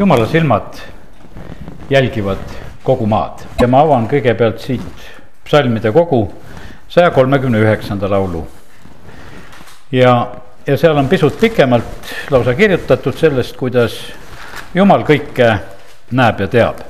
jumala 0.00 0.26
silmad 0.26 0.80
jälgivad 1.90 2.38
kogu 2.82 3.06
maad 3.06 3.42
ja 3.60 3.66
ma 3.68 3.82
avan 3.84 4.06
kõigepealt 4.08 4.62
siit 4.64 5.02
psalmide 5.44 5.90
kogu 5.92 6.22
saja 6.88 7.10
kolmekümne 7.10 7.58
üheksanda 7.60 8.08
laulu. 8.08 8.46
ja, 9.92 10.32
ja 10.66 10.76
seal 10.76 10.96
on 10.96 11.08
pisut 11.08 11.36
pikemalt 11.40 12.14
lausa 12.30 12.54
kirjutatud 12.54 13.12
sellest, 13.12 13.56
kuidas 13.56 13.98
jumal 14.74 15.04
kõike 15.04 15.50
näeb 16.10 16.40
ja 16.40 16.48
teab. 16.48 16.80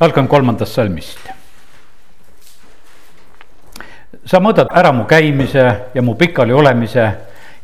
algan 0.00 0.28
kolmandast 0.28 0.74
salmist. 0.74 1.30
sa 4.24 4.42
mõõdad 4.42 4.74
ära 4.74 4.90
mu 4.92 5.04
käimise 5.04 5.68
ja 5.94 6.02
mu 6.02 6.14
pikali 6.14 6.52
olemise 6.52 7.06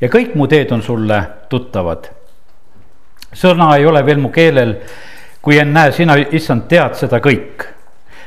ja 0.01 0.09
kõik 0.09 0.39
mu 0.39 0.47
teed 0.47 0.71
on 0.71 0.83
sulle 0.83 1.21
tuttavad. 1.49 2.26
Sõna 3.33 3.77
ei 3.77 3.87
ole 3.87 4.03
veel 4.07 4.19
mu 4.19 4.31
keelel, 4.31 4.77
kui 5.43 5.59
ennäe, 5.59 5.93
sina, 5.93 6.17
issand, 6.17 6.67
tead 6.69 6.95
seda 6.99 7.21
kõik. 7.21 7.67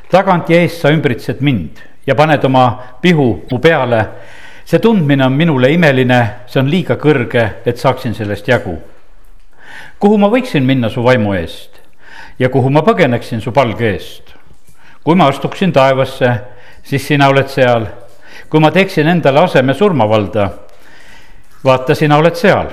tagant 0.10 0.50
ja 0.50 0.62
eest 0.62 0.82
sa 0.82 0.90
ümbritsed 0.90 1.42
mind 1.42 1.80
ja 2.08 2.16
paned 2.16 2.44
oma 2.46 2.80
pihu 3.02 3.46
mu 3.52 3.60
peale. 3.60 4.06
see 4.66 4.80
tundmine 4.80 5.26
on 5.26 5.34
minule 5.34 5.72
imeline, 5.74 6.30
see 6.48 6.60
on 6.60 6.70
liiga 6.70 6.96
kõrge, 6.96 7.50
et 7.66 7.78
saaksin 7.78 8.14
sellest 8.14 8.48
jagu. 8.48 8.78
kuhu 10.00 10.18
ma 10.18 10.28
võiksin 10.28 10.66
minna 10.66 10.90
su 10.90 11.04
vaimu 11.04 11.34
eest 11.34 11.80
ja 12.40 12.50
kuhu 12.50 12.70
ma 12.70 12.82
põgeneksin 12.82 13.42
su 13.42 13.52
palge 13.52 13.92
eest? 13.94 14.36
kui 15.04 15.16
ma 15.16 15.28
astuksin 15.28 15.72
taevasse, 15.72 16.34
siis 16.84 17.08
sina 17.08 17.28
oled 17.28 17.48
seal. 17.48 17.86
kui 18.50 18.60
ma 18.60 18.72
teeksin 18.72 19.08
endale 19.08 19.40
aseme 19.40 19.74
surmavalda 19.74 20.50
vaata, 21.64 21.96
sina 21.96 22.18
oled 22.18 22.36
seal. 22.36 22.70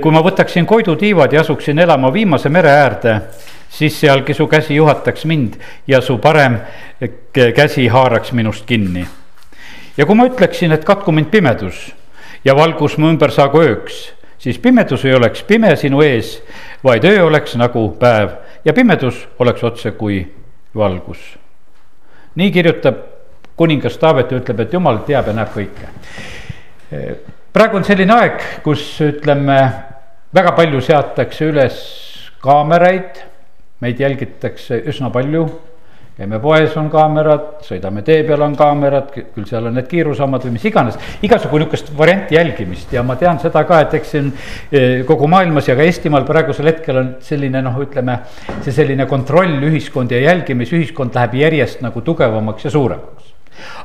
Kui 0.00 0.12
ma 0.12 0.22
võtaksin 0.24 0.66
koidutiivad 0.66 1.32
ja 1.32 1.40
asuksin 1.40 1.78
elama 1.78 2.12
viimase 2.12 2.48
mere 2.48 2.70
äärde, 2.70 3.20
siis 3.70 4.00
sealgi 4.00 4.34
su 4.34 4.46
käsi 4.46 4.74
juhataks 4.74 5.24
mind 5.24 5.54
ja 5.86 6.00
su 6.00 6.18
parem 6.18 6.58
käsi 7.54 7.86
haaraks 7.88 8.32
minust 8.32 8.66
kinni. 8.66 9.06
ja 9.96 10.06
kui 10.06 10.14
ma 10.14 10.26
ütleksin, 10.26 10.72
et 10.72 10.84
katku 10.84 11.12
mind 11.12 11.30
pimedus 11.30 11.94
ja 12.44 12.56
valgus 12.56 12.98
mu 12.98 13.10
ümber 13.10 13.30
saagu 13.30 13.62
ööks, 13.62 14.12
siis 14.38 14.58
pimedus 14.58 15.04
ei 15.04 15.14
oleks 15.14 15.42
pime 15.42 15.76
sinu 15.76 16.02
ees, 16.02 16.42
vaid 16.84 17.04
öö 17.04 17.24
oleks 17.26 17.56
nagu 17.56 17.88
päev 18.00 18.30
ja 18.64 18.72
pimedus 18.72 19.28
oleks 19.38 19.64
otse 19.64 19.90
kui 19.90 20.26
valgus. 20.76 21.38
nii 22.34 22.50
kirjutab 22.52 22.96
kuningas 23.56 23.98
Taavet 23.98 24.30
ja 24.30 24.38
ütleb, 24.38 24.60
et 24.60 24.72
jumal 24.72 24.98
teab 25.06 25.26
ja 25.26 25.32
näeb 25.32 25.54
kõike 25.54 27.35
praegu 27.56 27.78
on 27.78 27.86
selline 27.88 28.12
aeg, 28.12 28.42
kus 28.64 28.82
ütleme, 29.00 29.54
väga 30.36 30.50
palju 30.58 30.82
seatakse 30.84 31.46
üles 31.48 31.78
kaameraid, 32.44 33.22
meid 33.80 34.02
jälgitakse 34.02 34.82
üsna 34.92 35.08
palju. 35.14 35.46
käime 36.16 36.38
poes, 36.40 36.72
on 36.80 36.86
kaamerad, 36.88 37.58
sõidame 37.64 38.00
tee 38.04 38.22
peal, 38.24 38.40
on 38.40 38.54
kaamerad, 38.56 39.10
küll 39.12 39.44
seal 39.48 39.66
on 39.68 39.74
need 39.76 39.88
kiirusammad 39.88 40.44
või 40.44 40.54
mis 40.54 40.64
iganes. 40.68 40.98
igasugu 41.24 41.60
nihukest 41.60 41.90
varianti 41.96 42.36
jälgimist 42.36 42.92
ja 42.92 43.02
ma 43.02 43.16
tean 43.20 43.40
seda 43.40 43.64
ka, 43.68 43.80
et 43.84 43.94
eks 44.00 44.12
siin 44.16 44.28
eh, 44.72 45.04
kogu 45.08 45.28
maailmas 45.28 45.68
ja 45.68 45.76
ka 45.76 45.84
Eestimaal 45.84 46.28
praegusel 46.28 46.68
hetkel 46.72 47.00
on 47.00 47.14
selline 47.20 47.62
noh, 47.64 47.78
ütleme. 47.84 48.18
see 48.64 48.72
selline 48.72 49.06
kontrollühiskond 49.06 50.12
ja 50.12 50.20
jälgimisühiskond 50.28 51.16
läheb 51.16 51.40
järjest 51.40 51.80
nagu 51.84 52.04
tugevamaks 52.04 52.68
ja 52.68 52.70
suuremaks 52.70 53.32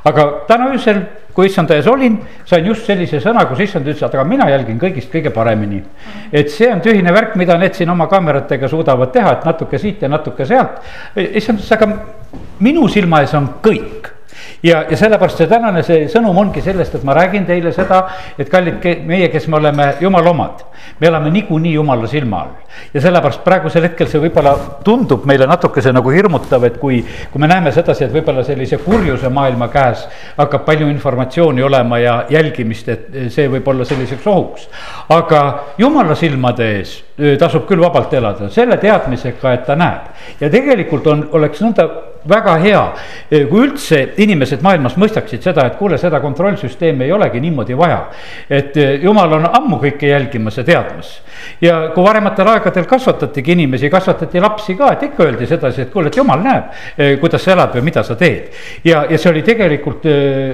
aga 0.05 0.27
täna 0.47 0.71
öösel, 0.73 1.01
kui 1.33 1.47
issanda 1.47 1.75
ees 1.75 1.87
olin, 1.87 2.17
sain 2.45 2.65
just 2.65 2.85
sellise 2.85 3.21
sõna, 3.23 3.45
kus 3.49 3.63
issand 3.65 3.87
ütles, 3.87 4.03
et 4.03 4.15
aga 4.15 4.25
mina 4.27 4.49
jälgin 4.51 4.79
kõigist 4.81 5.11
kõige 5.13 5.33
paremini. 5.33 5.81
et 6.31 6.49
see 6.49 6.71
on 6.71 6.81
tühine 6.81 7.13
värk, 7.13 7.35
mida 7.35 7.57
need 7.57 7.73
siin 7.73 7.89
oma 7.89 8.07
kaameratega 8.07 8.67
suudavad 8.67 9.11
teha, 9.11 9.31
et 9.37 9.45
natuke 9.45 9.77
siit 9.79 10.01
ja 10.01 10.09
natuke 10.09 10.45
sealt. 10.45 10.81
issand 11.15 11.59
ütles, 11.59 11.71
aga 11.71 11.87
minu 12.59 12.87
silma 12.87 13.21
ees 13.21 13.33
on 13.33 13.49
kõik 13.63 14.10
ja, 14.63 14.85
ja 14.89 14.97
sellepärast 14.97 15.41
see 15.41 15.49
tänane 15.49 15.83
see 15.85 16.07
sõnum 16.11 16.37
ongi 16.37 16.61
sellest, 16.63 16.95
et 16.97 17.05
ma 17.07 17.15
räägin 17.17 17.45
teile 17.47 17.73
seda, 17.75 18.03
et 18.37 18.49
kallid 18.49 18.83
meie, 19.07 19.29
kes 19.33 19.47
me 19.49 19.57
oleme 19.57 19.93
jumala 20.01 20.29
omad. 20.31 20.65
me 20.99 21.07
elame 21.07 21.29
niikuinii 21.29 21.73
jumala 21.73 22.07
silma 22.07 22.41
all 22.41 22.61
ja 22.93 23.01
sellepärast 23.01 23.43
praegusel 23.43 23.83
hetkel 23.85 24.07
see 24.09 24.21
võib-olla 24.21 24.53
tundub 24.85 25.25
meile 25.29 25.47
natukese 25.49 25.91
nagu 25.93 26.09
hirmutav, 26.13 26.63
et 26.65 26.77
kui, 26.81 27.01
kui 27.31 27.41
me 27.41 27.49
näeme 27.49 27.71
sedasi, 27.71 28.05
et 28.05 28.13
võib-olla 28.13 28.43
sellise 28.47 28.79
kurjuse 28.81 29.29
maailma 29.29 29.67
käes 29.73 30.05
hakkab 30.37 30.65
palju 30.65 30.89
informatsiooni 30.89 31.63
olema 31.63 31.99
ja 32.01 32.15
jälgimist, 32.29 32.89
et 32.89 33.07
see 33.33 33.47
võib 33.51 33.67
olla 33.67 33.85
selliseks 33.85 34.27
ohuks. 34.27 34.69
aga 35.09 35.41
jumala 35.77 36.15
silmade 36.15 36.71
ees 36.77 36.95
tasub 37.39 37.67
küll 37.69 37.81
vabalt 37.81 38.13
elada, 38.13 38.49
selle 38.49 38.77
teadmisega, 38.81 39.53
et 39.53 39.65
ta 39.65 39.75
näeb 39.75 40.41
ja 40.41 40.49
tegelikult 40.49 41.07
on, 41.07 41.27
oleks 41.37 41.61
nõnda 41.61 41.89
väga 42.29 42.55
hea, 42.61 42.83
kui 43.49 43.65
üldse 43.65 44.01
inimesed 44.21 44.61
maailmas 44.65 44.97
mõistaksid 45.01 45.41
seda, 45.45 45.65
et 45.67 45.77
kuule, 45.79 45.97
seda 46.01 46.21
kontrollsüsteemi 46.21 47.07
ei 47.07 47.15
olegi 47.15 47.41
niimoodi 47.41 47.77
vaja. 47.77 48.01
et 48.49 48.75
jumal 49.01 49.33
on 49.39 49.47
ammu 49.51 49.79
kõike 49.81 50.07
jälgimas 50.07 50.57
ja 50.57 50.63
teadmas 50.63 51.21
ja 51.61 51.75
kui 51.95 52.03
varematel 52.03 52.47
aegadel 52.53 52.85
kasvatatigi 52.89 53.55
inimesi, 53.55 53.89
kasvatati 53.89 54.41
lapsi 54.41 54.75
ka, 54.77 54.91
et 54.95 55.05
ikka 55.09 55.25
öeldi 55.25 55.47
sedasi, 55.49 55.85
et 55.85 55.91
kuule, 55.93 56.11
et 56.11 56.17
jumal 56.17 56.41
näeb, 56.43 56.71
kuidas 57.21 57.45
sa 57.45 57.55
elad 57.55 57.75
või 57.75 57.85
mida 57.89 58.03
sa 58.05 58.15
teed. 58.19 58.51
ja, 58.85 59.03
ja 59.09 59.17
see 59.17 59.31
oli 59.31 59.43
tegelikult 59.45 60.05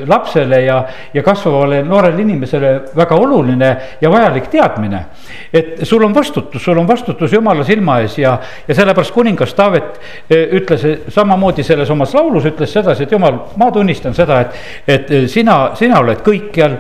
lapsele 0.08 0.62
ja, 0.66 0.78
ja 1.14 1.24
kasvavale 1.24 1.82
noorele 1.88 2.22
inimesele 2.22 2.74
väga 2.96 3.16
oluline 3.16 3.72
ja 4.02 4.12
vajalik 4.12 4.50
teadmine. 4.52 5.06
et 5.54 5.84
sul 5.84 6.04
on 6.04 6.16
vastutus, 6.16 6.64
sul 6.64 6.78
on 6.78 6.88
vastutus 6.88 7.34
jumala 7.34 7.64
silma 7.64 8.00
ees 8.02 8.18
ja, 8.18 8.38
ja 8.68 8.76
sellepärast 8.76 9.14
kuningas 9.14 9.54
Taavet 9.58 10.00
ütles 10.30 10.84
samamoodi 11.14 11.57
samamoodi 11.58 11.64
selles 11.64 11.90
omas 11.90 12.14
laulus 12.14 12.46
ütles 12.46 12.72
sedasi, 12.72 13.04
et 13.04 13.12
jumal, 13.12 13.38
ma 13.58 13.72
tunnistan 13.72 14.14
seda, 14.14 14.42
et, 14.42 14.56
et 14.88 15.30
sina, 15.30 15.74
sina 15.76 16.00
oled 16.00 16.22
kõikjal, 16.24 16.78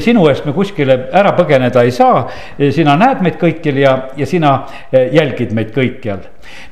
sinu 0.00 0.26
eest 0.28 0.46
me 0.46 0.52
kuskile 0.52 1.10
ära 1.12 1.32
põgeneda 1.36 1.82
ei 1.84 1.90
saa. 1.90 2.28
sina 2.72 2.96
näed 2.96 3.22
meid 3.22 3.38
kõikjal 3.40 3.76
ja, 3.78 3.96
ja 4.16 4.26
sina 4.26 4.66
jälgid 4.92 5.52
meid 5.52 5.72
kõikjal. 5.74 6.20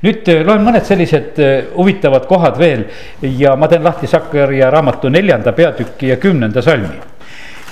nüüd 0.02 0.28
loen 0.44 0.64
mõned 0.64 0.84
sellised 0.84 1.38
huvitavad 1.76 2.26
kohad 2.26 2.58
veel 2.58 2.84
ja 3.22 3.56
ma 3.56 3.68
teen 3.68 3.84
lahti 3.84 4.06
Sakkaria 4.06 4.70
raamatu 4.70 5.08
neljanda 5.08 5.52
peatüki 5.52 6.08
ja 6.08 6.16
kümnenda 6.16 6.62
salmi. 6.62 6.98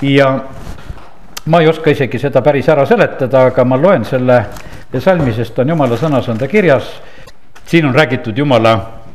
ja 0.03 0.41
ma 1.47 1.61
ei 1.61 1.69
oska 1.69 1.91
isegi 1.91 2.19
seda 2.19 2.43
päris 2.43 2.69
ära 2.69 2.87
seletada, 2.87 3.47
aga 3.47 3.65
ma 3.65 3.77
loen 3.77 4.05
selle 4.05 4.45
salmi, 5.01 5.33
sest 5.33 5.59
on 5.59 5.69
jumala 5.69 5.97
sõnas, 5.97 6.29
on 6.29 6.39
ta 6.39 6.49
kirjas. 6.49 7.01
siin 7.67 7.87
on 7.87 7.95
räägitud 7.95 8.39
jumala 8.39 9.06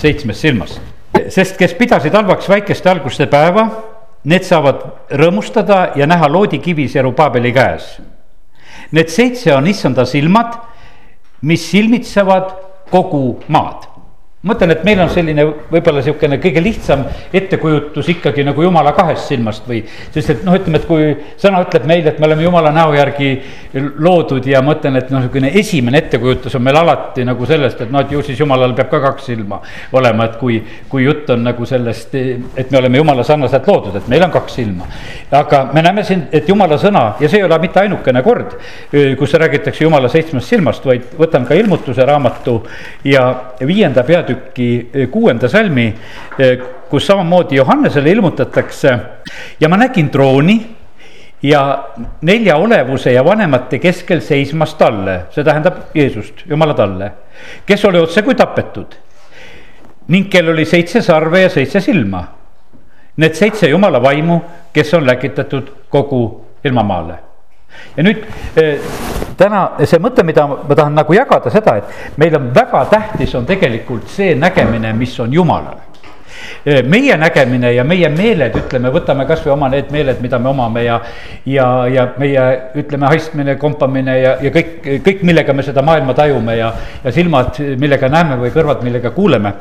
seitsmest 0.00 0.40
silmast. 0.40 0.80
sest 1.28 1.58
kes 1.58 1.74
pidasid 1.74 2.14
halvaks 2.14 2.48
väikeste 2.48 2.90
alguste 2.90 3.26
päeva, 3.26 3.66
need 4.24 4.44
saavad 4.46 4.82
rõõmustada 5.16 5.92
ja 5.96 6.06
näha 6.06 6.28
loodikivi 6.28 6.88
Serubaabeli 6.88 7.52
käes. 7.52 7.98
Need 8.92 9.08
seitse 9.12 9.54
on 9.54 9.66
issanda 9.66 10.04
silmad, 10.04 10.56
mis 11.42 11.70
silmitsevad 11.70 12.52
kogu 12.90 13.40
maad 13.48 13.89
ma 13.89 13.89
mõtlen, 14.40 14.70
et 14.72 14.84
meil 14.88 15.00
on 15.04 15.10
selline 15.12 15.44
võib-olla 15.68 16.00
sihukene 16.00 16.38
kõige 16.40 16.62
lihtsam 16.64 17.02
ettekujutus 17.36 18.06
ikkagi 18.14 18.40
nagu 18.46 18.62
jumala 18.64 18.94
kahest 18.96 19.28
silmast 19.28 19.66
või. 19.68 19.82
sest 20.14 20.30
et 20.32 20.44
noh, 20.46 20.54
ütleme, 20.56 20.78
et 20.80 20.86
kui 20.88 21.10
sõna 21.36 21.60
ütleb 21.66 21.84
meile, 21.84 22.14
et 22.14 22.20
me 22.20 22.24
oleme 22.24 22.46
jumala 22.46 22.72
näo 22.72 22.94
järgi 22.96 23.34
loodud 24.00 24.46
ja 24.48 24.62
ma 24.62 24.72
mõtlen, 24.72 24.96
et 24.96 25.10
noh, 25.12 25.20
niisugune 25.20 25.50
esimene 25.60 26.00
ettekujutus 26.00 26.56
on 26.56 26.64
meil 26.64 26.78
alati 26.80 27.26
nagu 27.28 27.46
sellest, 27.46 27.82
et 27.84 27.92
noh, 27.92 28.00
et 28.00 28.14
ju 28.16 28.22
siis 28.24 28.40
jumalal 28.40 28.72
peab 28.78 28.88
ka 28.94 29.02
kaks 29.04 29.28
silma 29.28 29.60
olema, 29.92 30.30
et 30.30 30.40
kui. 30.40 30.56
kui 30.88 31.04
jutt 31.04 31.28
on 31.30 31.44
nagu 31.44 31.66
sellest, 31.66 32.14
et 32.14 32.70
me 32.70 32.78
oleme 32.78 32.96
jumala 32.98 33.22
sarnaselt 33.24 33.68
loodud, 33.68 33.96
et 34.00 34.08
meil 34.08 34.24
on 34.24 34.32
kaks 34.32 34.56
silma. 34.56 34.88
aga 35.30 35.66
me 35.74 35.82
näeme 35.84 36.02
siin, 36.04 36.24
et 36.32 36.48
jumala 36.48 36.78
sõna 36.80 37.04
ja 37.20 37.28
see 37.28 37.42
ei 37.42 37.44
ole 37.44 37.58
mitte 37.60 37.80
ainukene 37.84 38.22
kord, 38.24 38.56
kus 39.18 39.36
räägitakse 39.36 39.84
jumala 39.84 40.08
seitsmest 40.08 40.48
silmast, 40.48 40.86
vaid 40.86 41.12
võtan 41.18 41.44
ka 41.46 41.54
ilmutuse 41.54 42.08
raamatu 42.08 42.62
ja 43.04 43.28
viienda 43.60 44.02
peatüki 44.02 44.29
peatüki 44.30 44.90
eh, 44.94 45.10
kuuenda 45.10 45.48
salmi, 45.48 45.94
eh, 46.38 46.58
kus 46.90 47.06
samamoodi 47.06 47.56
Johannesele 47.56 48.10
ilmutatakse 48.10 48.98
ja 49.60 49.68
ma 49.68 49.76
nägin 49.76 50.10
trooni 50.10 50.60
ja 51.42 51.84
nelja 52.22 52.56
olevuse 52.56 53.12
ja 53.12 53.24
vanemate 53.24 53.78
keskel 53.78 54.20
seismas 54.20 54.74
talle, 54.74 55.26
see 55.30 55.44
tähendab 55.44 55.94
Jeesust, 55.94 56.44
Jumala 56.46 56.74
talle, 56.74 57.12
kes 57.66 57.84
oli 57.84 57.98
otse 57.98 58.22
kui 58.22 58.34
tapetud. 58.34 58.94
ning 60.08 60.28
kel 60.28 60.48
oli 60.48 60.64
seitse 60.64 61.02
sarve 61.02 61.40
ja 61.40 61.48
seitse 61.48 61.80
silma. 61.80 62.24
Need 63.16 63.34
seitse 63.34 63.68
Jumala 63.68 64.02
vaimu, 64.02 64.40
kes 64.72 64.94
on 64.94 65.06
läkitatud 65.06 65.70
kogu 65.88 66.46
ilmamaale 66.64 67.30
ja 67.96 68.04
nüüd 68.04 68.24
eh, 68.58 68.80
täna 69.40 69.66
see 69.84 70.00
mõte, 70.02 70.24
mida 70.26 70.46
ma 70.46 70.74
tahan 70.74 70.98
nagu 71.00 71.16
jagada 71.16 71.52
seda, 71.52 71.78
et 71.80 72.18
meil 72.20 72.36
on 72.38 72.50
väga 72.54 72.84
tähtis, 72.92 73.34
on 73.38 73.48
tegelikult 73.48 74.08
see 74.12 74.34
nägemine, 74.38 74.92
mis 74.96 75.16
on 75.20 75.32
jumalal 75.32 75.86
meie 76.64 77.16
nägemine 77.16 77.72
ja 77.72 77.84
meie 77.84 78.08
meeled, 78.12 78.56
ütleme, 78.56 78.90
võtame 78.92 79.26
kasvõi 79.28 79.52
oma 79.54 79.68
need 79.72 79.90
meeled, 79.92 80.20
mida 80.20 80.38
me 80.38 80.50
omame 80.50 80.84
ja. 80.84 80.98
ja, 81.48 81.66
ja 81.88 82.06
meie 82.20 82.46
ütleme, 82.80 83.08
haistmine, 83.12 83.56
kompamine 83.60 84.18
ja, 84.20 84.34
ja 84.42 84.52
kõik, 84.54 84.74
kõik, 85.06 85.24
millega 85.26 85.56
me 85.56 85.64
seda 85.66 85.84
maailma 85.86 86.16
tajume 86.16 86.56
ja, 86.58 86.72
ja 87.04 87.14
silmad, 87.14 87.60
millega 87.80 88.12
näeme 88.12 88.40
või 88.40 88.52
kõrvad, 88.54 88.84
millega 88.86 89.12
kuuleme 89.16 89.54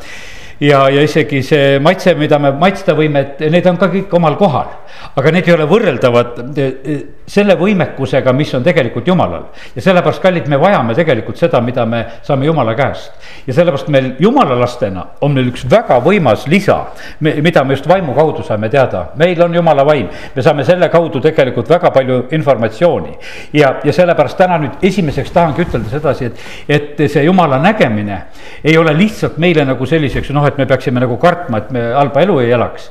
ja, 0.60 0.90
ja 0.90 1.04
isegi 1.04 1.42
see 1.44 1.80
maitse, 1.80 2.14
mida 2.20 2.40
me 2.42 2.52
maitsta 2.60 2.94
võime, 2.98 3.24
et 3.24 3.46
need 3.52 3.68
on 3.70 3.78
ka 3.80 3.90
kõik 3.92 4.14
omal 4.20 4.36
kohal. 4.40 4.76
aga 5.16 5.32
need 5.32 5.48
ei 5.48 5.54
ole 5.54 5.66
võrreldavad 5.70 6.40
e, 6.58 6.66
e, 6.66 6.96
selle 7.30 7.56
võimekusega, 7.60 8.34
mis 8.36 8.52
on 8.58 8.64
tegelikult 8.66 9.08
jumalal. 9.08 9.50
ja 9.76 9.82
sellepärast, 9.82 10.22
kallid, 10.22 10.48
me 10.52 10.60
vajame 10.60 10.96
tegelikult 10.98 11.38
seda, 11.38 11.62
mida 11.62 11.86
me 11.86 12.04
saame 12.24 12.46
jumala 12.46 12.76
käest. 12.76 13.14
ja 13.48 13.54
sellepärast 13.54 13.88
meil 13.88 14.12
jumala 14.20 14.58
lastena 14.60 15.06
on 15.22 15.34
meil 15.34 15.52
üks 15.54 15.66
väga 15.70 16.00
võimas 16.04 16.48
lisa, 16.48 16.80
mida 17.20 17.64
me 17.64 17.78
just 17.78 17.88
vaimu 17.88 18.14
kaudu 18.18 18.44
saame 18.44 18.70
teada. 18.70 19.10
meil 19.16 19.42
on 19.44 19.56
jumala 19.56 19.86
vaim, 19.88 20.10
me 20.36 20.42
saame 20.44 20.66
selle 20.68 20.90
kaudu 20.90 21.22
tegelikult 21.24 21.70
väga 21.70 21.92
palju 21.96 22.26
informatsiooni. 22.36 23.16
ja, 23.54 23.76
ja 23.84 23.94
sellepärast 23.94 24.38
täna 24.38 24.60
nüüd 24.60 24.84
esimeseks 24.84 25.32
tahangi 25.32 25.64
ütelda 25.64 25.90
sedasi, 25.90 26.26
et, 26.26 26.46
et 26.68 27.08
see 27.08 27.24
jumala 27.24 27.62
nägemine 27.64 28.22
ei 28.64 28.78
ole 28.78 28.94
lihtsalt 28.98 29.38
meile 29.38 29.64
nagu 29.66 29.86
selliseks 29.86 30.34
noh, 30.36 30.49
et 30.50 30.60
me 30.60 30.68
peaksime 30.70 31.00
nagu 31.04 31.18
kartma, 31.22 31.64
et 31.64 31.72
me 31.76 31.86
halba 31.94 32.26
elu 32.26 32.40
ei 32.44 32.52
elaks. 32.58 32.90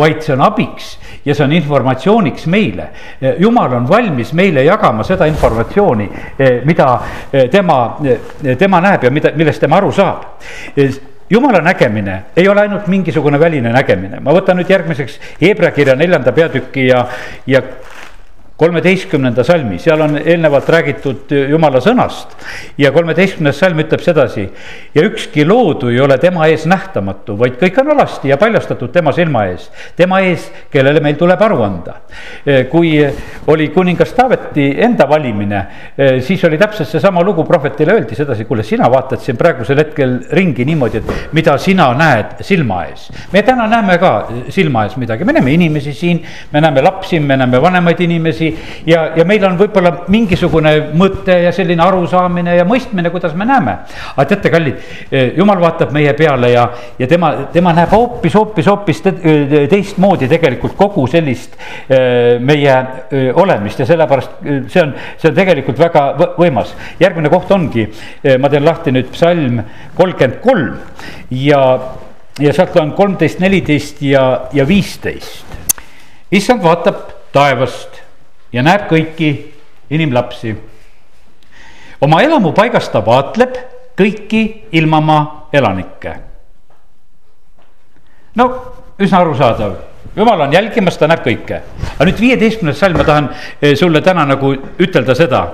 vaid 0.00 0.22
see 0.22 0.34
on 0.34 0.44
abiks 0.44 0.90
ja 1.24 1.34
see 1.34 1.44
on 1.44 1.52
informatsiooniks 1.52 2.46
meile. 2.46 2.88
jumal 3.38 3.72
on 3.80 3.88
valmis 3.88 4.32
meile 4.32 4.64
jagama 4.64 5.04
seda 5.04 5.26
informatsiooni, 5.30 6.10
mida 6.64 6.90
tema, 7.50 7.80
tema 8.58 8.80
näeb 8.80 9.04
ja 9.04 9.10
mida, 9.10 9.32
millest 9.36 9.60
tema 9.60 9.80
aru 9.82 9.92
saab 9.92 10.30
jumala 11.30 11.60
nägemine 11.60 12.22
ei 12.36 12.48
ole 12.48 12.60
ainult 12.60 12.86
mingisugune 12.86 13.40
väline 13.40 13.72
nägemine, 13.72 14.20
ma 14.20 14.32
võtan 14.36 14.58
nüüd 14.60 14.70
järgmiseks 14.70 15.18
Hebra 15.40 15.70
kirja 15.74 15.96
neljanda 15.96 16.32
peatüki 16.36 16.88
ja, 16.90 17.06
ja 17.46 17.62
kolmeteistkümnenda 18.56 19.42
salmi, 19.44 19.80
seal 19.82 20.00
on 20.04 20.14
eelnevalt 20.20 20.68
räägitud 20.70 21.32
jumala 21.50 21.80
sõnast 21.82 22.36
ja 22.78 22.92
kolmeteistkümnes 22.94 23.56
salm 23.58 23.80
ütleb 23.82 24.02
sedasi. 24.04 24.44
ja 24.94 25.02
ükski 25.02 25.42
loodu 25.46 25.88
ei 25.90 25.98
ole 26.00 26.18
tema 26.22 26.46
ees 26.46 26.66
nähtamatu, 26.70 27.34
vaid 27.38 27.56
kõik 27.58 27.80
on 27.82 27.90
alasti 27.96 28.30
ja 28.30 28.36
paljastatud 28.38 28.92
tema 28.94 29.12
silma 29.12 29.46
ees, 29.50 29.70
tema 29.96 30.20
ees, 30.22 30.46
kellele 30.70 31.00
meil 31.02 31.16
tuleb 31.18 31.42
aru 31.42 31.62
anda. 31.62 31.94
kui 32.70 32.92
oli 33.46 33.68
kuningas 33.74 34.12
Taaveti 34.14 34.68
enda 34.78 35.08
valimine, 35.08 35.64
siis 36.22 36.44
oli 36.44 36.58
täpselt 36.58 36.88
seesama 36.88 37.24
lugu, 37.26 37.44
prohvetile 37.44 37.92
öeldi 37.92 38.14
sedasi, 38.14 38.44
kuule, 38.44 38.62
sina 38.62 38.86
vaatad 38.90 39.18
siin 39.18 39.36
praegusel 39.36 39.82
hetkel 39.82 40.20
ringi 40.30 40.64
niimoodi, 40.64 41.02
et 41.02 41.34
mida 41.34 41.56
sina 41.58 41.88
näed 41.98 42.38
silma 42.46 42.84
ees. 42.86 43.10
me 43.32 43.42
täna 43.42 43.66
näeme 43.66 43.98
ka 43.98 44.14
silma 44.48 44.86
ees 44.86 44.96
midagi, 44.96 45.24
me 45.24 45.32
näeme 45.32 45.52
inimesi 45.58 45.92
siin, 45.92 46.22
me 46.52 46.60
näeme 46.60 46.82
lapsi, 46.86 47.18
me 47.20 47.36
näeme 47.36 47.62
vanemaid 47.62 48.00
inimesi 48.00 48.43
inimesi. 48.44 48.82
ja, 48.86 49.12
ja 49.16 49.24
meil 49.24 49.44
on 49.44 49.56
võib-olla 49.58 49.92
mingisugune 50.12 50.72
mõte 50.96 51.36
ja 51.44 51.52
selline 51.52 51.82
arusaamine 51.82 52.56
ja 52.56 52.64
mõistmine, 52.64 53.10
kuidas 53.10 53.34
me 53.34 53.44
näeme. 53.44 53.76
aga 54.16 54.26
teate, 54.28 54.50
kallid, 54.50 54.78
eh, 55.10 55.32
jumal 55.36 55.60
vaatab 55.60 55.92
meie 55.92 56.12
peale 56.14 56.50
ja, 56.50 56.68
ja 56.98 57.06
tema, 57.06 57.32
tema 57.52 57.72
näeb 57.72 57.92
hoopis, 57.92 58.34
hoopis, 58.34 58.66
hoopis 58.66 59.02
teistmoodi 59.70 60.28
tegelikult 60.28 60.76
kogu 60.76 61.06
sellist 61.10 61.56
eh, 61.88 62.38
meie 62.40 62.76
eh, 63.10 63.30
olemist 63.34 63.80
ja 63.80 63.86
sellepärast 63.86 64.40
see 64.68 64.82
on, 64.82 64.94
see 65.18 65.30
on 65.30 65.36
tegelikult 65.36 65.78
väga 65.78 66.06
võimas. 66.38 66.74
järgmine 67.00 67.30
koht 67.32 67.50
ongi, 67.54 67.86
ma 68.40 68.48
teen 68.50 68.64
lahti 68.64 68.92
nüüd 68.94 69.10
psalm 69.12 69.60
kolmkümmend 69.96 70.40
kolm 70.42 70.74
ja 71.30 71.60
ja 72.42 72.50
sealt 72.54 72.74
loen 72.74 72.90
kolmteist, 72.98 73.38
neliteist 73.38 74.00
ja, 74.02 74.48
ja 74.52 74.66
viisteist. 74.66 75.44
issand 76.34 76.64
vaatab 76.64 77.12
taevast 77.34 78.03
ja 78.54 78.62
näeb 78.62 78.86
kõiki 78.90 79.30
inimlapsi. 79.90 80.54
oma 82.00 82.20
elamupaigast 82.22 82.92
ta 82.92 83.00
vaatleb 83.06 83.56
kõiki 83.98 84.42
ilmamaa 84.72 85.48
elanikke. 85.52 86.14
no 88.34 88.46
üsna 88.98 89.20
arusaadav, 89.20 89.74
jumal 90.16 90.40
on 90.46 90.52
jälgimas, 90.52 90.98
ta 90.98 91.08
näeb 91.10 91.24
kõike. 91.26 91.60
aga 91.94 92.04
nüüd 92.04 92.20
viieteistkümnes 92.20 92.78
salm, 92.78 92.96
ma 92.96 93.04
tahan 93.04 93.30
eh, 93.62 93.74
sulle 93.76 94.00
täna 94.00 94.24
nagu 94.24 94.54
ütelda 94.78 95.14
seda. 95.14 95.46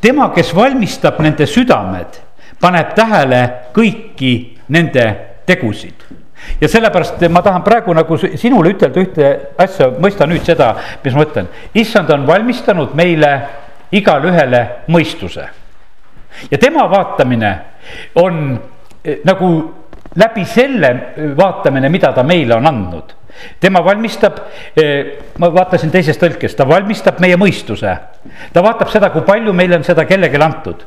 tema, 0.00 0.30
kes 0.34 0.54
valmistab 0.54 1.20
nende 1.20 1.46
südamed, 1.46 2.18
paneb 2.60 2.94
tähele 2.94 3.42
kõiki 3.74 4.58
nende 4.68 5.06
tegusid 5.46 6.19
ja 6.60 6.68
sellepärast 6.68 7.22
ma 7.28 7.42
tahan 7.42 7.64
praegu 7.64 7.94
nagu 7.94 8.18
sinule 8.18 8.74
ütelda 8.74 9.00
ühte 9.00 9.30
asja, 9.58 9.90
mõista 10.00 10.28
nüüd 10.28 10.44
seda, 10.46 10.74
mis 11.04 11.14
ma 11.16 11.26
ütlen. 11.26 11.48
issand 11.74 12.10
on 12.10 12.26
valmistanud 12.26 12.94
meile 12.94 13.32
igale 13.92 14.30
ühele 14.32 14.62
mõistuse. 14.88 15.48
ja 16.50 16.58
tema 16.58 16.86
vaatamine 16.90 17.54
on 18.14 18.58
eh, 19.04 19.18
nagu 19.24 19.74
läbi 20.16 20.44
selle 20.44 20.94
vaatamine, 21.36 21.88
mida 21.88 22.12
ta 22.12 22.22
meile 22.22 22.54
on 22.54 22.66
andnud 22.66 23.16
tema 23.60 23.80
valmistab, 23.84 24.38
eh, 24.76 25.18
ma 25.38 25.48
vaatasin 25.54 25.90
teisest 25.90 26.20
tõlkest, 26.20 26.56
ta 26.56 26.66
valmistab 26.68 27.20
meie 27.20 27.36
mõistuse. 27.36 27.96
ta 28.52 28.62
vaatab 28.62 28.90
seda, 28.90 29.10
kui 29.10 29.22
palju 29.22 29.52
meile 29.52 29.76
on 29.76 29.84
seda 29.84 30.04
kellelegi 30.04 30.36
antud. 30.36 30.84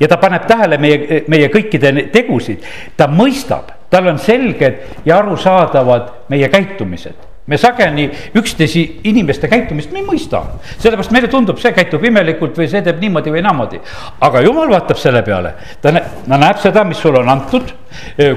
ja 0.00 0.08
ta 0.08 0.16
paneb 0.16 0.46
tähele 0.46 0.78
meie, 0.78 1.24
meie 1.28 1.48
kõikide 1.48 2.10
tegusid, 2.12 2.62
ta 2.96 3.06
mõistab 3.06 3.81
tal 3.92 4.08
on 4.08 4.18
selged 4.18 5.04
ja 5.04 5.20
arusaadavad 5.20 6.08
meie 6.32 6.48
käitumised. 6.48 7.28
Me 7.46 7.58
sageli 7.58 8.06
üksteise 8.38 8.80
inimeste 9.10 9.48
käitumist 9.50 9.90
me 9.92 9.98
ei 9.98 10.06
mõista, 10.06 10.44
sellepärast 10.78 11.10
meile 11.12 11.28
tundub, 11.28 11.58
see 11.58 11.74
käitub 11.74 12.04
imelikult 12.06 12.56
või 12.56 12.68
see 12.70 12.84
teeb 12.86 13.02
niimoodi 13.02 13.34
või 13.34 13.42
naamoodi. 13.42 13.80
aga 14.20 14.42
jumal 14.46 14.70
vaatab 14.70 15.00
selle 15.02 15.24
peale, 15.26 15.54
ta 15.82 15.90
näeb, 15.90 16.20
ta 16.28 16.38
näeb 16.38 16.62
seda, 16.62 16.84
mis 16.86 17.02
sulle 17.02 17.18
on 17.18 17.28
antud, 17.28 17.74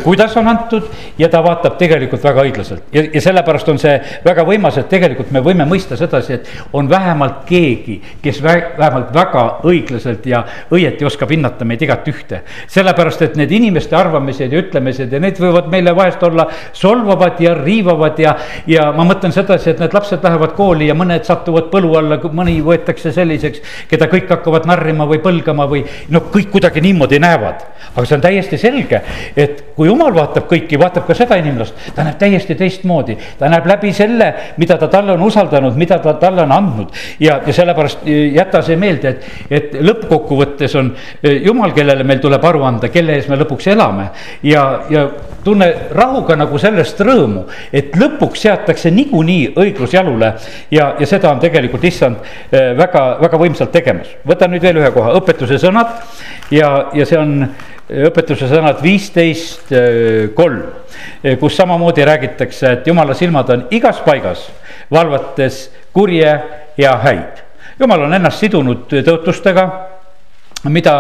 kuidas 0.03 0.35
on 0.37 0.47
antud 0.47 0.89
ja 1.17 1.29
ta 1.29 1.43
vaatab 1.43 1.77
tegelikult 1.79 2.23
väga 2.23 2.45
õiglaselt 2.47 2.95
ja, 2.95 3.03
ja 3.13 3.21
sellepärast 3.21 3.69
on 3.71 3.79
see 3.81 3.95
väga 4.25 4.45
võimas, 4.47 4.77
et 4.79 4.89
tegelikult 4.91 5.31
me 5.35 5.41
võime 5.45 5.67
mõista 5.69 5.97
sedasi, 5.99 6.39
et 6.39 6.49
on 6.73 6.89
vähemalt 6.89 7.43
keegi, 7.49 7.97
kes 8.23 8.41
vähemalt 8.43 9.13
väga 9.15 9.45
õiglaselt 9.67 10.25
ja 10.29 10.43
õieti 10.73 11.05
oskab 11.07 11.31
hinnata 11.31 11.65
meid 11.65 11.81
igat 11.85 12.07
ühte. 12.09 12.41
sellepärast, 12.67 13.21
et 13.21 13.35
need 13.39 13.51
inimeste 13.51 13.95
arvamised 13.95 14.51
ja 14.51 14.61
ütlemised 14.61 15.13
ja 15.13 15.19
need 15.21 15.39
võivad 15.41 15.69
meile 15.71 15.95
vahest 15.95 16.23
olla 16.23 16.47
solvavad 16.73 17.39
ja 17.43 17.55
riivavad 17.57 18.19
ja, 18.19 18.35
ja 18.67 18.89
ma 18.95 19.05
mõtlen 19.07 19.33
sedasi, 19.35 19.71
et 19.71 19.83
need 19.83 19.93
lapsed 19.95 20.23
lähevad 20.23 20.55
kooli 20.57 20.89
ja 20.89 20.97
mõned 20.97 21.25
satuvad 21.27 21.69
põlu 21.73 21.93
alla, 21.99 22.19
mõni 22.35 22.57
võetakse 22.65 23.13
selliseks, 23.15 23.63
keda 23.91 24.09
kõik 24.11 24.29
hakkavad 24.31 24.67
narrima 24.69 25.07
või 25.09 25.21
põlgama 25.23 25.67
või 25.69 25.83
noh, 26.13 26.29
kõik 26.33 26.51
kuidagi 26.55 26.83
niimoodi 26.85 27.19
näevad. 27.23 27.65
aga 27.95 28.05
see 28.05 28.15
on 28.17 28.23
täiesti 28.23 28.57
selge, 28.59 29.01
et 29.45 29.61
kui 29.75 29.89
jumal 29.89 30.13
vaatab 30.15 30.47
kõiki, 30.49 30.79
vaatab 30.79 31.05
ka 31.07 31.15
seda 31.17 31.37
inimlast, 31.39 31.77
ta 31.95 32.05
näeb 32.05 32.17
täiesti 32.19 32.55
teistmoodi. 32.57 33.17
ta 33.39 33.49
näeb 33.51 33.67
läbi 33.69 33.93
selle, 33.93 34.31
mida 34.57 34.77
ta 34.81 34.87
talle 34.91 35.13
on 35.15 35.21
usaldanud, 35.27 35.75
mida 35.77 35.99
ta 36.03 36.15
talle 36.21 36.43
on 36.45 36.51
andnud 36.51 36.93
ja, 37.19 37.39
ja 37.45 37.53
sellepärast 37.53 38.05
jäta 38.05 38.61
see 38.65 38.77
meelde, 38.79 39.15
et, 39.15 39.27
et 39.49 39.77
lõppkokkuvõttes 39.81 40.75
on 40.79 40.91
eh, 41.23 41.41
jumal, 41.45 41.73
kellele 41.75 42.03
meil 42.07 42.21
tuleb 42.23 42.45
aru 42.45 42.63
anda, 42.67 42.89
kelle 42.93 43.17
ees 43.17 43.29
me 43.31 43.39
lõpuks 43.41 43.69
elame 43.73 44.09
ja, 44.43 44.65
ja 44.89 45.07
tunne 45.45 45.69
rahuga 45.93 46.37
nagu 46.39 46.59
sellest 46.61 47.01
rõõmu, 47.05 47.45
et 47.73 47.93
lõpuks 47.99 48.45
seatakse 48.47 48.91
niikuinii 48.91 49.53
õiglus 49.61 49.93
jalule. 49.93 50.33
ja, 50.71 50.93
ja 50.99 51.07
seda 51.09 51.31
on 51.31 51.43
tegelikult 51.43 51.83
issand 51.83 52.17
eh, 52.51 52.73
väga, 52.77 53.05
väga 53.21 53.41
võimsalt 53.41 53.71
tegemas. 53.75 54.09
võtan 54.27 54.53
nüüd 54.53 54.65
veel 54.65 54.81
ühe 54.81 54.91
koha, 54.95 55.13
õpetuse 55.19 55.59
sõnad 55.61 55.99
ja, 56.51 56.89
ja 56.93 57.05
see 57.05 57.19
on 57.19 57.47
õpetuse 57.89 58.49
sõnad 58.49 58.81
viisteist 58.81 59.71
eh, 59.75 60.29
kolm, 60.35 60.63
kus 61.39 61.57
samamoodi 61.57 62.05
räägitakse, 62.05 62.71
et 62.77 62.87
jumala 62.87 63.13
silmad 63.17 63.49
on 63.53 63.65
igas 63.75 63.99
paigas, 64.05 64.47
valvates 64.91 65.67
kurje 65.93 66.31
ja 66.77 66.95
häid. 67.03 67.43
jumal 67.79 68.07
on 68.07 68.13
ennast 68.13 68.39
sidunud 68.39 68.87
tõotustega 68.89 69.65
mida, 70.69 70.95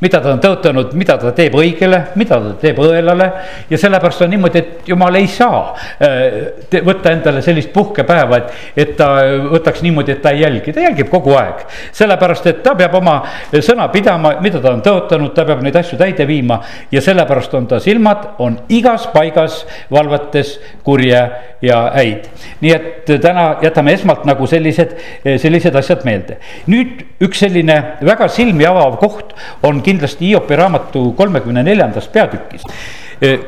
mida 0.00 0.20
ta 0.20 0.32
on 0.34 0.40
tõotanud, 0.42 0.92
mida 0.98 1.16
ta 1.20 1.32
teeb 1.36 1.56
õigele, 1.58 2.00
mida 2.18 2.38
ta 2.42 2.54
teeb 2.60 2.78
õelale. 2.82 3.30
ja 3.70 3.78
sellepärast 3.78 4.22
on 4.22 4.30
niimoodi, 4.34 4.58
et 4.58 4.88
jumal 4.88 5.14
ei 5.18 5.26
saa 5.30 5.60
äh, 6.02 6.82
võtta 6.84 7.12
endale 7.12 7.42
sellist 7.44 7.72
puhkepäeva, 7.72 8.40
et, 8.40 8.52
et 8.76 8.94
ta 8.96 9.10
võtaks 9.52 9.82
niimoodi, 9.82 10.16
et 10.16 10.22
ta 10.22 10.32
ei 10.34 10.42
jälgi, 10.44 10.72
ta 10.72 10.84
jälgib 10.84 11.10
kogu 11.12 11.34
aeg. 11.38 11.64
sellepärast, 11.92 12.46
et 12.52 12.62
ta 12.62 12.74
peab 12.78 12.94
oma 13.00 13.18
sõna 13.52 13.88
pidama, 13.92 14.36
mida 14.44 14.62
ta 14.64 14.72
on 14.74 14.82
tõotanud, 14.84 15.34
ta 15.36 15.46
peab 15.48 15.62
neid 15.64 15.76
asju 15.80 15.98
täide 16.00 16.26
viima. 16.28 16.60
ja 16.92 17.02
sellepärast 17.04 17.54
on 17.54 17.66
ta 17.70 17.80
silmad, 17.82 18.34
on 18.38 18.58
igas 18.68 19.08
paigas 19.12 19.64
valvates 19.90 20.58
kurje 20.84 21.22
ja 21.62 21.78
häid. 21.94 22.28
nii 22.60 22.72
et 22.74 23.10
täna 23.22 23.48
jätame 23.62 23.92
esmalt 23.96 24.24
nagu 24.28 24.46
sellised, 24.46 24.94
sellised 25.24 25.74
asjad 25.76 26.04
meelde. 26.06 26.38
nüüd 26.66 27.04
üks 27.24 27.42
selline 27.42 27.78
väga 28.04 28.28
silmi 28.32 28.66
avav 28.66 28.97
koht 29.00 29.34
on 29.62 29.82
kindlasti 29.82 30.28
Hiopi 30.28 30.56
raamatu 30.56 31.12
kolmekümne 31.16 31.62
neljandas 31.62 32.08
peatükis. 32.08 32.66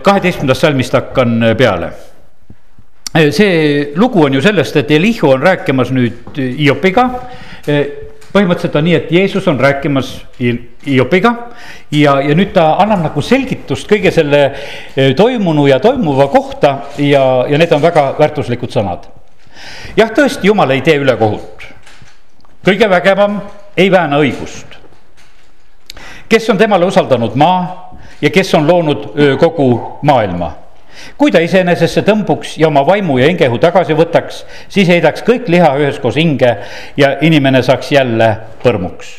kaheteistkümnendast 0.03 0.61
salmist 0.61 0.93
hakkan 0.93 1.55
peale 1.59 1.93
see 3.31 3.93
lugu 3.95 4.25
on 4.25 4.35
ju 4.35 4.41
sellest, 4.43 4.77
et 4.77 4.91
Elihu 4.91 5.31
on 5.31 5.43
rääkimas 5.43 5.93
nüüd 5.95 6.39
Hiopiga 6.59 7.07
põhimõtteliselt 8.31 8.77
on 8.79 8.87
nii, 8.87 8.97
et 8.97 9.13
Jeesus 9.13 9.47
on 9.51 9.59
rääkimas 9.61 10.13
Hiopiga 10.39 11.33
ja, 11.91 12.17
ja 12.23 12.37
nüüd 12.39 12.53
ta 12.55 12.75
annab 12.83 13.03
nagu 13.09 13.23
selgitust 13.25 13.89
kõige 13.91 14.13
selle 14.15 14.43
eh, 14.51 15.15
toimunu 15.19 15.67
ja 15.71 15.81
toimuva 15.83 16.29
kohta 16.33 16.77
ja, 17.03 17.25
ja 17.51 17.61
need 17.61 17.73
on 17.75 17.83
väga 17.83 18.11
väärtuslikud 18.19 18.73
sõnad. 18.75 19.09
jah, 19.97 20.13
tõesti, 20.15 20.47
Jumal 20.47 20.71
ei 20.71 20.85
tee 20.87 20.99
ülekohut. 21.03 21.67
kõige 22.67 22.91
vägevam 22.91 23.41
ei 23.77 23.91
vääna 23.91 24.23
õigust. 24.23 24.80
Kes 26.31 26.51
on 26.51 26.59
temale 26.59 26.87
usaldanud 26.87 27.35
maa 27.35 27.91
ja 28.23 28.31
kes 28.31 28.55
on 28.55 28.67
loonud 28.67 29.07
kogu 29.39 29.71
maailma 30.03 30.53
kui 31.19 31.33
ta 31.33 31.41
iseenesesse 31.43 32.03
tõmbuks 32.07 32.57
ja 32.61 32.69
oma 32.69 32.83
vaimu 32.87 33.19
ja 33.21 33.29
hingehu 33.31 33.59
tagasi 33.63 33.97
võtaks, 33.97 34.45
siis 34.69 34.89
heidaks 34.91 35.25
kõik 35.27 35.49
liha 35.53 35.73
üheskoos 35.81 36.19
hinge 36.21 36.55
ja 36.97 37.15
inimene 37.27 37.63
saaks 37.63 37.93
jälle 37.93 38.31
põrmuks. 38.63 39.13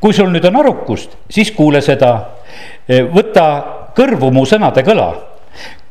kui 0.00 0.12
sul 0.16 0.30
nüüd 0.32 0.44
on 0.48 0.56
arukust, 0.56 1.16
siis 1.30 1.50
kuule 1.52 1.82
seda, 1.84 2.12
võta 3.12 3.46
kõrvu 3.96 4.30
mu 4.32 4.46
sõnade 4.46 4.82
kõla. 4.82 5.12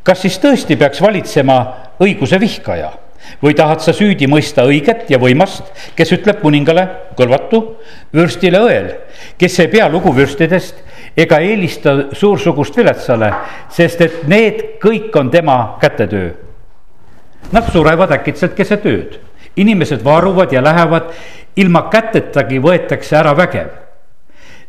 kas 0.03 0.21
siis 0.21 0.39
tõesti 0.39 0.75
peaks 0.75 1.01
valitsema 1.01 1.59
õiguse 1.99 2.39
vihkaja 2.39 2.91
või 3.43 3.55
tahad 3.55 3.81
sa 3.83 3.93
süüdi 3.95 4.27
mõista 4.27 4.65
õiget 4.67 5.09
ja 5.11 5.19
võimast, 5.21 5.69
kes 5.95 6.11
ütleb 6.17 6.41
kuningale 6.41 6.85
kõlvatu, 7.17 7.61
vürstile 8.13 8.61
õel, 8.65 8.91
kes 9.37 9.59
ei 9.59 9.71
pea 9.71 9.89
lugu 9.89 10.13
vürstidest 10.15 10.83
ega 11.17 11.39
eelista 11.43 11.95
suursugust 12.15 12.77
viletsale, 12.77 13.31
sest 13.71 14.01
et 14.01 14.21
need 14.27 14.61
kõik 14.81 15.15
on 15.19 15.31
tema 15.31 15.77
kätetöö. 15.81 16.31
Nad 17.51 17.71
surevad 17.73 18.11
äkitselt 18.13 18.55
keset 18.55 18.85
ööd, 18.85 19.19
inimesed 19.55 20.03
varuvad 20.05 20.53
ja 20.53 20.61
lähevad, 20.63 21.13
ilma 21.55 21.87
kätetagi 21.91 22.59
võetakse 22.61 23.17
ära 23.17 23.33
vägev. 23.37 23.69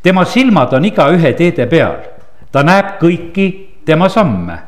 tema 0.02 0.24
silmad 0.24 0.72
on 0.72 0.84
igaühe 0.84 1.32
teede 1.36 1.66
peal, 1.66 1.98
ta 2.52 2.62
näeb 2.62 2.96
kõiki 3.00 3.46
tema 3.84 4.08
samme. 4.08 4.58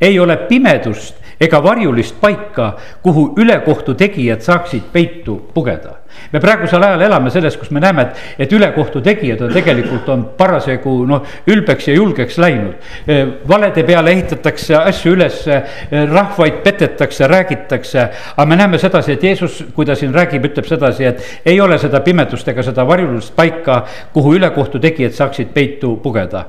ei 0.00 0.18
ole 0.18 0.36
pimedust 0.36 1.21
ega 1.42 1.60
varjulist 1.62 2.20
paika, 2.20 2.72
kuhu 3.02 3.32
ülekohtu 3.42 3.94
tegijad 3.98 4.42
saaksid 4.44 4.88
peitu 4.92 5.36
pugeda. 5.54 5.98
me 6.32 6.40
praegusel 6.40 6.82
ajal 6.84 7.00
elame 7.00 7.30
selles, 7.32 7.56
kus 7.56 7.70
me 7.72 7.80
näeme, 7.80 8.02
et, 8.02 8.18
et 8.44 8.52
ülekohtu 8.52 9.00
tegijad 9.00 9.40
on 9.42 9.52
tegelikult 9.52 10.08
on 10.12 10.24
parasjagu 10.36 10.92
noh, 11.08 11.24
ülbeks 11.48 11.88
ja 11.88 11.94
julgeks 11.94 12.38
läinud. 12.38 12.74
valede 13.48 13.84
peale 13.88 14.12
ehitatakse 14.12 14.76
asju 14.76 15.16
üles, 15.16 15.42
rahvaid 16.12 16.62
petetakse, 16.64 17.26
räägitakse, 17.26 18.08
aga 18.36 18.46
me 18.46 18.56
näeme 18.56 18.78
sedasi, 18.78 19.12
et 19.16 19.24
Jeesus, 19.24 19.64
kui 19.74 19.88
ta 19.88 19.96
siin 19.98 20.14
räägib, 20.14 20.44
ütleb 20.52 20.68
sedasi, 20.68 21.04
et 21.04 21.46
ei 21.46 21.60
ole 21.60 21.78
seda 21.78 22.00
pimedust 22.04 22.48
ega 22.48 22.62
seda 22.62 22.86
varjulist 22.86 23.34
paika, 23.36 23.82
kuhu 24.12 24.36
ülekohtu 24.38 24.80
tegijad 24.82 25.16
saaksid 25.16 25.54
peitu 25.56 25.96
pugeda 26.02 26.44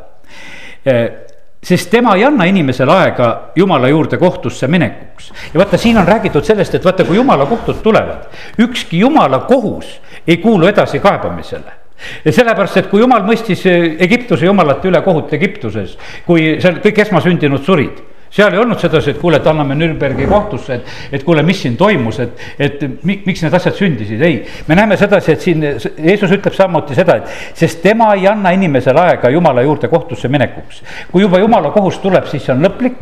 sest 1.64 1.90
tema 1.92 2.16
ei 2.16 2.26
anna 2.28 2.46
inimesele 2.46 2.92
aega 2.92 3.30
jumala 3.56 3.88
juurde 3.88 4.18
kohtusse 4.18 4.68
minekuks. 4.68 5.32
ja 5.54 5.60
vaata, 5.60 5.78
siin 5.78 5.98
on 5.98 6.08
räägitud 6.08 6.44
sellest, 6.44 6.76
et 6.76 6.86
vaata, 6.86 7.04
kui 7.04 7.16
jumala 7.16 7.46
kohtud 7.46 7.82
tulevad, 7.84 8.28
ükski 8.60 9.00
jumala 9.00 9.40
kohus 9.40 10.02
ei 10.28 10.38
kuulu 10.38 10.68
edasikaebamisele 10.68 11.80
ja 12.26 12.32
sellepärast, 12.32 12.78
et 12.78 12.90
kui 12.92 13.02
jumal 13.02 13.24
mõistis 13.24 13.64
Egiptuse 13.68 14.46
jumalate 14.46 14.90
üle 14.90 15.02
kohut 15.06 15.34
Egiptuses, 15.34 15.98
kui 16.26 16.58
seal 16.62 16.82
kõik 16.84 17.00
esmasündinud 17.06 17.64
surid 17.64 18.02
seal 18.34 18.54
ei 18.54 18.60
olnud 18.60 18.80
sedasi, 18.82 19.14
et 19.14 19.20
kuule, 19.22 19.38
et 19.38 19.48
anname 19.48 19.76
Nürnbergi 19.78 20.26
kohtusse, 20.30 20.80
et, 20.80 20.94
et 21.14 21.24
kuule, 21.26 21.44
mis 21.46 21.60
siin 21.62 21.76
toimus, 21.78 22.20
et, 22.24 22.40
et 22.58 22.86
miks 23.06 23.44
need 23.46 23.54
asjad 23.54 23.78
sündisid, 23.78 24.22
ei. 24.26 24.40
me 24.68 24.78
näeme 24.78 24.98
sedasi, 24.98 25.36
et 25.36 25.46
siin 25.46 25.66
Jeesus 25.66 26.34
ütleb 26.34 26.56
samuti 26.58 26.98
seda, 26.98 27.20
et 27.22 27.60
sest 27.60 27.84
tema 27.86 28.10
ei 28.18 28.26
anna 28.30 28.54
inimesele 28.58 29.04
aega 29.04 29.30
jumala 29.34 29.62
juurde 29.66 29.90
kohtusse 29.92 30.32
minekuks. 30.34 30.82
kui 31.12 31.22
juba 31.22 31.42
jumala 31.44 31.70
kohus 31.76 32.00
tuleb, 32.02 32.26
siis 32.32 32.46
see 32.46 32.56
on 32.56 32.66
lõplik, 32.66 32.98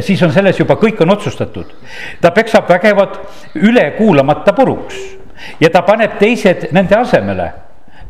siis 0.00 0.22
on 0.24 0.32
selles 0.32 0.60
juba 0.60 0.78
kõik 0.80 1.02
on 1.04 1.12
otsustatud. 1.16 1.74
ta 2.20 2.30
peksab 2.30 2.68
vägevad 2.68 3.20
üle 3.60 3.90
kuulamata 3.98 4.56
puruks 4.56 4.96
ja 5.60 5.70
ta 5.70 5.82
paneb 5.84 6.16
teised 6.18 6.70
nende 6.72 6.96
asemele 6.96 7.50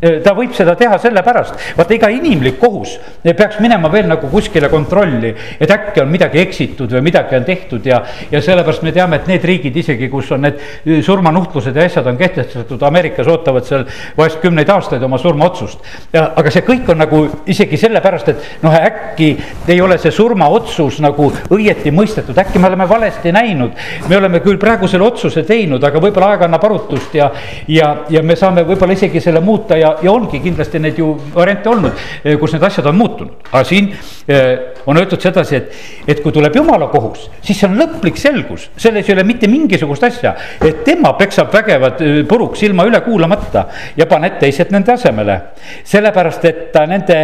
ta 0.03 0.33
võib 0.35 0.51
seda 0.57 0.75
teha 0.79 0.97
sellepärast, 0.99 1.55
vaata 1.79 1.95
iga 1.95 2.09
inimlik 2.11 2.57
kohus 2.59 2.97
peaks 3.23 3.61
minema 3.63 3.87
veel 3.93 4.09
nagu 4.11 4.27
kuskile 4.33 4.67
kontrolli, 4.73 5.31
et 5.63 5.71
äkki 5.71 6.03
on 6.03 6.11
midagi 6.11 6.41
eksitud 6.43 6.91
või 6.97 7.05
midagi 7.07 7.37
on 7.39 7.45
tehtud 7.47 7.87
ja, 7.87 8.01
ja 8.31 8.41
sellepärast 8.43 8.83
me 8.83 8.93
teame, 8.95 9.21
et 9.21 9.29
need 9.31 9.47
riigid 9.47 9.77
isegi, 9.79 10.09
kus 10.11 10.33
on 10.35 10.43
need 10.49 10.59
surmanuhtlused 11.07 11.77
ja 11.77 11.87
asjad 11.87 12.09
on 12.11 12.19
kehtestatud, 12.19 12.83
Ameerikas 12.83 13.31
ootavad 13.31 13.67
seal 13.69 13.85
vahest 14.17 14.41
kümneid 14.43 14.73
aastaid 14.75 15.03
oma 15.07 15.21
surmaotsust. 15.23 15.87
ja, 16.13 16.25
aga 16.37 16.51
see 16.51 16.65
kõik 16.67 16.91
on 16.91 16.99
nagu 17.05 17.23
isegi 17.47 17.79
sellepärast, 17.79 18.33
et 18.35 18.51
noh, 18.67 18.75
äkki 18.75 19.31
ei 19.71 19.79
ole 19.81 20.01
see 20.03 20.11
surmaotsus 20.15 20.99
nagu 21.05 21.31
õieti 21.55 21.95
mõistetud, 21.95 22.39
äkki 22.43 22.59
me 22.59 22.73
oleme 22.73 22.89
valesti 22.91 23.33
näinud. 23.33 23.79
me 24.09 24.19
oleme 24.19 24.43
küll 24.43 24.59
praegu 24.59 24.91
selle 24.91 25.07
otsuse 25.07 25.47
teinud, 25.47 25.85
aga 25.85 26.03
võib-olla 26.03 26.35
aeg 26.35 26.47
annab 26.49 26.67
arutust 26.67 27.15
ja, 27.15 27.31
ja, 27.71 27.95
ja 28.11 28.27
me 28.27 28.37
saame 28.37 28.67
võib-olla 28.67 28.99
isegi 28.99 29.23
selle 29.23 29.41
muuta 29.41 29.79
ja 29.79 29.92
ja, 29.93 30.07
ja 30.07 30.13
ongi 30.13 30.41
kindlasti 30.43 30.81
neid 30.83 30.99
ju 30.99 31.13
variante 31.35 31.71
olnud, 31.71 32.03
eh, 32.25 32.37
kus 32.41 32.55
need 32.55 32.65
asjad 32.67 32.87
on 32.91 32.97
muutunud. 32.97 33.49
aga 33.51 33.65
siin 33.65 33.91
eh, 34.29 34.75
on 34.87 34.99
öeldud 34.99 35.21
sedasi, 35.21 35.57
et, 35.57 35.73
et 36.09 36.23
kui 36.23 36.33
tuleb 36.33 36.57
jumala 36.57 36.89
kohus, 36.93 37.29
siis 37.43 37.61
see 37.61 37.69
on 37.69 37.79
lõplik 37.81 38.19
selgus, 38.21 38.69
selles 38.77 39.09
ei 39.09 39.17
ole 39.17 39.25
mitte 39.29 39.51
mingisugust 39.51 40.05
asja. 40.09 40.35
et 40.61 40.85
tema 40.85 41.15
peksab 41.19 41.53
vägevad 41.55 42.03
eh, 42.03 42.21
puruks 42.29 42.63
ilma 42.63 42.87
üle 42.89 43.01
kuulamata 43.05 43.67
ja 43.97 44.07
paneb 44.11 44.39
teised 44.41 44.73
nende 44.73 44.93
asemele. 44.93 45.41
sellepärast, 45.85 46.45
et 46.45 46.63
ta 46.73 46.87
nende, 46.87 47.19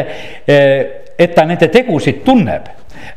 et 0.47 1.35
ta 1.35 1.45
nende 1.45 1.69
tegusid 1.73 2.23
tunneb 2.25 2.69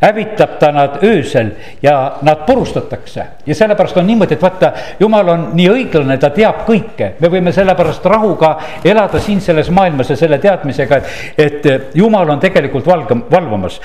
hävitab 0.01 0.57
ta 0.59 0.71
nad 0.71 0.99
öösel 1.03 1.51
ja 1.81 2.13
nad 2.21 2.45
purustatakse. 2.45 3.23
ja 3.45 3.55
sellepärast 3.55 3.97
on 3.97 4.07
niimoodi, 4.07 4.33
et 4.33 4.41
vaata, 4.41 4.71
jumal 4.99 5.29
on 5.29 5.47
nii 5.53 5.69
õiglane, 5.69 6.17
ta 6.19 6.29
teab 6.29 6.63
kõike, 6.67 7.11
me 7.19 7.27
võime 7.27 7.51
sellepärast 7.51 8.05
rahuga 8.05 8.51
elada 8.85 9.19
siin 9.19 9.41
selles 9.41 9.69
maailmas 9.69 10.09
ja 10.09 10.15
selle 10.15 10.37
teadmisega, 10.39 10.97
et, 10.97 11.65
et 11.65 11.95
jumal 11.95 12.29
on 12.29 12.39
tegelikult 12.39 12.87
valga, 12.87 13.17
valvamas. 13.31 13.79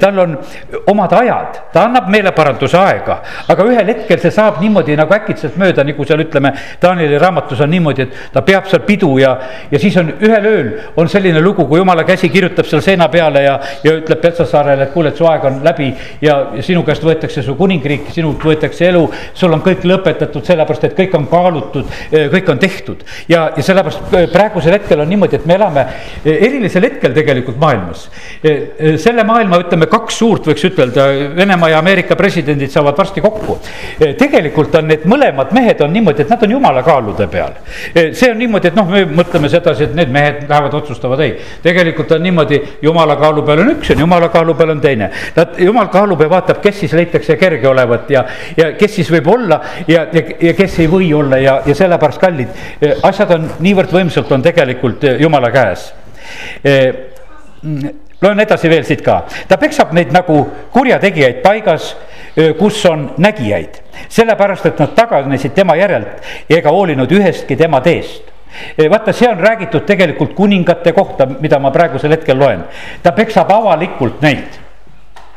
tal 0.00 0.18
on 0.18 0.38
omad 0.86 1.12
ajad, 1.12 1.60
ta 1.72 1.84
annab 1.86 2.08
meeleparanduse 2.08 2.78
aega, 2.78 3.18
aga 3.48 3.68
ühel 3.68 3.92
hetkel 3.94 4.20
see 4.20 4.30
saab 4.30 4.60
niimoodi 4.62 4.96
nagu 4.96 5.14
äkitselt 5.14 5.56
mööda, 5.60 5.84
nagu 5.84 6.04
seal 6.08 6.24
ütleme, 6.24 6.54
Danieli 6.82 7.18
raamatus 7.18 7.60
on 7.60 7.70
niimoodi, 7.70 8.06
et 8.06 8.32
ta 8.32 8.42
peab 8.46 8.68
seal 8.70 8.84
pidu 8.86 9.16
ja, 9.20 9.36
ja 9.70 9.78
siis 9.82 9.96
on 10.00 10.12
ühel 10.20 10.46
ööl 10.48 10.70
on 10.96 11.08
selline 11.08 11.40
lugu, 11.40 11.66
kui 11.66 11.80
jumala 11.80 12.04
käsi 12.04 12.28
kirjutab 12.32 12.66
seal 12.68 12.82
seina 12.84 13.08
peale 13.12 13.44
ja, 13.44 13.58
ja 13.84 13.96
ütleb 13.98 14.20
Petsasaarele, 14.22 14.88
et 14.88 14.94
kuule, 14.94 15.12
et 15.12 15.18
su 15.18 15.26
aeg 15.28 15.41
on 15.48 15.60
läbi 15.64 15.90
ja, 16.22 16.36
sinu 16.64 16.82
käest 16.86 17.04
võetakse 17.04 17.42
su 17.44 17.54
kuningriik, 17.58 18.10
sinult 18.14 18.42
võetakse 18.44 18.86
elu, 18.88 19.02
sul 19.34 19.52
on 19.52 19.62
kõik 19.64 19.84
lõpetatud, 19.88 20.44
sellepärast 20.46 20.88
et 20.88 20.96
kõik 20.98 21.16
on 21.18 21.26
kaalutud, 21.30 21.90
kõik 22.32 22.50
on 22.52 22.60
tehtud. 22.62 23.04
ja, 23.28 23.50
ja 23.56 23.62
sellepärast 23.62 24.14
eh, 24.16 24.26
praegusel 24.32 24.76
hetkel 24.76 25.02
on 25.04 25.10
niimoodi, 25.10 25.40
et 25.40 25.46
me 25.46 25.56
elame 25.58 25.86
eh, 26.24 26.46
erilisel 26.48 26.86
hetkel 26.88 27.14
tegelikult 27.16 27.58
maailmas. 27.60 28.08
selle 28.42 29.24
maailma, 29.26 29.60
ütleme, 29.62 29.86
kaks 29.90 30.18
suurt, 30.18 30.46
võiks 30.50 30.64
ütelda, 30.66 31.06
Venemaa 31.36 31.72
ja 31.72 31.78
Ameerika 31.78 32.16
presidendid 32.18 32.70
saavad 32.72 32.98
varsti 32.98 33.20
kokku. 33.20 33.58
tegelikult 34.18 34.74
on 34.78 34.88
need 34.90 35.06
mõlemad 35.08 35.52
mehed 35.54 35.80
on 35.84 35.92
niimoodi, 35.92 36.24
et 36.24 36.32
nad 36.32 36.42
on 36.42 36.56
jumala 36.56 36.82
kaalude 36.86 37.26
peal. 37.30 37.54
see 37.94 38.30
on 38.30 38.38
niimoodi, 38.38 38.72
et 38.72 38.78
noh, 38.78 38.88
me 38.88 39.04
mõtleme 39.06 39.50
sedasi, 39.52 39.88
et 39.88 39.94
need 39.96 40.12
mehed 40.12 40.42
lähevad, 40.48 40.74
otsustavad, 40.74 41.20
ei. 41.24 41.36
tegelikult 41.62 42.12
on 42.16 42.22
niimoodi, 42.22 42.60
jumala 42.82 43.16
kaalu 43.20 43.44
peal 43.46 43.62
on 43.64 43.72
üks 43.76 43.92
ja 43.92 43.98
jumala 43.98 44.28
kaalu 44.32 44.54
peal 44.58 44.74
on 44.74 44.80
teine. 44.80 45.10
Nad 45.36 45.58
jumal 45.58 45.88
kaalub 45.92 46.20
ja 46.20 46.28
vaatab, 46.30 46.60
kes 46.64 46.80
siis 46.84 46.92
leitakse 46.96 47.36
kerge 47.40 47.68
olevat 47.68 48.10
ja, 48.12 48.24
ja 48.56 48.72
kes 48.78 48.98
siis 48.98 49.12
võib 49.12 49.30
olla 49.32 49.60
ja, 49.88 50.06
ja, 50.12 50.24
ja 50.48 50.52
kes 50.58 50.78
ei 50.82 50.90
või 50.92 51.12
olla 51.16 51.38
ja, 51.40 51.60
ja 51.66 51.74
sellepärast 51.74 52.20
kallid. 52.20 52.60
asjad 53.02 53.32
on 53.38 53.48
niivõrd 53.64 53.92
võimsalt 53.92 54.32
on 54.32 54.44
tegelikult 54.44 55.06
jumala 55.20 55.50
käes 55.54 55.90
loen 58.22 58.40
edasi 58.40 58.70
veel 58.70 58.84
siit 58.86 59.02
ka, 59.04 59.22
ta 59.48 59.58
peksab 59.58 59.92
neid 59.96 60.12
nagu 60.14 60.36
kurjategijaid 60.74 61.40
paigas, 61.44 61.92
kus 62.58 62.78
on 62.90 63.08
nägijaid, 63.22 63.80
sellepärast 64.12 64.68
et 64.70 64.82
nad 64.82 64.94
taganesid 64.96 65.54
tema 65.56 65.76
järelt 65.78 66.50
ega 66.50 66.72
hoolinud 66.74 67.10
ühestki 67.12 67.58
tema 67.58 67.82
teest 67.84 68.30
vaata, 68.90 69.14
see 69.16 69.28
on 69.30 69.40
räägitud 69.40 69.86
tegelikult 69.88 70.34
kuningate 70.36 70.92
kohta, 70.92 71.26
mida 71.40 71.58
ma 71.58 71.70
praegusel 71.72 72.12
hetkel 72.12 72.38
loen. 72.38 72.64
ta 73.02 73.12
peksab 73.16 73.50
avalikult 73.50 74.20
neid 74.22 74.60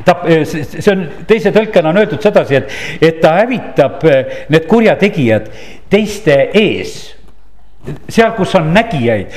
ta, 0.03 0.19
eh, 0.27 0.43
see 0.45 0.91
on 0.91 1.05
teise 1.27 1.53
tõlkena 1.55 1.91
on 1.91 2.01
öeldud 2.01 2.23
sedasi, 2.23 2.59
et, 2.59 2.73
et 3.01 3.21
ta 3.23 3.37
hävitab 3.39 4.03
eh, 4.09 4.39
need 4.49 4.67
kurjategijad 4.69 5.49
teiste 5.89 6.37
ees. 6.53 7.14
Seal, 8.09 8.31
kus 8.37 8.55
on 8.57 8.71
nägijaid, 8.73 9.33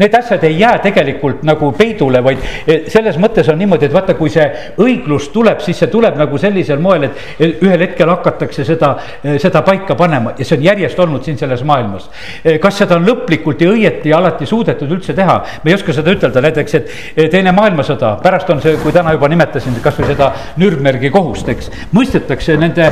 need 0.00 0.14
asjad 0.16 0.44
ei 0.46 0.58
jää 0.58 0.78
tegelikult 0.84 1.42
nagu 1.46 1.70
peidule, 1.76 2.22
vaid 2.24 2.44
selles 2.92 3.18
mõttes 3.20 3.48
on 3.52 3.58
niimoodi, 3.60 3.88
et 3.88 3.94
vaata, 3.94 4.16
kui 4.18 4.32
see 4.32 4.46
õiglus 4.80 5.30
tuleb, 5.34 5.60
siis 5.64 5.78
see 5.82 5.90
tuleb 5.92 6.16
nagu 6.18 6.38
sellisel 6.40 6.80
moel, 6.82 7.08
et 7.08 7.60
ühel 7.64 7.86
hetkel 7.86 8.10
hakatakse 8.12 8.64
seda, 8.66 8.94
seda 9.42 9.62
paika 9.66 9.96
panema 9.98 10.34
ja 10.38 10.46
see 10.46 10.58
on 10.58 10.66
järjest 10.68 11.00
olnud 11.04 11.24
siin 11.26 11.38
selles 11.40 11.64
maailmas. 11.66 12.08
kas 12.62 12.78
seda 12.82 12.98
on 12.98 13.06
lõplikult 13.08 13.60
ja 13.60 13.72
õieti 13.72 14.14
alati 14.14 14.46
suudetud 14.46 14.90
üldse 14.96 15.14
teha, 15.16 15.36
me 15.64 15.72
ei 15.72 15.78
oska 15.78 15.92
seda 15.96 16.14
ütelda, 16.14 16.42
näiteks, 16.44 16.74
et 16.80 17.30
teine 17.32 17.52
maailmasõda, 17.56 18.16
pärast 18.22 18.50
on 18.50 18.62
see, 18.64 18.76
kui 18.82 18.92
täna 18.94 19.12
juba 19.16 19.28
nimetasin 19.32 19.76
kasvõi 19.84 20.10
seda 20.12 20.30
Nürnbergi 20.60 21.10
kohust, 21.14 21.48
eks. 21.52 21.70
mõistetakse 21.94 22.56
nende 22.60 22.90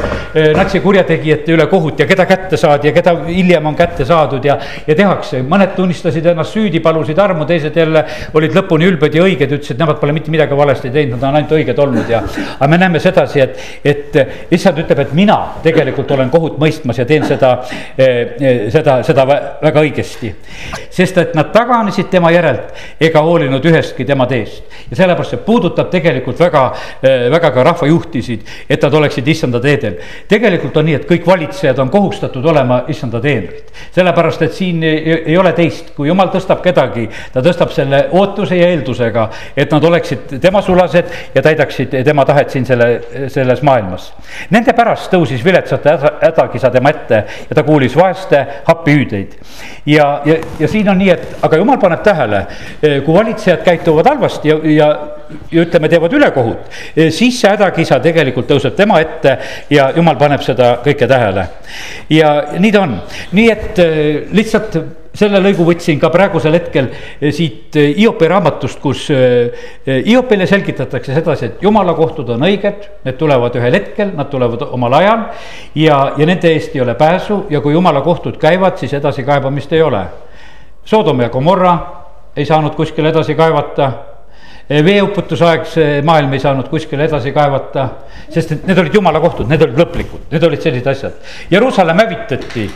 natsikurjategijate 0.56 1.56
üle 1.56 1.66
kohut 1.70 2.00
ja 2.02 2.06
keda 2.10 2.26
kätte 2.28 2.60
saadi 2.60 2.90
ja 2.90 2.96
keda 2.96 3.16
hiljem 3.26 3.66
on 3.66 3.76
kätte 3.78 4.04
saadud 4.08 4.44
ja 4.44 4.58
ja 4.86 4.96
tehakse, 4.98 5.42
mõned 5.46 5.74
tunnistasid 5.76 6.26
ennast 6.32 6.56
süüdi, 6.56 6.80
palusid 6.82 7.18
armu, 7.22 7.46
teised 7.48 7.76
jälle 7.76 8.04
olid 8.34 8.56
lõpuni 8.56 8.88
ülbed 8.90 9.14
ja 9.14 9.24
õiged, 9.26 9.56
ütlesid, 9.58 9.78
nemad 9.80 10.00
pole 10.00 10.14
mitte 10.16 10.32
midagi 10.32 10.56
valesti 10.58 10.90
teinud, 10.92 11.18
nad 11.20 11.28
on 11.30 11.38
ainult 11.40 11.54
õiged 11.58 11.82
olnud 11.84 12.10
ja. 12.10 12.22
aga 12.58 12.70
me 12.70 12.78
näeme 12.80 13.02
sedasi, 13.02 13.42
et, 13.44 13.62
et 13.84 14.52
issand 14.54 14.80
ütleb, 14.82 15.04
et 15.04 15.14
mina 15.16 15.38
tegelikult 15.64 16.10
olen 16.16 16.30
kohut 16.32 16.58
mõistmas 16.62 16.98
ja 17.00 17.06
teen 17.08 17.26
seda, 17.28 17.52
eh, 17.96 18.68
seda, 18.72 18.98
seda 19.06 19.26
väga 19.62 19.84
õigesti. 19.86 20.32
sest 20.92 21.18
et 21.18 21.34
nad 21.34 21.52
taganesid 21.52 22.10
tema 22.12 22.30
järelt 22.32 23.00
ega 23.00 23.22
hoolinud 23.24 23.64
ühestki 23.64 24.04
tema 24.08 24.26
teest 24.30 24.62
ja 24.90 24.98
sellepärast 25.02 25.36
see 25.36 25.42
puudutab 25.46 25.90
tegelikult 25.92 26.40
väga, 26.40 26.64
eh, 27.02 27.28
väga 27.32 27.50
ka 27.54 27.64
rahvajuhtisid, 27.70 28.44
et 28.68 28.82
nad 28.82 28.94
oleksid 28.94 29.28
issanda 29.28 29.60
teedel. 29.60 29.96
tegelikult 30.28 30.76
on 30.76 30.86
nii, 30.86 30.94
et 31.00 31.08
kõik 31.08 31.26
valitsejad 31.26 31.78
on 31.78 31.90
kohustatud 31.90 32.44
olema 32.44 32.82
issanda 32.88 33.20
teenrid, 33.20 33.70
sellepärast 33.94 34.42
et 34.42 34.52
siin 34.52 34.71
siin 34.72 34.84
ei, 35.26 35.36
ole 35.38 35.52
teist, 35.56 35.92
kui 35.96 36.08
jumal 36.08 36.30
tõstab 36.32 36.62
kedagi, 36.64 37.06
ta 37.32 37.42
tõstab 37.44 37.72
selle 37.74 38.04
ootuse 38.16 38.56
ja 38.58 38.70
eeldusega, 38.72 39.26
et 39.56 39.72
nad 39.72 39.84
oleksid 39.84 40.36
tema 40.42 40.62
sulased 40.64 41.12
ja 41.34 41.42
täidaksid 41.44 41.96
tema 42.06 42.24
tahet 42.28 42.52
siin 42.52 42.66
selle, 42.68 42.88
selles 43.32 43.62
maailmas. 43.66 44.10
Nende 44.54 44.74
pärast 44.76 45.12
tõusis 45.12 45.44
viletsate 45.44 45.96
hädakisa 46.22 46.70
tema 46.72 46.92
ette 46.94 47.22
ja 47.48 47.56
ta 47.56 47.64
kuulis 47.66 47.96
vaeste 47.98 48.44
happihüüdeid. 48.66 49.36
ja, 49.86 50.20
ja, 50.24 50.38
ja 50.58 50.68
siin 50.68 50.88
on 50.88 50.98
nii, 50.98 51.10
et 51.10 51.42
aga 51.42 51.60
jumal 51.60 51.80
paneb 51.82 52.02
tähele, 52.02 52.46
kui 52.80 53.14
valitsejad 53.14 53.64
käituvad 53.66 54.08
halvasti 54.08 54.48
ja, 54.48 54.58
ja 54.64 54.88
ja 55.52 55.66
ütleme, 55.66 55.88
teevad 55.88 56.12
ülekohut, 56.16 56.72
siis 57.10 57.40
see 57.40 57.50
hädakisa 57.50 58.00
tegelikult 58.04 58.48
tõuseb 58.50 58.76
tema 58.78 59.00
ette 59.02 59.36
ja 59.70 59.90
jumal 59.96 60.16
paneb 60.20 60.42
seda 60.44 60.74
kõike 60.84 61.08
tähele. 61.08 61.46
ja 62.10 62.32
nii 62.58 62.72
ta 62.72 62.86
on, 62.86 62.98
nii 63.32 63.50
et 63.52 63.82
lihtsalt 64.32 64.62
lihtsalt 64.62 64.98
selle 65.12 65.42
lõigu 65.44 65.64
võtsin 65.66 65.98
ka 66.00 66.08
praegusel 66.12 66.54
hetkel 66.56 66.86
eh, 67.20 67.32
siit 67.36 67.76
Hiopi 67.76 68.28
raamatust, 68.30 68.78
kus 68.80 69.10
Hiopile 69.12 70.46
selgitatakse 70.48 71.12
sedasi, 71.12 71.50
et 71.50 71.64
jumala 71.64 71.92
kohtud 71.94 72.30
on 72.32 72.46
õiged, 72.46 72.86
need 73.04 73.18
tulevad 73.20 73.56
ühel 73.60 73.76
hetkel, 73.76 74.14
nad 74.16 74.30
tulevad 74.32 74.64
omal 74.70 74.96
ajal. 75.00 75.26
ja, 75.74 75.98
ja 76.16 76.28
nende 76.28 76.52
eest 76.52 76.76
ei 76.76 76.80
ole 76.80 76.94
pääsu 76.94 77.44
ja 77.50 77.60
kui 77.60 77.74
jumala 77.76 78.00
kohtud 78.00 78.38
käivad, 78.40 78.78
siis 78.80 78.94
edasikaebamist 78.94 79.72
ei 79.72 79.82
ole. 79.82 80.06
Sodom 80.84 81.20
ja 81.20 81.28
Gomorra 81.28 81.76
ei 82.36 82.46
saanud 82.48 82.74
kuskile 82.74 83.12
edasi 83.12 83.34
kaevata 83.34 83.92
veeuputusaegse 84.84 85.84
maailm 86.06 86.32
ei 86.32 86.40
saanud 86.40 86.68
kuskile 86.70 87.04
edasi 87.04 87.32
kaevata, 87.34 87.88
sest 88.32 88.54
et 88.56 88.66
need 88.68 88.78
olid 88.78 88.94
jumala 88.94 89.20
kohtud, 89.20 89.48
need 89.50 89.62
olid 89.66 89.80
lõplikud, 89.82 90.28
need 90.32 90.46
olid 90.48 90.62
sellised 90.64 90.88
asjad. 90.94 91.18
Jeruusalemm 91.50 92.04
hävitati 92.04 92.68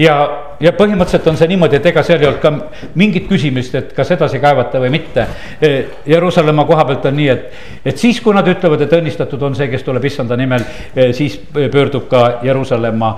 ja, 0.00 0.16
ja 0.60 0.72
põhimõtteliselt 0.76 1.26
on 1.30 1.38
see 1.38 1.48
niimoodi, 1.50 1.78
et 1.78 1.86
ega 1.90 2.02
seal 2.06 2.22
ei 2.22 2.28
olnud 2.28 2.42
ka 2.42 2.52
mingit 3.00 3.26
küsimust, 3.28 3.74
et 3.78 3.92
kas 3.96 4.10
edasi 4.14 4.40
kaevata 4.42 4.80
või 4.82 4.92
mitte. 4.94 5.26
E, 5.60 5.72
Jeruusalemma 6.10 6.64
koha 6.68 6.84
pealt 6.88 7.08
on 7.10 7.16
nii, 7.18 7.28
et, 7.32 7.58
et 7.84 8.00
siis, 8.00 8.20
kui 8.24 8.34
nad 8.36 8.48
ütlevad, 8.48 8.84
et 8.84 8.96
õnnistatud 8.98 9.42
on 9.46 9.56
see, 9.58 9.68
kes 9.72 9.84
tuleb 9.86 10.04
issanda 10.08 10.38
nimel, 10.38 10.64
e, 10.94 11.10
siis 11.16 11.36
pöördub 11.52 12.08
ka 12.10 12.24
Jeruusalemma, 12.44 13.14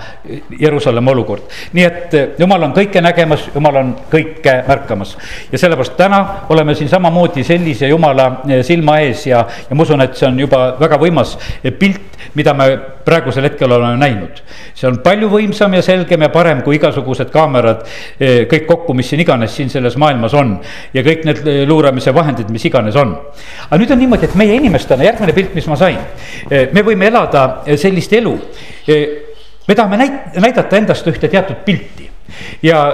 Jeruusalemma 0.60 1.14
olukord. 1.16 1.50
nii 1.72 1.84
et 1.84 2.16
jumal 2.38 2.62
on 2.68 2.74
kõike 2.76 3.02
nägemas, 3.04 3.48
jumal 3.54 3.80
on 3.82 3.94
kõike 4.10 4.56
märkamas 4.68 5.16
ja 5.52 5.58
sellepärast 5.58 5.96
täna 5.96 6.20
oleme 6.48 6.74
siin 6.74 6.88
samamoodi 6.88 7.44
sellise 7.44 7.88
jumala 7.88 8.28
e, 8.48 8.62
silma 8.66 8.98
ees 9.04 9.26
ja, 9.26 9.44
ja 9.70 9.76
ma 9.76 9.82
usun, 9.82 10.02
et 10.04 10.16
see 10.16 10.28
on 10.28 10.40
juba 10.40 10.68
väga 10.80 10.98
võimas 11.00 11.36
pilt, 11.78 12.16
mida 12.34 12.54
me 12.56 12.68
praegusel 13.06 13.46
hetkel 13.46 13.72
oleme 13.72 13.96
näinud. 14.00 14.42
see 14.74 14.88
on 14.88 14.98
palju 15.04 15.28
võimsam 15.30 15.74
ja 15.76 15.82
selgem 15.82 16.22
ja 16.26 16.28
parem 16.32 16.62
kui 16.66 16.76
igasugused 16.76 17.25
kaamerad, 17.32 17.84
eh, 18.20 18.44
kõik 18.50 18.66
kokku, 18.68 18.94
mis 18.94 19.08
siin 19.10 19.22
iganes 19.22 19.54
siin 19.56 19.70
selles 19.72 19.96
maailmas 20.00 20.34
on. 20.34 20.56
ja 20.94 21.02
kõik 21.06 21.24
need 21.28 21.42
eh, 21.46 21.62
luuramise 21.68 22.14
vahendid, 22.14 22.50
mis 22.50 22.64
iganes 22.64 22.96
on. 22.96 23.14
aga 23.68 23.80
nüüd 23.80 23.92
on 23.92 23.98
niimoodi, 23.98 24.26
et 24.26 24.34
meie 24.34 24.56
inimestena, 24.56 25.04
järgmine 25.04 25.32
pilt, 25.36 25.54
mis 25.54 25.66
ma 25.66 25.76
sain, 25.76 25.98
eh, 26.50 26.68
me 26.72 26.82
võime 26.82 27.08
elada 27.10 27.46
sellist 27.76 28.12
elu. 28.12 28.36
me 29.68 29.74
tahame 29.74 29.96
näit-, 29.96 30.40
näidata 30.40 30.76
endast 30.76 31.06
ühte 31.06 31.28
teatud 31.28 31.64
pilti 31.64 32.10
ja 32.62 32.84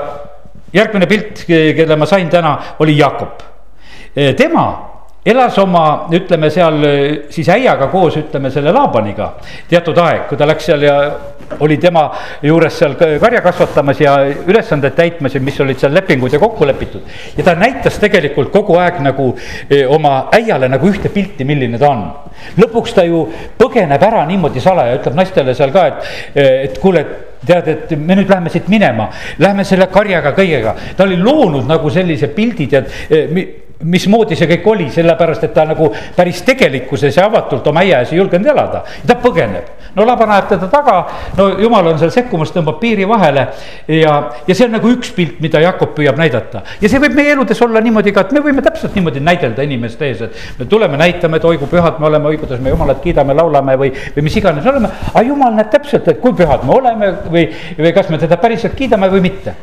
järgmine 0.72 1.06
pilt, 1.06 1.44
kelle 1.46 1.96
ma 1.96 2.06
sain 2.06 2.28
täna, 2.30 2.58
oli 2.78 2.96
Jakob. 2.98 3.42
tema 4.36 4.91
elas 5.24 5.58
oma, 5.62 6.08
ütleme 6.12 6.50
seal 6.50 6.80
siis 7.30 7.48
äiaga 7.54 7.86
koos, 7.92 8.16
ütleme 8.18 8.50
selle 8.50 8.72
Laabaniga 8.74 9.34
teatud 9.70 9.98
aeg, 10.02 10.26
kui 10.30 10.40
ta 10.40 10.48
läks 10.50 10.66
seal 10.70 10.82
ja 10.82 10.96
oli 11.60 11.76
tema 11.76 12.10
juures 12.42 12.78
seal 12.78 12.94
karja 12.96 13.40
kasvatamas 13.44 14.00
ja 14.00 14.16
ülesandeid 14.46 14.94
täitmas 14.96 15.34
ja 15.34 15.40
mis 15.40 15.60
olid 15.60 15.80
seal 15.80 15.94
lepingud 15.94 16.32
ja 16.32 16.40
kokku 16.42 16.66
lepitud. 16.66 17.02
ja 17.36 17.44
ta 17.44 17.54
näitas 17.54 17.98
tegelikult 18.02 18.52
kogu 18.52 18.76
aeg 18.80 19.00
nagu 19.04 19.32
e, 19.70 19.84
oma 19.86 20.28
äiale 20.32 20.68
nagu 20.68 20.88
ühte 20.88 21.08
pilti, 21.12 21.44
milline 21.44 21.78
ta 21.78 21.90
on. 21.90 22.06
lõpuks 22.58 22.94
ta 22.94 23.04
ju 23.06 23.26
põgeneb 23.58 24.02
ära 24.02 24.24
niimoodi 24.26 24.60
salaja, 24.60 24.96
ütleb 25.00 25.18
naistele 25.18 25.54
seal 25.54 25.74
ka, 25.74 25.86
et, 25.86 26.08
e, 26.34 26.48
et 26.68 26.78
kuule 26.82 27.04
tead, 27.46 27.68
et 27.68 27.90
me 27.98 28.16
nüüd 28.16 28.30
läheme 28.30 28.50
siit 28.50 28.68
minema, 28.70 29.08
lähme 29.42 29.64
selle 29.66 29.88
karjaga 29.92 30.32
kõigega, 30.36 30.76
ta 30.96 31.04
oli 31.04 31.18
loonud 31.18 31.66
nagu 31.68 31.90
sellise 31.90 32.30
pildi, 32.34 32.68
tead 32.70 32.90
mismoodi 33.82 34.36
see 34.38 34.48
kõik 34.50 34.66
oli, 34.72 34.88
sellepärast 34.92 35.44
et 35.46 35.54
ta 35.54 35.64
nagu 35.68 35.88
päris 36.16 36.42
tegelikkuses 36.46 37.16
ja 37.18 37.26
avatult 37.28 37.66
oma 37.66 37.82
äies 37.82 38.12
ei 38.12 38.18
julgenud 38.18 38.50
elada. 38.52 38.82
ta 39.06 39.16
põgeneb, 39.22 39.70
no 39.96 40.06
Laban 40.06 40.30
ajab 40.30 40.48
teda 40.54 40.68
taga, 40.72 40.96
no 41.38 41.48
jumal 41.60 41.92
on 41.92 41.98
seal 42.00 42.12
sekkumas, 42.14 42.52
tõmbab 42.54 42.78
piiri 42.80 43.08
vahele 43.08 43.46
ja, 43.88 44.14
ja 44.46 44.54
see 44.54 44.66
on 44.66 44.76
nagu 44.76 44.92
üks 44.92 45.12
pilt, 45.16 45.40
mida 45.44 45.60
Jakob 45.62 45.94
püüab 45.96 46.20
näidata. 46.20 46.62
ja 46.80 46.88
see 46.88 47.02
võib 47.02 47.16
meie 47.18 47.34
eludes 47.36 47.62
olla 47.62 47.82
niimoodi 47.84 48.14
ka, 48.14 48.26
et 48.26 48.32
me 48.36 48.44
võime 48.44 48.64
täpselt 48.64 48.94
niimoodi 48.98 49.20
näidelda 49.20 49.66
inimeste 49.66 50.08
ees, 50.08 50.24
et 50.28 50.58
me 50.58 50.68
tuleme, 50.70 51.00
näitame, 51.00 51.40
et 51.40 51.48
oi 51.48 51.58
kui 51.60 51.70
pühad 51.70 52.00
me 52.00 52.10
oleme, 52.10 52.32
oi 52.32 52.40
kuidas 52.42 52.62
me 52.62 52.72
jumalat 52.74 53.02
kiidame, 53.02 53.36
laulame 53.38 53.76
või, 53.80 53.92
või 54.16 54.28
mis 54.28 54.38
iganes 54.38 54.66
oleme. 54.66 54.90
aga 55.12 55.26
jumal 55.26 55.54
näeb 55.58 55.70
täpselt, 55.74 56.08
et 56.08 56.22
kui 56.22 56.34
pühad 56.38 56.66
me 56.66 56.76
oleme 56.78 57.14
või, 57.28 57.48
või 57.78 57.94
kas 57.96 58.10
me 58.12 58.20
teda 58.22 58.38
päriselt 58.40 58.78
kiidame 58.78 59.10
või 59.12 59.26
mitte 59.30 59.56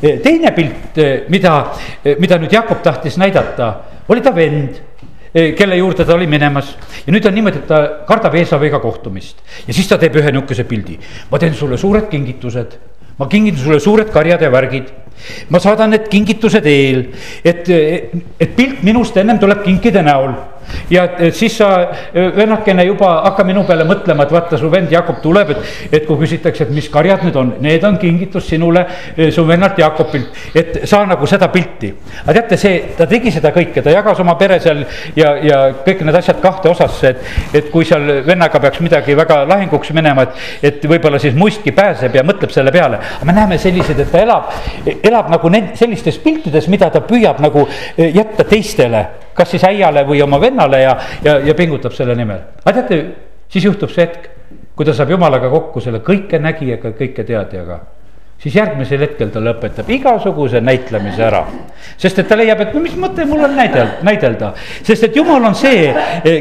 teine 0.00 0.52
pilt, 0.52 0.98
eh, 0.98 1.24
mida, 1.28 1.54
eh, 2.04 2.16
mida 2.18 2.38
nüüd 2.38 2.52
Jakob 2.52 2.82
tahtis 2.82 3.16
näidata, 3.18 3.72
oli 4.08 4.22
ta 4.22 4.34
vend 4.34 4.82
kelle 5.36 5.76
juurde 5.76 6.04
ta 6.06 6.14
oli 6.14 6.26
minemas. 6.26 6.70
Ja 7.04 7.12
nüüd 7.12 7.26
on 7.28 7.34
niimoodi, 7.36 7.58
et 7.60 7.66
ta 7.68 7.80
kardab 8.08 8.34
Eesaviga 8.34 8.78
kohtumist. 8.80 9.42
Ja 9.66 9.74
siis 9.74 9.88
ta 9.88 9.98
teeb 10.00 10.14
ühe 10.16 10.30
nihukese 10.32 10.64
pildi. 10.64 10.98
ma 11.30 11.38
teen 11.38 11.54
sulle 11.54 11.76
suured 11.76 12.08
kingitused, 12.08 12.78
ma 13.18 13.26
kingin 13.28 13.56
sulle 13.56 13.80
suured 13.80 14.08
karjad 14.08 14.40
ja 14.40 14.50
värgid. 14.50 14.88
ma 15.50 15.58
saadan 15.58 15.90
need 15.90 16.08
kingitused 16.08 16.66
eel, 16.66 17.06
et, 17.44 17.68
et 18.40 18.56
pilt 18.56 18.82
minust 18.82 19.16
ennem 19.16 19.38
tuleb 19.38 19.62
kinkide 19.64 20.02
näol 20.02 20.32
ja 20.90 21.06
siis 21.32 21.56
sa 21.58 21.70
vennakene 22.14 22.84
juba 22.86 23.10
hakka 23.26 23.44
minu 23.46 23.64
peale 23.66 23.86
mõtlema, 23.88 24.26
et 24.26 24.32
vaata, 24.34 24.58
su 24.58 24.70
vend 24.70 24.92
Jakob 24.92 25.20
tuleb, 25.22 25.52
et, 25.54 25.72
et 25.92 26.06
kui 26.06 26.18
küsitakse, 26.20 26.66
et 26.66 26.74
mis 26.74 26.88
karjad 26.92 27.24
need 27.26 27.36
on, 27.36 27.52
need 27.62 27.84
on 27.86 27.98
kingitus 28.00 28.48
sinule, 28.50 28.84
su 29.34 29.44
vennalt 29.48 29.78
Jakobilt, 29.78 30.40
et 30.54 30.80
saa 30.88 31.06
nagu 31.06 31.26
seda 31.26 31.48
pilti. 31.52 31.92
aga 32.24 32.36
teate, 32.40 32.58
see, 32.60 32.78
ta 32.98 33.06
tegi 33.10 33.32
seda 33.34 33.52
kõike, 33.54 33.82
ta 33.82 33.94
jagas 33.94 34.20
oma 34.22 34.36
pere 34.40 34.58
seal 34.62 34.84
ja, 35.16 35.34
ja 35.42 35.60
kõik 35.86 36.04
need 36.06 36.20
asjad 36.20 36.40
kahte 36.42 36.70
osasse, 36.70 37.12
et, 37.14 37.60
et 37.60 37.70
kui 37.72 37.86
seal 37.88 38.22
vennaga 38.26 38.60
peaks 38.62 38.80
midagi 38.84 39.16
väga 39.18 39.42
lahinguks 39.48 39.92
minema, 39.96 40.26
et, 40.26 40.40
et 40.70 40.88
võib-olla 40.88 41.20
siis 41.22 41.36
muistki 41.36 41.74
pääseb 41.76 42.16
ja 42.16 42.24
mõtleb 42.26 42.54
selle 42.54 42.74
peale. 42.74 43.00
aga 43.18 43.28
me 43.28 43.36
näeme 43.36 43.60
selliseid, 43.62 44.00
et 44.00 44.12
ta 44.12 44.24
elab, 44.24 44.50
elab 44.96 45.30
nagu 45.32 45.52
need 45.52 45.74
sellistes 45.78 46.18
piltides, 46.22 46.70
mida 46.72 46.90
ta 46.90 47.04
püüab 47.04 47.40
nagu 47.44 47.66
jätta 47.96 48.44
teistele 48.48 49.06
kas 49.36 49.52
siis 49.54 49.64
äiale 49.68 50.04
või 50.08 50.22
oma 50.24 50.40
vennale 50.40 50.80
ja, 50.82 50.96
ja, 51.24 51.38
ja 51.44 51.54
pingutab 51.54 51.94
selle 51.96 52.16
nimel. 52.18 52.40
aga 52.64 52.80
teate, 52.80 53.00
siis 53.52 53.64
juhtub 53.64 53.92
see 53.92 54.06
hetk, 54.06 54.30
kui 54.76 54.86
ta 54.86 54.94
saab 54.96 55.12
jumalaga 55.14 55.50
kokku 55.52 55.80
selle 55.84 56.02
kõikenägijaga, 56.04 56.92
kõiketeadjaga. 56.98 57.80
Siis 58.42 58.54
järgmisel 58.58 59.00
hetkel 59.00 59.30
ta 59.32 59.40
lõpetab 59.40 59.88
igasuguse 59.90 60.60
näitlemise 60.60 61.22
ära. 61.24 61.42
sest 61.96 62.18
et 62.20 62.28
ta 62.28 62.36
leiab, 62.36 62.60
et 62.60 62.74
no 62.74 62.82
mis 62.84 62.96
mõte 63.00 63.24
mul 63.28 63.44
on 63.46 63.54
näidel-, 63.56 64.02
näidelda, 64.04 64.52
sest 64.84 65.06
et 65.08 65.16
jumal 65.16 65.44
on 65.48 65.54
see, 65.56 65.88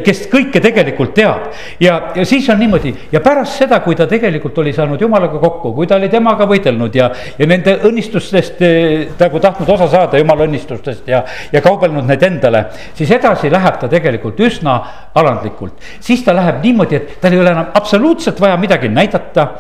kes 0.04 0.26
kõike 0.32 0.60
tegelikult 0.64 1.14
teab. 1.16 1.48
ja, 1.80 1.96
ja 2.16 2.26
siis 2.28 2.50
on 2.52 2.60
niimoodi 2.60 2.94
ja 3.14 3.22
pärast 3.24 3.62
seda, 3.62 3.80
kui 3.86 3.96
ta 3.96 4.08
tegelikult 4.12 4.58
oli 4.64 4.74
saanud 4.76 5.02
jumalaga 5.02 5.40
kokku, 5.40 5.74
kui 5.78 5.88
ta 5.88 5.96
oli 5.96 6.10
temaga 6.12 6.48
võidelnud 6.50 6.96
ja, 6.96 7.10
ja 7.40 7.48
nende 7.48 7.78
õnnistustest 7.88 8.62
nagu 9.20 9.40
tahtnud 9.40 9.74
osa 9.78 9.88
saada, 9.88 10.20
jumala 10.20 10.50
õnnistustest 10.50 11.08
ja, 11.08 11.24
ja 11.52 11.64
kaubelnud 11.64 12.06
need 12.12 12.28
endale. 12.28 12.66
siis 12.94 13.12
edasi 13.16 13.52
läheb 13.52 13.80
ta 13.80 13.88
tegelikult 13.92 14.40
üsna 14.44 14.78
alandlikult, 15.16 15.80
siis 16.04 16.24
ta 16.28 16.36
läheb 16.36 16.62
niimoodi, 16.64 16.96
et 17.00 17.18
tal 17.22 17.34
ei 17.34 17.40
ole 17.40 17.56
enam 17.56 17.72
absoluutselt 17.74 18.40
vaja 18.42 18.58
midagi 18.60 18.92
näidata, 18.92 19.54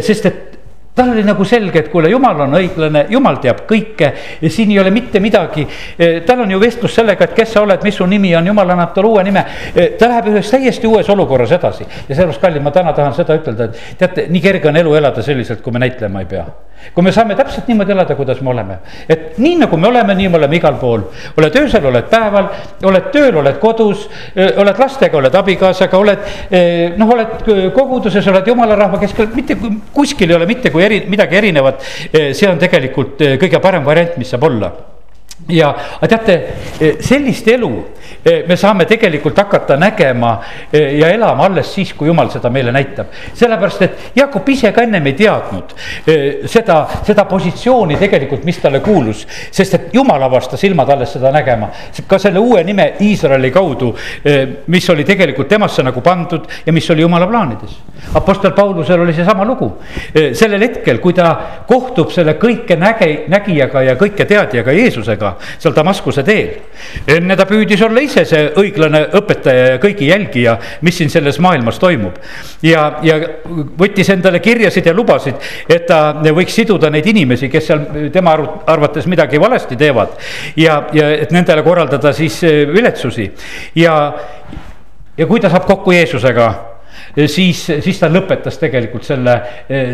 sest 0.00 0.26
et 0.26 0.55
tal 0.96 1.10
oli 1.12 1.22
nagu 1.24 1.44
selge, 1.44 1.82
et 1.84 1.88
kuule, 1.92 2.08
jumal 2.10 2.40
on 2.46 2.56
õiglane, 2.56 3.04
jumal 3.12 3.36
teab 3.42 3.62
kõike 3.68 4.08
ja 4.40 4.50
siin 4.52 4.70
ei 4.72 4.78
ole 4.80 4.90
mitte 4.94 5.20
midagi. 5.20 5.66
Eh, 5.98 6.22
tal 6.26 6.40
on 6.46 6.54
ju 6.54 6.60
vestlus 6.60 6.94
sellega, 6.96 7.28
et 7.28 7.34
kes 7.36 7.52
sa 7.52 7.64
oled, 7.66 7.84
mis 7.84 7.98
su 8.00 8.06
nimi 8.08 8.32
on, 8.36 8.48
jumal 8.48 8.72
annab 8.72 8.94
talle 8.96 9.10
uue 9.12 9.24
nime. 9.26 9.44
Eh, 9.74 9.92
ta 10.00 10.08
läheb 10.08 10.32
ühes 10.32 10.50
täiesti 10.50 10.88
uues 10.88 11.10
olukorras 11.12 11.52
edasi 11.52 11.84
ja 11.84 12.14
sellepärast, 12.14 12.40
kallid, 12.40 12.64
ma 12.64 12.72
täna 12.72 12.96
tahan 12.96 13.12
seda 13.16 13.36
ütelda, 13.36 13.68
et 13.68 13.98
teate, 14.00 14.26
nii 14.32 14.44
kerge 14.48 14.72
on 14.72 14.80
elu 14.80 14.96
elada 15.02 15.24
selliselt, 15.26 15.60
kui 15.62 15.76
me 15.76 15.84
näitlema 15.84 16.24
ei 16.24 16.32
pea 16.32 16.46
kui 16.94 17.04
me 17.04 17.12
saame 17.12 17.36
täpselt 17.36 17.68
niimoodi 17.68 17.94
elada, 17.94 18.16
kuidas 18.18 18.40
me 18.44 18.50
oleme, 18.52 18.78
et 19.08 19.38
nii 19.42 19.60
nagu 19.62 19.76
me 19.80 19.88
oleme, 19.88 20.14
nii 20.14 20.30
me 20.32 20.40
oleme 20.40 20.56
igal 20.56 20.78
pool. 20.80 21.06
oled 21.36 21.60
öösel, 21.60 21.86
oled 21.90 22.08
päeval, 22.10 22.50
oled 22.90 23.10
tööl, 23.12 23.36
oled 23.42 23.60
kodus, 23.62 24.06
oled 24.36 24.82
lastega, 24.82 25.18
oled 25.18 25.34
abikaasaga, 25.42 25.98
oled 25.98 26.98
noh, 26.98 27.14
oled 27.14 27.72
koguduses, 27.76 28.26
oled 28.32 28.46
jumala 28.46 28.78
rahva 28.78 29.00
keskel, 29.02 29.30
mitte 29.34 29.58
kuskil 29.94 30.30
ei 30.30 30.40
ole 30.40 30.48
mitte 30.48 30.70
kui 30.74 30.84
eri, 30.84 31.04
midagi 31.08 31.40
erinevat. 31.42 31.82
see 32.32 32.48
on 32.48 32.58
tegelikult 32.58 33.22
kõige 33.40 33.62
parem 33.62 33.84
variant, 33.84 34.16
mis 34.20 34.30
saab 34.30 34.46
olla 34.50 34.74
ja, 35.48 35.68
aga 36.00 36.08
teate, 36.08 36.36
sellist 37.04 37.48
elu 37.52 37.70
me 38.48 38.56
saame 38.58 38.86
tegelikult 38.88 39.36
hakata 39.38 39.76
nägema 39.78 40.32
ja 40.72 41.10
elama 41.12 41.44
alles 41.46 41.68
siis, 41.74 41.92
kui 41.94 42.08
jumal 42.08 42.30
seda 42.32 42.50
meile 42.50 42.72
näitab. 42.74 43.12
sellepärast, 43.34 43.82
et 43.82 44.16
Jaakop 44.16 44.48
ise 44.48 44.72
ka 44.72 44.82
ennem 44.82 45.06
ei 45.06 45.14
teadnud 45.18 45.74
seda, 46.50 46.78
seda 47.06 47.24
positsiooni 47.28 47.98
tegelikult, 48.00 48.44
mis 48.44 48.58
talle 48.62 48.80
kuulus. 48.80 49.26
sest 49.50 49.74
et 49.74 49.94
jumal 49.94 50.22
avastas 50.22 50.60
silmad 50.60 50.90
alles 50.90 51.12
seda 51.12 51.30
nägema, 51.32 51.68
ka 52.08 52.18
selle 52.18 52.38
uue 52.38 52.64
nime 52.64 52.94
Iisraeli 53.00 53.50
kaudu, 53.50 53.92
mis 54.66 54.90
oli 54.90 55.04
tegelikult 55.04 55.48
temasse 55.48 55.82
nagu 55.82 56.00
pandud 56.00 56.48
ja 56.66 56.72
mis 56.72 56.90
oli 56.90 57.02
jumala 57.02 57.26
plaanides. 57.26 57.76
Apostel 58.14 58.52
Paulusel 58.52 59.00
oli 59.00 59.14
seesama 59.14 59.44
lugu, 59.44 59.70
sellel 60.32 60.62
hetkel, 60.62 60.98
kui 60.98 61.14
ta 61.14 61.30
kohtub 61.68 62.10
selle 62.14 62.36
kõike 62.40 62.76
näge, 62.80 63.26
nägijaga 63.28 63.82
ja 63.82 63.96
kõiketeadjaga 64.00 64.72
Jeesusega 64.72 65.25
seal 65.58 65.74
Damaskuse 65.76 66.24
teel. 66.26 66.50
enne 67.16 67.36
ta 67.36 67.46
püüdis 67.48 67.82
olla 67.86 68.02
ise 68.04 68.24
see 68.28 68.50
õiglane 68.60 69.02
õpetaja 69.18 69.66
ja 69.72 69.80
kõigi 69.82 70.10
jälgija, 70.10 70.56
mis 70.86 70.98
siin 70.98 71.10
selles 71.12 71.38
maailmas 71.42 71.80
toimub. 71.82 72.18
ja, 72.62 72.86
ja 73.02 73.18
võttis 73.78 74.10
endale 74.12 74.40
kirjasid 74.44 74.86
ja 74.86 74.94
lubasid, 74.94 75.34
et 75.68 75.86
ta 75.86 76.14
võiks 76.22 76.54
siduda 76.54 76.90
neid 76.90 77.06
inimesi, 77.06 77.50
kes 77.52 77.66
seal 77.66 78.10
tema 78.12 78.36
arvates 78.66 79.06
midagi 79.06 79.40
valesti 79.40 79.76
teevad. 79.76 80.16
ja, 80.56 80.82
ja 80.92 81.10
et 81.16 81.34
nendele 81.34 81.62
korraldada 81.66 82.12
siis 82.16 82.42
eh, 82.44 82.64
viletsusi 82.72 83.30
ja, 83.76 83.96
ja 85.16 85.26
kui 85.26 85.40
ta 85.40 85.50
saab 85.52 85.66
kokku 85.68 85.94
Jeesusega 85.96 86.75
siis, 87.26 87.62
siis 87.80 87.98
ta 88.00 88.10
lõpetas 88.12 88.58
tegelikult 88.60 89.04
selle, 89.06 89.36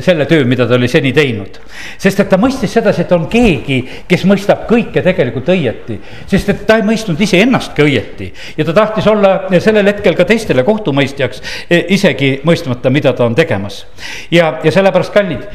selle 0.02 0.26
töö, 0.30 0.44
mida 0.48 0.66
ta 0.68 0.74
oli 0.74 0.88
seni 0.90 1.12
teinud. 1.14 1.58
sest 1.98 2.20
et 2.20 2.28
ta 2.28 2.38
mõistis 2.40 2.72
sedasi, 2.72 3.04
et 3.04 3.12
on 3.14 3.26
keegi, 3.30 3.78
kes 4.08 4.24
mõistab 4.28 4.66
kõike 4.70 5.02
tegelikult 5.04 5.48
õieti. 5.54 5.98
sest 6.26 6.48
et 6.48 6.64
ta 6.66 6.76
ei 6.80 6.86
mõistnud 6.86 7.20
iseennastki 7.20 7.84
õieti 7.84 8.32
ja 8.56 8.64
ta 8.64 8.72
tahtis 8.72 9.06
olla 9.06 9.32
sellel 9.58 9.86
hetkel 9.86 10.16
ka 10.18 10.24
teistele 10.28 10.64
kohtumõistjaks, 10.66 11.42
isegi 11.94 12.32
mõistmata, 12.46 12.90
mida 12.90 13.12
ta 13.12 13.24
on 13.24 13.34
tegemas. 13.34 13.84
ja, 14.30 14.58
ja 14.64 14.72
sellepärast, 14.72 15.12
kallid, 15.14 15.46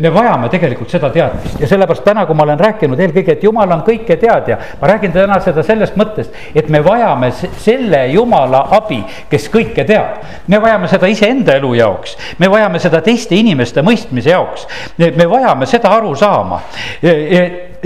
me 0.00 0.12
vajame 0.12 0.50
tegelikult 0.52 0.90
seda 0.92 1.10
teadmist 1.14 1.60
ja 1.60 1.68
sellepärast 1.70 2.04
täna, 2.04 2.26
kui 2.26 2.36
ma 2.36 2.46
olen 2.46 2.60
rääkinud 2.60 3.00
eelkõige, 3.00 3.36
et 3.36 3.44
jumal 3.44 3.72
on 3.72 3.84
kõiketeadja, 3.86 4.58
ma 4.80 4.92
räägin 4.92 5.14
täna 5.14 5.40
seda 5.44 5.64
sellest 5.66 5.96
mõttest, 5.96 6.34
et 6.54 6.68
me 6.72 6.82
vajame 6.84 7.32
selle 7.32 8.02
jumala 8.12 8.66
abi, 8.76 9.02
kes 9.30 9.48
kõike 9.52 9.86
teab. 9.86 10.22
me 10.46 10.60
vajame 10.62 10.88
seda 10.88 11.05
seda 11.06 11.12
iseenda 11.12 11.56
elu 11.60 11.74
jaoks, 11.78 12.16
me 12.38 12.50
vajame 12.50 12.80
seda 12.82 13.00
teiste 13.04 13.36
inimeste 13.36 13.82
mõistmise 13.82 14.34
jaoks. 14.34 14.66
me 14.98 15.26
vajame 15.26 15.66
seda 15.66 15.90
aru 15.96 16.14
saama 16.16 16.62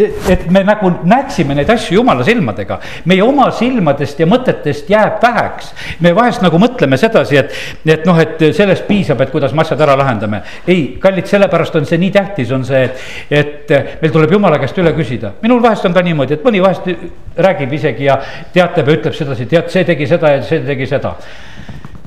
et 0.01 0.45
me 0.51 0.63
nagu 0.65 0.91
näeksime 1.05 1.55
neid 1.55 1.71
asju 1.71 1.99
jumala 1.99 2.25
silmadega. 2.25 2.79
meie 3.05 3.23
oma 3.23 3.51
silmadest 3.51 4.21
ja 4.21 4.27
mõtetest 4.27 4.89
jääb 4.89 5.21
väheks. 5.23 5.75
me 6.01 6.15
vahest 6.15 6.43
nagu 6.43 6.59
mõtleme 6.59 6.97
sedasi, 6.97 7.37
et, 7.37 7.53
et 7.85 8.07
noh, 8.07 8.19
et 8.19 8.39
sellest 8.57 8.87
piisab, 8.87 9.21
et 9.21 9.31
kuidas 9.31 9.53
me 9.53 9.63
asjad 9.63 9.81
ära 9.81 9.97
lahendame. 9.99 10.43
ei, 10.67 10.97
kallid, 11.01 11.27
sellepärast 11.27 11.77
on 11.77 11.87
see 11.87 11.99
nii 11.99 12.11
tähtis, 12.15 12.53
on 12.53 12.65
see, 12.65 12.85
et, 12.87 13.71
et 13.71 14.03
meil 14.03 14.13
tuleb 14.13 14.33
jumala 14.39 14.59
käest 14.63 14.79
üle 14.79 14.95
küsida. 14.97 15.35
minul 15.43 15.63
vahest 15.63 15.85
on 15.85 15.95
ka 15.95 16.03
niimoodi, 16.07 16.39
et 16.39 16.45
mõni 16.47 16.63
vahest 16.63 16.89
räägib 17.37 17.73
isegi 17.73 18.09
ja 18.09 18.21
teatab 18.55 18.89
ja 18.89 18.99
ütleb 18.99 19.17
sedasi, 19.17 19.47
tead, 19.51 19.69
see 19.71 19.85
tegi 19.85 20.07
seda 20.09 20.37
ja 20.39 20.43
see 20.47 20.65
tegi 20.65 20.87
seda 20.89 21.17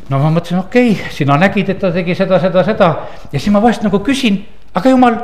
no 0.10 0.20
ma 0.20 0.32
mõtlesin, 0.34 0.60
okei 0.64 0.92
okay,, 0.92 1.12
sina 1.16 1.38
nägid, 1.40 1.70
et 1.74 1.80
ta 1.80 1.92
tegi 1.94 2.16
seda, 2.18 2.40
seda, 2.44 2.64
seda. 2.68 2.92
Ja 3.32 3.40
siis 3.40 3.52
ma 3.54 3.62
vahest 3.64 3.86
nagu 3.86 4.00
küsin, 4.04 4.42
aga 4.76 4.92
jumal, 4.92 5.20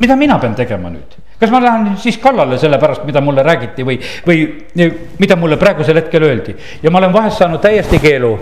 mida 0.00 0.16
mina 0.16 0.38
pean 0.42 0.56
tegema 0.58 0.92
nüüd? 0.92 1.16
kas 1.38 1.52
ma 1.54 1.60
lähen 1.62 1.92
siis 2.02 2.16
kallale 2.18 2.56
selle 2.58 2.80
pärast, 2.82 3.04
mida 3.06 3.20
mulle 3.22 3.44
räägiti 3.46 3.84
või, 3.86 4.00
või 4.26 4.88
mida 5.22 5.36
mulle 5.38 5.56
praegusel 5.56 6.00
hetkel 6.00 6.24
öeldi? 6.26 6.56
Ja 6.82 6.90
ma 6.90 6.98
olen 6.98 7.12
vahest 7.14 7.38
saanud 7.38 7.62
täiesti 7.62 8.00
keelu, 8.02 8.32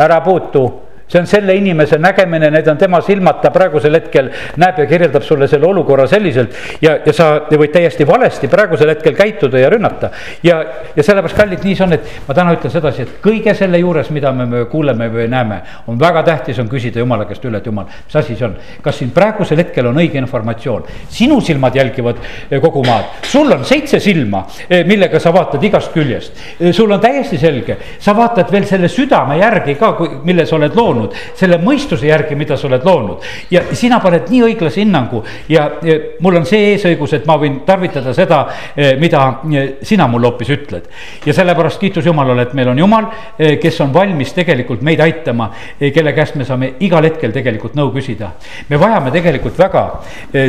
ära 0.00 0.20
puutu 0.24 0.64
see 1.08 1.20
on 1.20 1.26
selle 1.26 1.54
inimese 1.56 1.98
nägemine, 1.98 2.50
need 2.52 2.68
on 2.68 2.78
tema 2.78 3.00
silmad, 3.04 3.40
ta 3.42 3.50
praegusel 3.50 3.96
hetkel 3.96 4.30
näeb 4.60 4.82
ja 4.82 4.86
kirjeldab 4.90 5.24
sulle 5.24 5.48
selle 5.48 5.66
olukorra 5.66 6.06
selliselt. 6.06 6.54
ja, 6.82 6.98
ja 7.06 7.12
sa 7.12 7.28
võid 7.48 7.72
täiesti 7.72 8.06
valesti 8.06 8.48
praegusel 8.48 8.92
hetkel 8.92 9.16
käituda 9.16 9.58
ja 9.58 9.70
rünnata. 9.72 10.10
ja, 10.42 10.58
ja 10.96 11.02
sellepärast, 11.02 11.36
kallid, 11.36 11.64
nii 11.64 11.76
see 11.78 11.86
on, 11.86 11.96
et 11.96 12.10
ma 12.28 12.36
täna 12.36 12.54
ütlen 12.56 12.72
sedasi, 12.72 13.06
et 13.06 13.14
kõige 13.24 13.54
selle 13.56 13.80
juures, 13.80 14.10
mida 14.14 14.32
me, 14.36 14.46
me 14.46 14.64
kuuleme 14.70 15.08
või 15.12 15.28
näeme, 15.32 15.62
on 15.88 15.98
väga 16.00 16.22
tähtis 16.26 16.60
on 16.60 16.68
küsida 16.68 17.00
jumala 17.00 17.24
käest 17.28 17.44
üle, 17.48 17.62
et 17.62 17.66
jumal, 17.66 17.88
mis 17.88 18.20
asi 18.20 18.36
see 18.36 18.46
on. 18.46 18.56
kas 18.84 19.00
siin 19.00 19.10
praegusel 19.16 19.62
hetkel 19.62 19.88
on 19.88 20.00
õige 20.00 20.20
informatsioon, 20.20 20.84
sinu 21.08 21.40
silmad 21.44 21.76
jälgivad 21.76 22.20
eh, 22.50 22.60
kogu 22.60 22.84
maad, 22.86 23.24
sul 23.24 23.52
on 23.52 23.64
seitse 23.64 24.00
silma, 24.02 24.44
eh, 24.68 24.84
millega 24.88 25.20
sa 25.22 25.32
vaatad 25.34 25.64
igast 25.64 25.92
küljest. 25.96 26.36
Eh, 26.58 26.72
sul 26.76 26.92
on 26.92 27.00
täiesti 27.00 27.40
selge, 27.40 27.78
sa 27.98 28.14
vaatad 28.16 28.52
veel 28.52 28.68
selle 28.68 28.92
südame 28.92 29.38
järgi 29.40 29.78
ka, 29.80 29.94
mille 30.24 30.46
sa 30.46 30.56
oled 30.58 30.76
loonud 30.76 30.97
loonud, 30.98 31.14
selle 31.38 31.58
mõistuse 31.62 32.08
järgi, 32.08 32.36
mida 32.38 32.56
sa 32.56 32.68
oled 32.68 32.84
loonud. 32.84 33.24
ja 33.50 33.62
sina 33.72 34.00
paned 34.00 34.28
nii 34.30 34.42
õiglase 34.50 34.82
hinnangu 34.82 35.22
ja, 35.48 35.68
ja 35.82 35.98
mul 36.24 36.40
on 36.40 36.46
see 36.48 36.72
eesõigus, 36.72 37.14
et 37.16 37.26
ma 37.26 37.38
võin 37.38 37.60
tarvitada 37.66 38.14
seda, 38.16 38.40
eh, 38.76 38.96
mida 39.00 39.22
eh, 39.52 39.68
sina 39.82 40.08
mulle 40.08 40.30
hoopis 40.30 40.50
ütled. 40.54 40.88
ja 41.26 41.34
sellepärast 41.34 41.80
kiitus 41.80 42.06
Jumalale, 42.06 42.48
et 42.48 42.54
meil 42.54 42.68
on 42.72 42.78
Jumal, 42.78 43.08
kes 43.38 43.80
on 43.84 43.92
valmis 43.94 44.32
tegelikult 44.34 44.82
meid 44.82 45.00
aitama, 45.02 45.50
kelle 45.94 46.12
käest 46.16 46.36
me 46.38 46.44
saame 46.46 46.72
igal 46.84 47.04
hetkel 47.04 47.32
tegelikult 47.32 47.76
nõu 47.78 47.92
küsida. 47.94 48.32
me 48.68 48.78
vajame 48.80 49.12
tegelikult 49.14 49.58
väga 49.58 49.84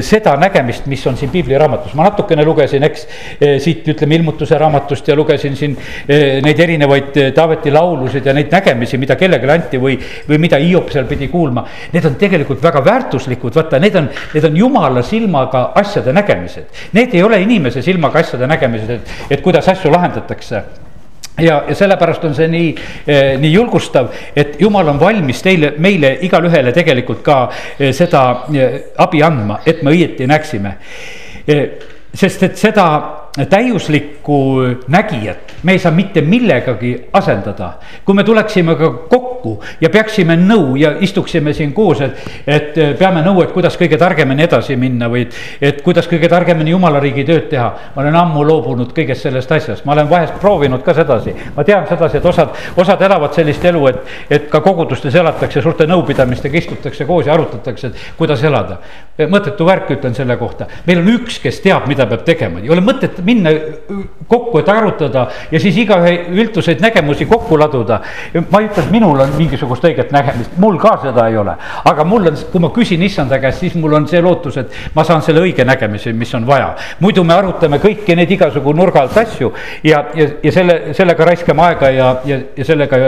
seda 0.05 0.35
nägemist, 0.39 0.87
mis 0.87 1.05
on 1.07 1.17
siin 1.17 1.31
piibliraamatus, 1.33 1.93
ma 1.97 2.07
natukene 2.09 2.45
lugesin, 2.45 2.83
eks, 2.87 3.05
siit 3.63 3.87
ütleme 3.93 4.19
ilmutuse 4.19 4.57
raamatust 4.57 5.07
ja 5.07 5.15
lugesin 5.17 5.55
siin 5.59 5.75
neid 6.07 6.59
erinevaid 6.59 7.17
Taaveti 7.35 7.71
laulusid 7.73 8.25
ja 8.25 8.33
neid 8.33 8.51
nägemisi, 8.53 8.97
mida 9.01 9.17
kellelegi 9.19 9.49
anti 9.51 9.81
või, 9.81 9.97
või 10.29 10.38
või 10.39 10.47
mida 10.47 10.59
Hiop 10.63 10.91
seal 10.93 11.07
pidi 11.09 11.27
kuulma. 11.27 11.65
Need 11.93 12.07
on 12.07 12.15
tegelikult 12.19 12.63
väga 12.63 12.81
väärtuslikud, 12.85 13.55
vaata, 13.55 13.79
need 13.79 13.95
on, 13.99 14.09
need 14.33 14.45
on 14.47 14.57
jumala 14.57 15.03
silmaga 15.03 15.69
asjade 15.75 16.13
nägemised. 16.15 16.69
Need 16.95 17.15
ei 17.15 17.23
ole 17.23 17.41
inimese 17.43 17.83
silmaga 17.85 18.23
asjade 18.23 18.47
nägemised, 18.47 18.95
et, 18.95 19.17
et 19.29 19.43
kuidas 19.43 19.67
asju 19.67 19.91
lahendatakse 19.91 20.63
ja, 21.39 21.61
ja 21.67 21.75
sellepärast 21.75 22.25
on 22.27 22.33
see 22.35 22.47
nii 22.51 22.71
eh,, 23.07 23.35
nii 23.39 23.51
julgustav, 23.53 24.09
et 24.35 24.57
jumal 24.61 24.87
on 24.91 24.99
valmis 24.99 25.43
teile, 25.43 25.73
meile 25.77 26.17
igalühele 26.27 26.73
tegelikult 26.75 27.21
ka 27.23 27.37
eh, 27.77 27.93
seda 27.95 28.23
eh, 28.55 28.81
abi 28.99 29.23
andma, 29.23 29.61
et 29.65 29.83
me 29.83 29.95
õieti 29.95 30.27
näeksime 30.27 30.75
sest 32.13 32.43
et 32.43 32.57
seda 32.57 32.85
täiuslikku 33.49 34.39
nägijat 34.87 35.49
me 35.63 35.71
ei 35.71 35.79
saa 35.79 35.91
mitte 35.91 36.21
millegagi 36.21 37.09
asendada. 37.13 37.73
kui 38.05 38.15
me 38.15 38.23
tuleksime 38.23 38.75
ka 38.75 38.89
kokku 39.09 39.59
ja 39.81 39.89
peaksime 39.89 40.35
nõu 40.35 40.75
ja 40.79 40.93
istuksime 40.99 41.53
siin 41.53 41.73
koos, 41.73 42.01
et, 42.01 42.19
et 42.47 42.79
peame 42.99 43.21
nõu, 43.25 43.43
et 43.43 43.51
kuidas 43.51 43.77
kõige 43.77 43.97
targemini 43.97 44.43
edasi 44.43 44.75
minna 44.79 45.09
või 45.09 45.25
et 45.61 45.81
kuidas 45.81 46.07
kõige 46.07 46.29
targemini 46.29 46.71
jumala 46.71 46.99
riigi 46.99 47.25
tööd 47.27 47.49
teha. 47.49 47.69
ma 47.95 48.01
olen 48.01 48.15
ammu 48.15 48.43
loobunud 48.47 48.93
kõigest 48.95 49.27
sellest 49.27 49.51
asjast, 49.51 49.85
ma 49.85 49.93
olen 49.93 50.09
vahest 50.09 50.39
proovinud 50.39 50.83
ka 50.83 50.93
sedasi, 50.93 51.35
ma 51.55 51.63
tean 51.63 51.87
sedasi, 51.87 52.17
et 52.17 52.25
osad, 52.25 52.55
osad 52.77 53.01
elavad 53.01 53.33
sellist 53.35 53.65
elu, 53.65 53.85
et, 53.87 53.99
et 54.29 54.49
ka 54.49 54.61
kogudustes 54.61 55.15
elatakse 55.15 55.61
suurte 55.61 55.87
nõupidamistega, 55.87 56.57
istutakse 56.57 57.05
koos 57.05 57.27
ja 57.27 57.33
arutatakse, 57.33 57.87
et 57.87 58.17
kuidas 58.17 58.43
elada. 58.43 58.79
mõttetu 59.19 59.65
värk, 59.67 59.89
ütlen 59.97 60.15
selle 60.15 60.37
kohta, 60.39 60.67
meil 60.87 61.01
on 61.01 61.09
üks, 61.11 61.41
kes 61.43 61.59
teab, 61.59 61.87
mida 61.87 62.05
peab 62.07 62.23
tegema, 62.23 62.61
ei 62.63 62.69
ole 62.71 62.81
mõtet 62.81 63.18
minna 63.25 63.51
kokku, 64.27 64.59
et 64.59 64.69
arutada 64.69 65.27
ja 65.51 65.59
siis 65.59 65.77
igaühe 65.83 66.13
viltuseid 66.35 66.81
nägemusi 66.81 67.25
kokku 67.25 67.59
laduda. 67.59 68.01
ma 68.49 68.61
ei 68.61 68.67
ütle, 68.69 68.83
et 68.83 68.91
minul 68.91 69.19
on 69.19 69.33
mingisugust 69.37 69.85
õiget 69.89 70.13
nägemist, 70.15 70.57
mul 70.57 70.77
ka 70.79 70.95
seda 71.03 71.27
ei 71.29 71.37
ole, 71.37 71.55
aga 71.91 72.05
mul 72.05 72.31
on, 72.31 72.37
kui 72.51 72.61
ma 72.61 72.71
küsin 72.75 73.03
issanda 73.05 73.39
käest, 73.39 73.63
siis 73.63 73.75
mul 73.79 73.93
on 73.97 74.07
see 74.07 74.21
lootus, 74.21 74.57
et 74.61 74.77
ma 74.95 75.03
saan 75.07 75.23
selle 75.25 75.43
õige 75.43 75.65
nägemise, 75.65 76.13
mis 76.13 76.33
on 76.35 76.47
vaja. 76.47 76.75
muidu 76.99 77.23
me 77.23 77.33
arutame 77.33 77.79
kõiki 77.81 78.15
neid 78.15 78.31
igasugu 78.31 78.73
nurga 78.73 79.05
alt 79.05 79.17
asju 79.17 79.51
ja, 79.83 80.05
ja, 80.15 80.29
ja 80.43 80.51
selle, 80.51 80.79
sellega 80.93 81.25
raiskame 81.25 81.67
aega 81.69 81.89
ja, 81.95 82.13
ja, 82.25 82.39
ja 82.57 82.65
sellega 82.65 82.99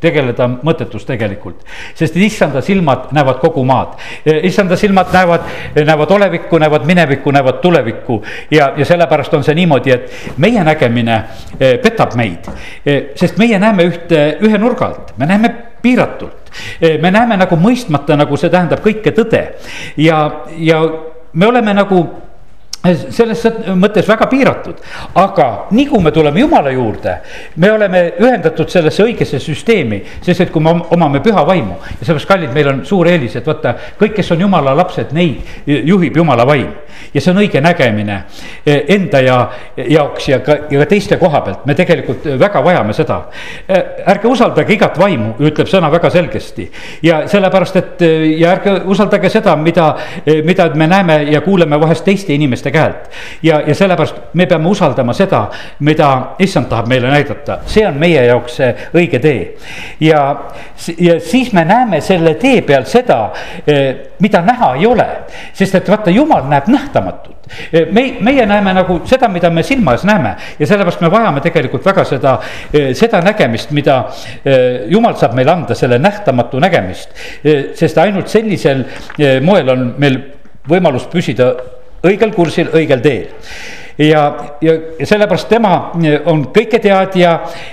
tegeleda 0.00 0.48
mõttetus 0.62 1.06
tegelikult. 1.06 1.64
sest 1.94 2.16
issanda 2.16 2.60
silmad 2.62 3.12
näevad 3.16 3.40
kogu 3.40 3.64
maad, 3.64 3.96
issanda 4.42 4.76
silmad 4.76 5.12
näevad, 5.12 5.46
näevad 5.74 6.10
olevikku, 6.10 6.58
näevad 6.58 6.86
minevikku, 6.86 7.30
näevad 7.30 7.60
tulevikku. 7.62 8.22
ja, 8.50 8.72
ja 8.76 8.84
sellepärast 8.84 9.34
on 9.34 9.44
see 9.44 9.54
niimoodi, 9.54 9.90
et 9.90 10.36
meie 10.36 10.64
nägemine 10.64 11.16
eh, 11.60 11.78
petab 11.82 12.14
meid. 12.14 12.48
Eh, 12.86 13.02
sest 13.16 13.38
meie 13.38 13.58
näeme 13.58 13.86
ühte, 13.88 14.26
ühe 14.40 14.58
nurga 14.58 14.86
alt, 14.86 15.14
me 15.16 15.26
näeme 15.26 15.54
piiratult. 15.82 16.50
Me 16.80 17.10
näeme 17.12 17.36
nagu 17.36 17.56
mõistmata, 17.60 18.16
nagu 18.16 18.36
see 18.40 18.48
tähendab 18.50 18.80
kõike 18.80 19.12
tõde 19.14 19.42
ja, 20.00 20.22
ja 20.56 20.78
me 21.36 21.46
oleme 21.46 21.74
nagu 21.76 21.98
selles 22.94 23.42
mõttes 23.76 24.06
väga 24.08 24.28
piiratud, 24.30 24.80
aga 25.14 25.48
nii 25.74 25.86
kui 25.90 26.02
me 26.02 26.12
tuleme 26.14 26.40
Jumala 26.40 26.72
juurde, 26.74 27.16
me 27.56 27.70
oleme 27.72 28.02
ühendatud 28.20 28.70
sellesse 28.70 29.04
õigesse 29.04 29.40
süsteemi, 29.42 30.02
sest 30.24 30.46
et 30.46 30.52
kui 30.52 30.62
me 30.62 30.74
omame 30.94 31.22
püha 31.24 31.44
vaimu 31.46 31.76
ja 31.76 32.00
sellepärast, 32.00 32.28
kallid, 32.28 32.52
meil 32.54 32.70
on 32.72 32.82
suur 32.86 33.08
eelis, 33.10 33.36
et 33.38 33.46
vaata, 33.46 33.74
kõik, 34.00 34.16
kes 34.18 34.32
on 34.34 34.44
Jumala 34.46 34.74
lapsed, 34.76 35.14
neid 35.16 35.66
juhib 35.66 36.16
Jumala 36.16 36.46
vaim. 36.46 36.72
ja 37.14 37.20
see 37.20 37.30
on 37.30 37.38
õige 37.42 37.60
nägemine 37.60 38.14
e, 38.64 38.76
enda 38.94 39.20
ja 39.20 39.36
jaoks 39.76 40.28
ja 40.28 40.38
ka, 40.44 40.54
ja 40.70 40.80
ka 40.80 40.86
teiste 40.88 41.18
koha 41.20 41.42
pealt, 41.44 41.66
me 41.68 41.74
tegelikult 41.76 42.24
väga 42.40 42.62
vajame 42.64 42.94
seda. 42.96 43.18
E, 43.68 43.80
ärge 44.08 44.28
usaldage 44.28 44.72
igat 44.72 44.96
vaimu, 44.98 45.34
ütleb 45.44 45.68
sõna 45.68 45.90
väga 45.92 46.10
selgesti 46.10 46.66
ja 47.04 47.22
sellepärast, 47.28 47.76
et 47.76 48.04
ja 48.38 48.54
ärge 48.56 48.78
usaldage 48.88 49.30
seda, 49.32 49.56
mida, 49.60 49.90
mida 50.44 50.70
me 50.74 50.88
näeme 50.90 51.18
ja 51.30 51.40
kuuleme 51.44 51.80
vahest 51.80 52.04
teiste 52.04 52.34
inimeste 52.34 52.72
käelt. 52.76 53.10
ja, 53.42 53.60
ja 53.66 53.74
sellepärast 53.74 54.16
me 54.34 54.46
peame 54.46 54.68
usaldama 54.68 55.14
seda, 55.16 55.46
mida 55.80 56.10
issand 56.42 56.68
tahab 56.70 56.88
meile 56.90 57.10
näidata, 57.10 57.60
see 57.66 57.86
on 57.88 57.96
meie 58.00 58.24
jaoks 58.28 58.58
see 58.60 58.72
õige 58.96 59.20
tee. 59.22 59.46
ja, 60.00 60.22
ja 60.98 61.20
siis 61.20 61.52
me 61.56 61.64
näeme 61.64 62.00
selle 62.04 62.34
tee 62.40 62.60
peal 62.66 62.86
seda, 62.88 63.30
eh, 63.66 64.12
mida 64.20 64.42
näha 64.44 64.74
ei 64.76 64.86
ole, 64.86 65.06
sest 65.56 65.80
et 65.80 65.90
vaata, 65.90 66.12
jumal 66.14 66.46
näeb 66.50 66.68
nähtamatut 66.72 67.52
eh, 67.72 67.86
me, 67.92 68.06
meie 68.20 68.46
näeme 68.46 68.74
nagu 68.76 69.00
seda, 69.08 69.28
mida 69.32 69.50
me 69.50 69.64
silma 69.66 69.96
ees 69.96 70.06
näeme 70.08 70.36
ja 70.58 70.66
sellepärast 70.66 71.04
me 71.04 71.10
vajame 71.12 71.44
tegelikult 71.44 71.86
väga 71.86 72.04
seda, 72.08 72.36
eh, 72.72 72.92
seda 72.96 73.22
nägemist, 73.24 73.72
mida 73.76 73.96
jumal 74.90 75.16
saab 75.18 75.34
meile 75.36 75.52
anda, 75.52 75.74
selle 75.74 75.98
nähtamatu 75.98 76.60
nägemist. 76.62 77.10
sest 77.74 77.98
ainult 77.98 78.28
sellisel 78.28 78.84
moel 79.44 79.68
on 79.72 79.86
meil 79.98 80.18
võimalus 80.68 81.06
püsida 81.10 81.52
õigel 82.06 82.32
kursil, 82.34 82.70
õigel 82.74 83.02
teel. 83.04 83.26
Ja, 83.96 84.22
ja, 84.60 84.72
sellepärast 85.08 85.48
tema 85.48 85.70
on 86.28 86.42
kõiketeadja 86.52 87.30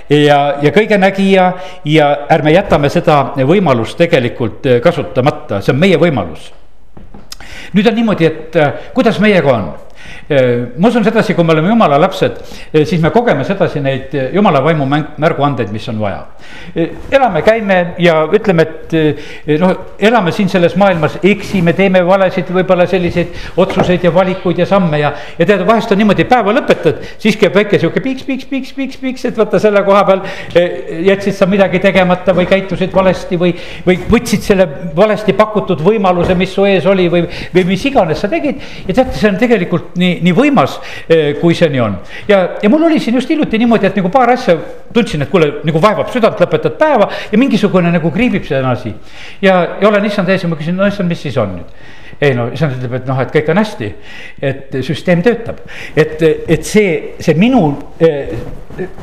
ja, 0.07 0.37
ja 0.63 0.71
kõigenägija 0.71 1.47
ja 1.91 2.09
ärme 2.31 2.53
jätame 2.55 2.87
seda 2.89 3.33
võimalust 3.43 3.99
tegelikult 3.99 4.69
kasutamata, 4.83 5.59
see 5.59 5.73
on 5.75 5.81
meie 5.81 5.99
võimalus. 5.99 6.53
nüüd 7.73 7.87
on 7.89 7.95
niimoodi, 7.95 8.25
et 8.25 8.55
kuidas 8.95 9.19
meiega 9.19 9.51
on 9.51 9.67
ma 10.29 10.87
usun 10.87 11.03
sedasi, 11.03 11.33
kui 11.35 11.43
me 11.43 11.53
oleme 11.53 11.69
jumala 11.71 11.97
lapsed, 11.99 12.39
siis 12.73 13.01
me 13.01 13.11
kogeme 13.11 13.43
sedasi 13.47 13.81
neid 13.83 14.13
jumala 14.33 14.61
vaimu 14.63 14.87
märguandeid, 14.87 15.71
mis 15.73 15.87
on 15.91 15.99
vaja. 15.99 16.23
elame, 17.11 17.41
käime 17.43 17.77
ja 17.99 18.23
ütleme, 18.31 18.63
et 18.63 19.59
noh, 19.59 19.73
elame 19.99 20.31
siin 20.31 20.49
selles 20.49 20.77
maailmas, 20.79 21.17
eksime, 21.23 21.73
teeme 21.77 22.03
valesid, 22.07 22.49
võib-olla 22.53 22.87
selliseid 22.89 23.57
otsuseid 23.59 24.03
ja 24.03 24.13
valikuid 24.13 24.63
ja 24.63 24.67
samme 24.69 24.99
ja. 24.99 25.13
ja 25.37 25.47
tead, 25.49 25.65
vahest 25.67 25.91
on 25.91 26.01
niimoodi, 26.01 26.25
päeva 26.29 26.55
lõpetad, 26.55 27.03
siis 27.21 27.37
käib 27.39 27.55
väike 27.57 27.79
sihuke 27.81 28.03
piiks, 28.03 28.23
piiks, 28.27 28.47
piiks, 28.49 28.73
piiks, 28.77 28.99
piiks, 29.01 29.25
et 29.29 29.37
vaata 29.39 29.59
selle 29.61 29.83
koha 29.85 30.03
peal 30.07 30.23
jätsid 31.09 31.35
sa 31.37 31.47
midagi 31.49 31.81
tegemata 31.83 32.35
või 32.35 32.47
käitusid 32.49 32.93
valesti 32.95 33.39
või, 33.39 33.53
või 33.85 33.99
võtsid 34.09 34.45
selle 34.45 34.67
valesti 34.95 35.35
pakutud 35.37 35.83
võimaluse, 35.83 36.37
mis 36.39 36.53
su 36.53 36.67
ees 36.69 36.87
oli 36.89 37.09
või, 37.11 37.25
või 37.53 37.67
mis 37.73 37.85
iganes 37.89 38.23
sa 38.23 38.31
tegid. 38.31 38.61
ja 38.87 38.93
teate, 38.93 39.17
see 39.19 39.31
on 39.31 39.39
tegelikult 39.41 39.97
nii 39.99 40.12
nii, 40.13 40.21
nii 40.27 40.35
võimas, 40.37 40.77
eh, 41.07 41.33
kui 41.41 41.57
see 41.57 41.69
nii 41.73 41.83
on. 41.83 41.97
ja, 42.27 42.43
ja 42.61 42.69
mul 42.69 42.85
oli 42.89 42.99
siin 43.03 43.17
just 43.19 43.29
hiljuti 43.29 43.59
niimoodi, 43.61 43.89
et 43.89 43.97
nagu 43.99 44.11
paar 44.13 44.33
asja 44.35 44.55
tundsin, 44.93 45.25
et 45.25 45.33
kuule, 45.33 45.49
nagu 45.65 45.81
vaevab 45.81 46.13
südant, 46.13 46.39
lõpetad 46.39 46.77
päeva 46.79 47.09
ja 47.31 47.41
mingisugune 47.41 47.91
nagu 47.93 48.13
kriibib 48.13 48.45
see 48.47 48.61
asi. 48.73 48.93
ja, 49.41 49.59
ja 49.81 49.89
olen 49.89 50.05
issand 50.05 50.29
ees 50.29 50.45
ja 50.45 50.51
ma 50.51 50.59
küsin, 50.59 50.77
no 50.77 50.87
issand, 50.87 51.09
mis 51.09 51.25
siis 51.25 51.37
on 51.41 51.57
nüüd 51.57 51.91
ei 52.21 52.35
no 52.37 52.47
issand 52.53 52.77
ütleb, 52.77 52.93
et 52.99 53.07
noh, 53.09 53.19
et 53.19 53.31
kõik 53.33 53.49
on 53.51 53.59
hästi, 53.59 53.89
et 54.49 54.75
süsteem 54.85 55.23
töötab, 55.25 55.63
et, 55.97 56.21
et 56.23 56.67
see, 56.67 57.15
see 57.23 57.35
minu 57.39 57.63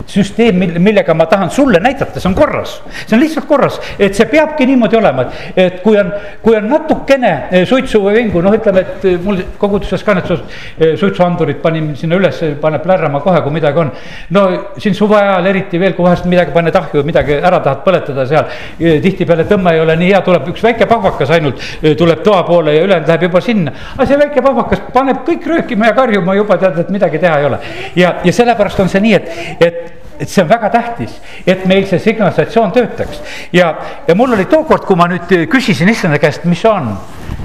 süsteem, 0.06 0.58
millega 0.78 1.14
ma 1.14 1.26
tahan 1.30 1.50
sulle 1.50 1.80
näidata, 1.80 2.20
see 2.20 2.28
on 2.28 2.34
korras. 2.34 2.80
see 3.06 3.16
on 3.16 3.22
lihtsalt 3.22 3.46
korras, 3.46 3.78
et 3.98 4.14
see 4.14 4.26
peabki 4.30 4.66
niimoodi 4.66 4.98
olema, 4.98 5.26
et, 5.26 5.58
et 5.64 5.80
kui 5.84 5.98
on, 5.98 6.10
kui 6.42 6.56
on 6.56 6.68
natukene 6.70 7.32
eh, 7.50 7.66
suitsu 7.68 8.00
või 8.02 8.16
vingu, 8.18 8.42
noh, 8.44 8.54
ütleme, 8.56 8.82
et 8.82 9.06
eh, 9.08 9.18
mul 9.22 9.42
koguduses 9.60 10.02
ka 10.06 10.16
need 10.18 10.30
eh, 10.32 10.94
suitsuandurid 11.00 11.60
panin 11.62 11.92
sinna 11.98 12.18
üles, 12.18 12.40
paneb 12.62 12.84
plärrama 12.84 13.22
kohe, 13.24 13.42
kui 13.44 13.54
midagi 13.54 13.82
on. 13.84 13.92
no 14.36 14.46
siin 14.80 14.96
suve 14.98 15.18
ajal 15.18 15.46
eriti 15.52 15.80
veel, 15.80 15.94
kui 15.98 16.06
vahest 16.06 16.26
midagi 16.30 16.54
paned 16.54 16.76
ahju, 16.76 17.04
midagi 17.06 17.38
ära 17.38 17.62
tahad 17.64 17.84
põletada 17.86 18.26
seal. 18.28 18.50
tihtipeale 18.78 19.46
tõmme 19.48 19.74
ei 19.74 19.82
ole 19.84 19.96
nii 20.00 20.10
hea, 20.12 20.22
tuleb 20.26 20.48
üks 20.52 20.64
väike 20.64 20.88
pahvakas 20.90 21.30
ainult, 21.36 21.62
tuleb 21.98 22.24
toa 22.26 22.42
poole 22.48 22.74
ja 22.74 22.84
ülejäänud 22.84 23.08
läheb 23.08 23.28
juba 23.28 23.40
sinna. 23.44 23.72
aga 23.96 24.06
see 24.08 24.18
väike 24.20 24.42
pahvakas 24.44 24.84
paneb 24.94 25.22
kõik 25.26 25.46
röökima 25.46 25.90
ja 25.90 25.96
karjuma 25.96 26.34
juba 26.38 26.58
tead, 26.60 26.78
et 26.84 26.90
midagi 26.90 27.20
teha 27.22 27.38
ei 27.40 27.48
ole. 27.50 27.60
ja, 27.96 28.14
ja 28.24 28.32
sellepärast 28.32 28.80
on 28.80 28.88
see 28.92 29.02
nii, 29.04 29.14
et 29.14 29.59
et 29.60 30.00
et 30.20 30.28
see 30.28 30.42
on 30.42 30.48
väga 30.50 30.68
tähtis, 30.68 31.14
et 31.48 31.64
meil 31.68 31.86
see 31.88 31.98
signalisatsioon 31.98 32.72
töötaks. 32.76 33.22
ja, 33.52 33.72
ja 34.06 34.14
mul 34.14 34.34
oli 34.36 34.44
tookord, 34.44 34.84
kui 34.84 34.96
ma 34.96 35.08
nüüd 35.08 35.32
küsisin 35.48 35.88
issanda 35.88 36.20
käest, 36.20 36.44
mis 36.44 36.60
see 36.60 36.70
on. 36.70 36.92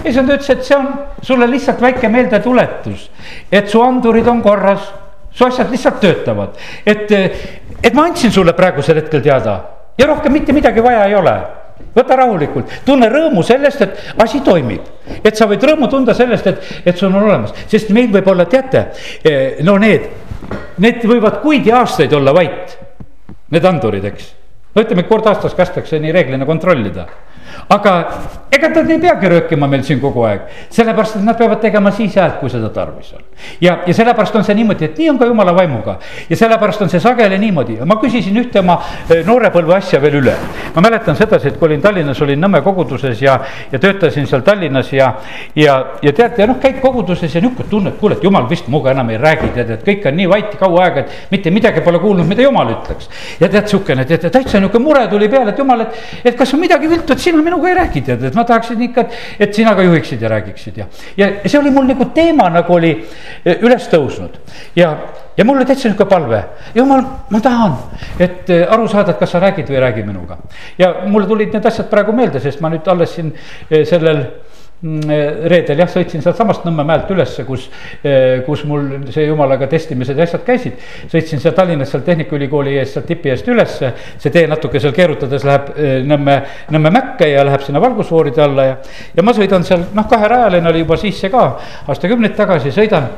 issand 0.04 0.34
ütles, 0.36 0.49
et 0.51 0.63
see 0.67 0.75
on 0.78 0.89
sulle 1.23 1.47
lihtsalt 1.47 1.82
väike 1.82 2.12
meeldetuletus, 2.12 3.10
et 3.51 3.71
su 3.71 3.82
andurid 3.82 4.28
on 4.28 4.41
korras, 4.43 4.91
su 5.32 5.47
asjad 5.47 5.71
lihtsalt 5.71 6.01
töötavad. 6.04 6.60
et, 6.86 7.12
et 7.84 7.93
ma 7.93 8.10
andsin 8.10 8.32
sulle 8.32 8.54
praegusel 8.54 8.99
hetkel 8.99 9.23
teada 9.23 9.62
ja 9.97 10.08
rohkem 10.12 10.36
mitte 10.36 10.54
midagi 10.54 10.84
vaja 10.84 11.06
ei 11.08 11.15
ole 11.15 11.38
võta 11.95 12.15
rahulikult, 12.19 12.71
tunne 12.86 13.08
rõõmu 13.12 13.43
sellest, 13.43 13.82
et 13.82 14.21
asi 14.23 14.41
toimib. 14.43 14.84
et 15.23 15.36
sa 15.36 15.47
võid 15.47 15.63
rõõmu 15.63 15.88
tunda 15.91 16.13
sellest, 16.13 16.47
et, 16.47 16.69
et 16.86 16.97
sul 16.97 17.08
on 17.08 17.23
olemas, 17.23 17.56
sest 17.71 17.89
meil 17.95 18.12
võib 18.12 18.28
olla, 18.32 18.45
teate, 18.51 18.88
no 19.63 19.78
need 19.80 20.12
Need 20.84 21.05
võivad 21.08 21.39
kuid 21.43 21.67
ja 21.67 21.79
aastaid 21.84 22.13
olla 22.13 22.34
vait, 22.36 22.75
need 23.51 23.65
andurid, 23.65 24.03
eks. 24.12 24.34
no 24.75 24.84
ütleme, 24.84 25.05
kord 25.08 25.27
aastas 25.31 25.55
kästakse 25.55 25.99
nii 26.03 26.12
reeglina 26.15 26.45
kontrollida 26.45 27.08
aga 27.69 27.93
ega 28.51 28.69
nad 28.69 28.89
ei 28.89 28.99
peagi 29.01 29.31
röökima 29.31 29.69
meil 29.69 29.84
siin 29.88 30.01
kogu 30.03 30.25
aeg, 30.27 30.49
sellepärast 30.73 31.19
et 31.19 31.25
nad 31.25 31.38
peavad 31.39 31.62
tegema 31.63 31.93
siis 31.95 32.17
häält, 32.19 32.39
kui 32.41 32.51
seda 32.53 32.69
tarvis 32.73 33.13
on. 33.15 33.24
Ja, 33.61 33.79
ja 33.87 33.93
sellepärast 33.93 34.35
on 34.35 34.43
see 34.43 34.55
niimoodi, 34.55 34.85
et 34.85 34.97
nii 34.99 35.09
on 35.09 35.19
ka 35.19 35.27
jumala 35.29 35.53
vaimuga 35.55 35.97
ja 36.29 36.37
sellepärast 36.37 36.81
on 36.81 36.89
see 36.89 36.99
sageli 37.03 37.37
niimoodi 37.39 37.77
ja 37.79 37.85
ma 37.85 37.97
küsisin 38.01 38.37
ühte 38.39 38.59
oma 38.61 38.77
eh, 39.09 39.23
noorepõlve 39.27 39.75
asja 39.77 39.99
veel 40.01 40.19
üle. 40.21 40.35
ma 40.75 40.83
mäletan 40.83 41.15
sedasi, 41.15 41.49
et 41.51 41.59
kui 41.59 41.69
olin 41.69 41.81
Tallinnas, 41.81 42.21
olin 42.21 42.41
Nõmme 42.45 42.61
koguduses 42.61 43.21
ja, 43.21 43.39
ja 43.71 43.79
töötasin 43.79 44.27
seal 44.27 44.43
Tallinnas 44.45 44.91
ja, 44.93 45.13
ja, 45.55 45.75
ja 46.03 46.13
tead, 46.13 46.37
ja 46.39 46.47
noh, 46.47 46.59
käid 46.61 46.81
koguduses 46.83 47.35
ja 47.35 47.41
nihuke 47.41 47.67
tunne, 47.69 47.93
et 47.93 47.99
kuule, 47.99 48.17
et 48.19 48.23
jumal 48.23 48.47
vist 48.49 48.67
minuga 48.67 48.91
enam 48.91 49.09
ei 49.13 49.19
räägi, 49.21 49.51
tead, 49.55 49.71
et 49.77 49.85
kõik 49.87 50.07
on 50.09 50.19
nii 50.19 50.29
vait 50.31 50.57
kaua 50.59 50.83
aega, 50.85 51.05
et 51.05 51.31
mitte 51.31 51.53
midagi 51.55 51.83
pole 51.85 51.99
kuulnud, 52.03 52.27
mida 52.27 52.43
jumal 52.45 52.71
ütleks. 52.75 53.09
ja 53.39 53.49
tead, 53.49 53.69
sihukene, 53.71 54.05
tead, 54.05 54.27
täitsa 54.31 54.59
nihuke 54.59 54.79
mure 54.83 55.07
tuli 55.11 55.29
peale, 55.31 55.55
et 55.55 55.59
jumal, 55.63 55.85
et, 55.87 56.01
et 56.25 56.37
kas 56.37 56.53
on 56.53 56.61
midagi 56.61 56.89
viltu, 56.91 57.15
et 57.15 57.23
sina 57.23 57.41
minuga 57.41 57.71
ei 57.71 57.79
räägi, 57.79 58.03
tead, 58.09 58.27
et 58.29 58.35
ma 58.35 58.43
tahaksin 58.47 58.81
ikka, 58.89 59.07
et 59.39 59.55
sina 59.55 59.75
ka 59.75 59.85
juhiksid 59.85 60.21
ja 60.21 60.31
räägiksid 60.35 60.77
ja. 60.81 60.89
ja 61.17 61.31
see 61.45 61.59
oli 61.59 61.71
mul 61.73 61.87
nagu 61.89 62.09
teema 62.15 62.49
nagu 62.53 62.73
oli 62.75 62.93
üles 63.45 63.88
tõusnud 63.91 64.39
ja, 64.75 64.91
ja 65.38 65.45
mul 65.45 65.59
oli 65.59 65.67
täitsa 65.67 65.89
niisugune 65.89 66.09
palve, 66.09 66.41
jumal, 66.75 67.03
ma 67.29 67.41
tahan, 67.43 67.77
et 68.19 68.49
eh, 68.53 68.65
aru 68.69 68.88
saada, 68.91 69.13
et 69.13 69.21
kas 69.21 69.35
sa 69.35 69.41
räägid 69.43 69.69
või 69.69 69.79
ei 69.79 69.83
räägi 69.88 70.05
minuga. 70.07 70.38
ja 70.77 70.93
mulle 71.05 71.27
tulid 71.27 71.53
need 71.53 71.65
asjad 71.65 71.89
praegu 71.91 72.15
meelde, 72.15 72.39
sest 72.43 72.61
ma 72.61 72.71
nüüd 72.73 72.88
alles 72.91 73.15
siin 73.17 73.33
eh, 73.69 73.85
sellel 73.85 74.25
reedel 75.49 75.79
jah, 75.81 75.89
sõitsin 75.89 76.21
sealtsamast 76.21 76.65
Nõmme 76.65 76.83
mäelt 76.87 77.09
ülesse, 77.13 77.45
kus, 77.47 77.67
eh, 78.03 78.41
kus 78.45 78.63
mul 78.69 79.07
see 79.13 79.25
jumalaga 79.25 79.67
testimised 79.71 80.17
ja 80.17 80.27
asjad 80.27 80.43
käisid. 80.45 80.77
sõitsin 81.11 81.41
seal 81.41 81.55
Tallinnas 81.57 81.89
seal 81.91 82.03
Tehnikaülikooli 82.05 82.77
ees, 82.77 82.93
sealt 82.93 83.07
tipi 83.09 83.29
eest 83.33 83.47
ülesse, 83.47 83.93
see 84.17 84.31
tee 84.31 84.45
natuke 84.47 84.79
seal 84.79 84.93
keerutades 84.93 85.43
läheb 85.47 85.71
eh, 85.75 85.97
Nõmme, 86.05 86.37
Nõmme 86.71 86.93
mäkke 86.93 87.31
ja 87.31 87.43
läheb 87.45 87.65
sinna 87.65 87.81
valgusfooride 87.81 88.45
alla 88.45 88.67
ja. 88.69 88.77
ja 89.15 89.25
ma 89.25 89.33
sõidan 89.33 89.65
seal, 89.65 89.87
noh, 89.93 90.07
kaherajaline 90.09 90.69
oli 90.69 90.85
juba 90.85 90.97
siis 91.01 91.19
see 91.19 91.33
ka, 91.33 91.47
aastakümneid 91.87 92.37
tagasi 92.37 92.73
sõidan 92.75 93.09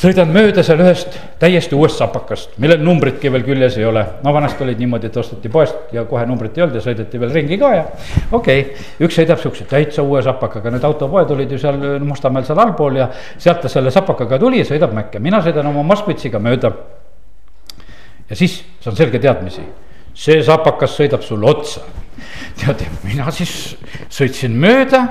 sõidan 0.00 0.30
mööda 0.32 0.62
seal 0.64 0.80
ühest 0.84 1.14
täiesti 1.40 1.76
uuest 1.76 2.00
sapakast, 2.00 2.56
millel 2.62 2.82
numbritki 2.84 3.30
veel 3.32 3.44
küljes 3.46 3.78
ei 3.80 3.86
ole. 3.88 4.02
no 4.24 4.32
vanasti 4.34 4.64
olid 4.64 4.80
niimoodi, 4.80 5.08
et 5.08 5.16
osteti 5.16 5.48
poest 5.52 5.94
ja 5.96 6.04
kohe 6.08 6.26
numbrit 6.28 6.58
ei 6.58 6.64
olnud 6.66 6.76
ja 6.76 6.82
sõideti 6.84 7.20
veel 7.20 7.32
ringi 7.32 7.58
ka 7.60 7.72
ja 7.74 7.84
okei 8.30 8.60
okay., 8.60 8.86
üks 9.06 9.16
sõidab 9.20 9.40
siukse 9.40 9.64
täitsa 9.70 10.04
uue 10.04 10.22
sapakaga, 10.24 10.72
need 10.74 10.84
autopoed 10.84 11.32
olid 11.36 11.52
ju 11.52 11.60
seal 11.60 11.80
Mustamäel 12.04 12.44
seal 12.48 12.60
allpool 12.60 13.00
ja 13.00 13.08
sealt 13.38 13.62
ta 13.64 13.72
selle 13.72 13.92
sapakaga 13.94 14.38
tuli 14.42 14.60
ja 14.60 14.68
sõidab 14.68 14.92
Mäkke, 14.96 15.20
mina 15.22 15.40
sõidan 15.44 15.70
oma 15.72 15.84
Moskvitšiga 15.86 16.40
mööda. 16.44 16.72
ja 18.30 18.36
siis 18.36 18.62
saan 18.80 18.96
selge 18.96 19.18
teadmisi, 19.22 19.64
see 20.14 20.42
sapakas 20.44 20.98
sõidab 20.98 21.24
sulle 21.24 21.48
otsa. 21.50 21.80
tead, 22.60 22.84
mina 23.04 23.30
siis 23.32 23.76
sõitsin 24.10 24.56
mööda 24.60 25.06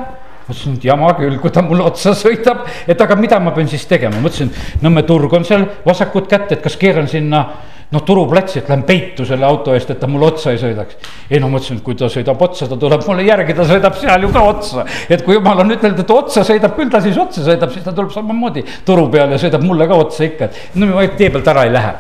mõtlesin, 0.48 0.78
et 0.78 0.90
jama 0.90 1.14
küll, 1.18 1.38
kui 1.42 1.54
ta 1.54 1.64
mulle 1.66 1.86
otsa 1.88 2.14
sõidab, 2.18 2.66
et 2.88 3.02
aga 3.02 3.18
mida 3.20 3.40
ma 3.42 3.54
pean 3.56 3.70
siis 3.70 3.86
tegema, 3.90 4.22
mõtlesin, 4.22 4.52
Nõmme 4.86 5.06
turg 5.08 5.34
on 5.34 5.46
seal 5.48 5.66
vasakut 5.86 6.28
kätt, 6.30 6.52
et 6.54 6.62
kas 6.62 6.76
keeran 6.78 7.08
sinna 7.10 7.46
noh, 7.94 8.02
turuplatsi, 8.06 8.60
et 8.60 8.70
lähen 8.70 8.84
peitu 8.88 9.26
selle 9.28 9.46
auto 9.46 9.74
eest, 9.76 9.92
et 9.94 10.00
ta 10.02 10.08
mulle 10.10 10.28
otsa 10.32 10.54
ei 10.54 10.60
sõidaks. 10.62 10.98
ei 11.30 11.40
no 11.40 11.50
mõtlesin, 11.54 11.80
et 11.80 11.86
kui 11.86 11.96
ta 11.98 12.10
sõidab 12.12 12.42
otsa, 12.42 12.68
ta 12.70 12.78
tuleb 12.82 13.06
mulle 13.08 13.26
järgi, 13.28 13.56
ta 13.58 13.66
sõidab 13.70 13.98
seal 14.00 14.26
ju 14.26 14.32
ka 14.34 14.44
otsa. 14.50 14.86
et 15.10 15.24
kui 15.26 15.38
jumal 15.38 15.62
on 15.64 15.72
ütelnud, 15.76 16.02
et 16.02 16.12
otsa 16.12 16.44
sõidab, 16.48 16.76
küll 16.76 16.92
ta 16.92 17.02
siis 17.02 17.18
otsa 17.18 17.46
sõidab, 17.46 17.72
siis 17.74 17.86
ta 17.86 17.94
tuleb 17.94 18.12
samamoodi 18.14 18.66
turu 18.86 19.08
peale 19.14 19.38
ja 19.38 19.42
sõidab 19.42 19.66
mulle 19.66 19.88
ka 19.88 20.02
otsa 20.02 20.26
ikka, 20.26 20.50
et 20.50 20.76
no 20.82 20.92
ma 20.94 21.08
tee 21.08 21.30
pealt 21.30 21.48
ära 21.54 21.66
ei 21.66 21.74
lähe. 21.74 21.94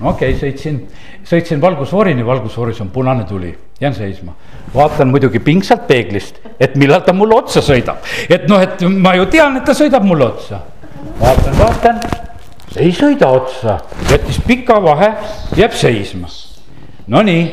no 0.00 0.12
okei 0.12 0.34
okay,, 0.34 0.40
sõitsin, 0.40 0.82
sõitsin 1.28 1.60
valgusfoorini, 1.60 2.26
valgusfooris 2.26 2.80
on 2.84 2.90
punane 2.92 3.24
tuli, 3.24 3.56
jään 3.80 3.94
seisma 3.94 4.36
vaatan 4.74 5.12
muidugi 5.12 5.38
pingsalt 5.38 5.86
peeglist, 5.86 6.40
et 6.60 6.76
millal 6.80 7.04
ta 7.06 7.12
mulle 7.12 7.36
otsa 7.36 7.62
sõidab. 7.64 8.02
et 8.28 8.48
noh, 8.48 8.60
et 8.60 8.82
ma 8.88 9.14
ju 9.16 9.26
tean, 9.32 9.56
et 9.56 9.64
ta 9.64 9.74
sõidab 9.76 10.04
mulle 10.04 10.28
otsa. 10.32 10.60
vaatan, 11.20 11.58
vaatan, 11.58 12.00
ei 12.76 12.92
sõida 12.92 13.28
otsa, 13.28 13.78
jättis 14.10 14.40
pika 14.46 14.80
vahe, 14.82 15.12
jääb 15.56 15.72
seisma. 15.76 16.28
Nonii, 17.06 17.48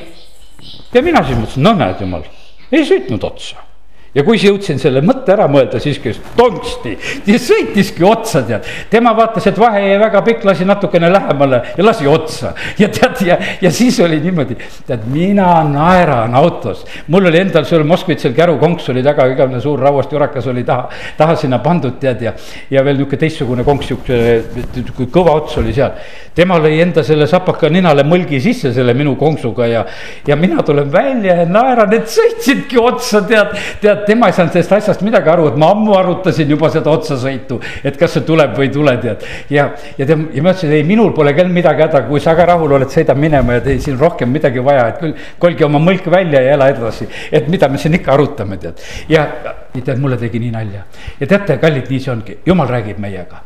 ja 0.94 1.02
mina 1.02 1.24
siis 1.26 1.38
mõtlesin, 1.38 1.66
no 1.66 1.74
näed 1.74 2.06
jumal, 2.06 2.24
ei 2.72 2.86
sõitnud 2.86 3.26
otsa 3.26 3.69
ja 4.16 4.24
kui 4.26 4.40
jõudsin 4.42 4.80
selle 4.82 5.02
mõtte 5.06 5.34
ära 5.36 5.46
mõelda, 5.52 5.80
siis 5.82 6.00
käis 6.02 6.18
tonksti 6.38 6.96
ja 7.28 7.38
sõitiski 7.42 8.06
otsa, 8.08 8.42
tead. 8.48 8.66
tema 8.90 9.14
vaatas, 9.18 9.46
et 9.52 9.60
vahe 9.60 9.84
jäi 9.86 10.00
väga 10.02 10.22
pikk, 10.26 10.46
lasi 10.50 10.66
natukene 10.66 11.12
lähemale 11.14 11.62
ja 11.78 11.86
lasi 11.86 12.08
otsa. 12.10 12.54
ja 12.80 12.90
tead, 12.94 13.22
ja, 13.28 13.38
ja 13.62 13.72
siis 13.72 14.00
oli 14.04 14.20
niimoodi, 14.24 14.58
tead, 14.88 15.06
mina 15.14 15.52
naeran 15.68 16.36
autos. 16.36 16.86
mul 17.08 17.30
oli 17.30 17.42
endal 17.44 17.68
seal 17.70 17.86
Moskvitšil 17.90 18.34
kärukonks 18.38 18.90
oli 18.90 19.04
taga, 19.06 19.28
igavene 19.30 19.62
suur 19.62 19.80
rauast 19.80 20.12
jurakas 20.14 20.48
oli 20.50 20.64
taha, 20.66 20.90
taha 21.18 21.38
sinna 21.38 21.62
pandud, 21.64 22.00
tead, 22.02 22.26
ja. 22.26 22.34
ja 22.72 22.84
veel 22.86 22.98
nihuke 22.98 23.20
teistsugune 23.20 23.64
konks, 23.68 23.92
sihuke, 23.92 25.06
kõva 25.14 25.38
ots 25.38 25.58
oli 25.62 25.74
seal. 25.76 25.94
tema 26.36 26.58
lõi 26.62 26.80
enda 26.82 27.04
selle 27.06 27.28
sapaka 27.30 27.70
ninale 27.70 28.04
mõlgi 28.08 28.40
sisse 28.42 28.74
selle 28.74 28.94
minu 28.98 29.16
konksuga 29.20 29.68
ja, 29.68 29.86
ja 30.28 30.36
mina 30.40 30.64
tulen 30.66 30.90
välja 30.92 31.36
ja 31.42 31.46
naeran, 31.50 31.94
et 31.94 32.10
sõitsidki 32.10 32.80
otsa, 32.82 33.22
tead, 33.28 33.54
tead 33.82 33.99
tead, 34.00 34.06
tema 34.08 34.28
ei 34.28 34.34
saanud 34.34 34.54
sellest 34.54 34.74
asjast 34.78 35.04
midagi 35.06 35.30
aru, 35.32 35.48
et 35.52 35.58
ma 35.60 35.72
ammu 35.74 35.94
arutasin 35.98 36.50
juba 36.50 36.70
seda 36.74 36.92
otsasõitu, 36.92 37.60
et 37.84 37.98
kas 38.00 38.16
see 38.16 38.26
tuleb 38.28 38.56
või 38.58 38.68
ei 38.68 38.74
tule, 38.74 38.96
tead. 39.02 39.26
ja, 39.54 39.70
ja 39.98 40.08
ta, 40.08 40.18
ja 40.34 40.44
ma 40.44 40.54
ütlesin, 40.54 40.74
ei, 40.76 40.84
minul 40.88 41.14
pole 41.16 41.34
küll 41.38 41.52
midagi 41.54 41.86
häda, 41.86 42.04
kui 42.08 42.22
sa 42.24 42.36
ka 42.38 42.48
rahul 42.50 42.76
oled, 42.78 42.92
sõida 42.94 43.16
minema 43.18 43.58
ja 43.58 43.64
teil 43.66 43.82
siin 43.84 43.98
rohkem 44.00 44.32
midagi 44.34 44.64
vaja, 44.64 44.88
et 44.94 45.00
küll 45.02 45.16
kolge 45.40 45.66
oma 45.66 45.82
mõlk 45.84 46.10
välja 46.12 46.42
ja 46.46 46.56
ela 46.58 46.70
edasi. 46.72 47.08
et 47.32 47.48
mida 47.50 47.70
me 47.70 47.78
siin 47.78 47.98
ikka 48.00 48.14
arutame, 48.14 48.58
tead. 48.62 48.84
ja, 49.10 49.26
tead, 49.74 50.00
mulle 50.02 50.18
tegi 50.18 50.40
nii 50.40 50.52
nalja. 50.54 50.84
ja 51.20 51.28
teate, 51.28 51.60
kallid, 51.62 51.90
nii 51.90 52.04
see 52.04 52.14
ongi, 52.14 52.38
jumal 52.46 52.70
räägib 52.70 53.00
meiega. 53.00 53.44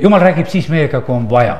jumal 0.00 0.22
räägib 0.22 0.50
siis 0.50 0.68
meiega, 0.72 1.00
kui 1.06 1.14
on 1.16 1.28
vaja. 1.30 1.56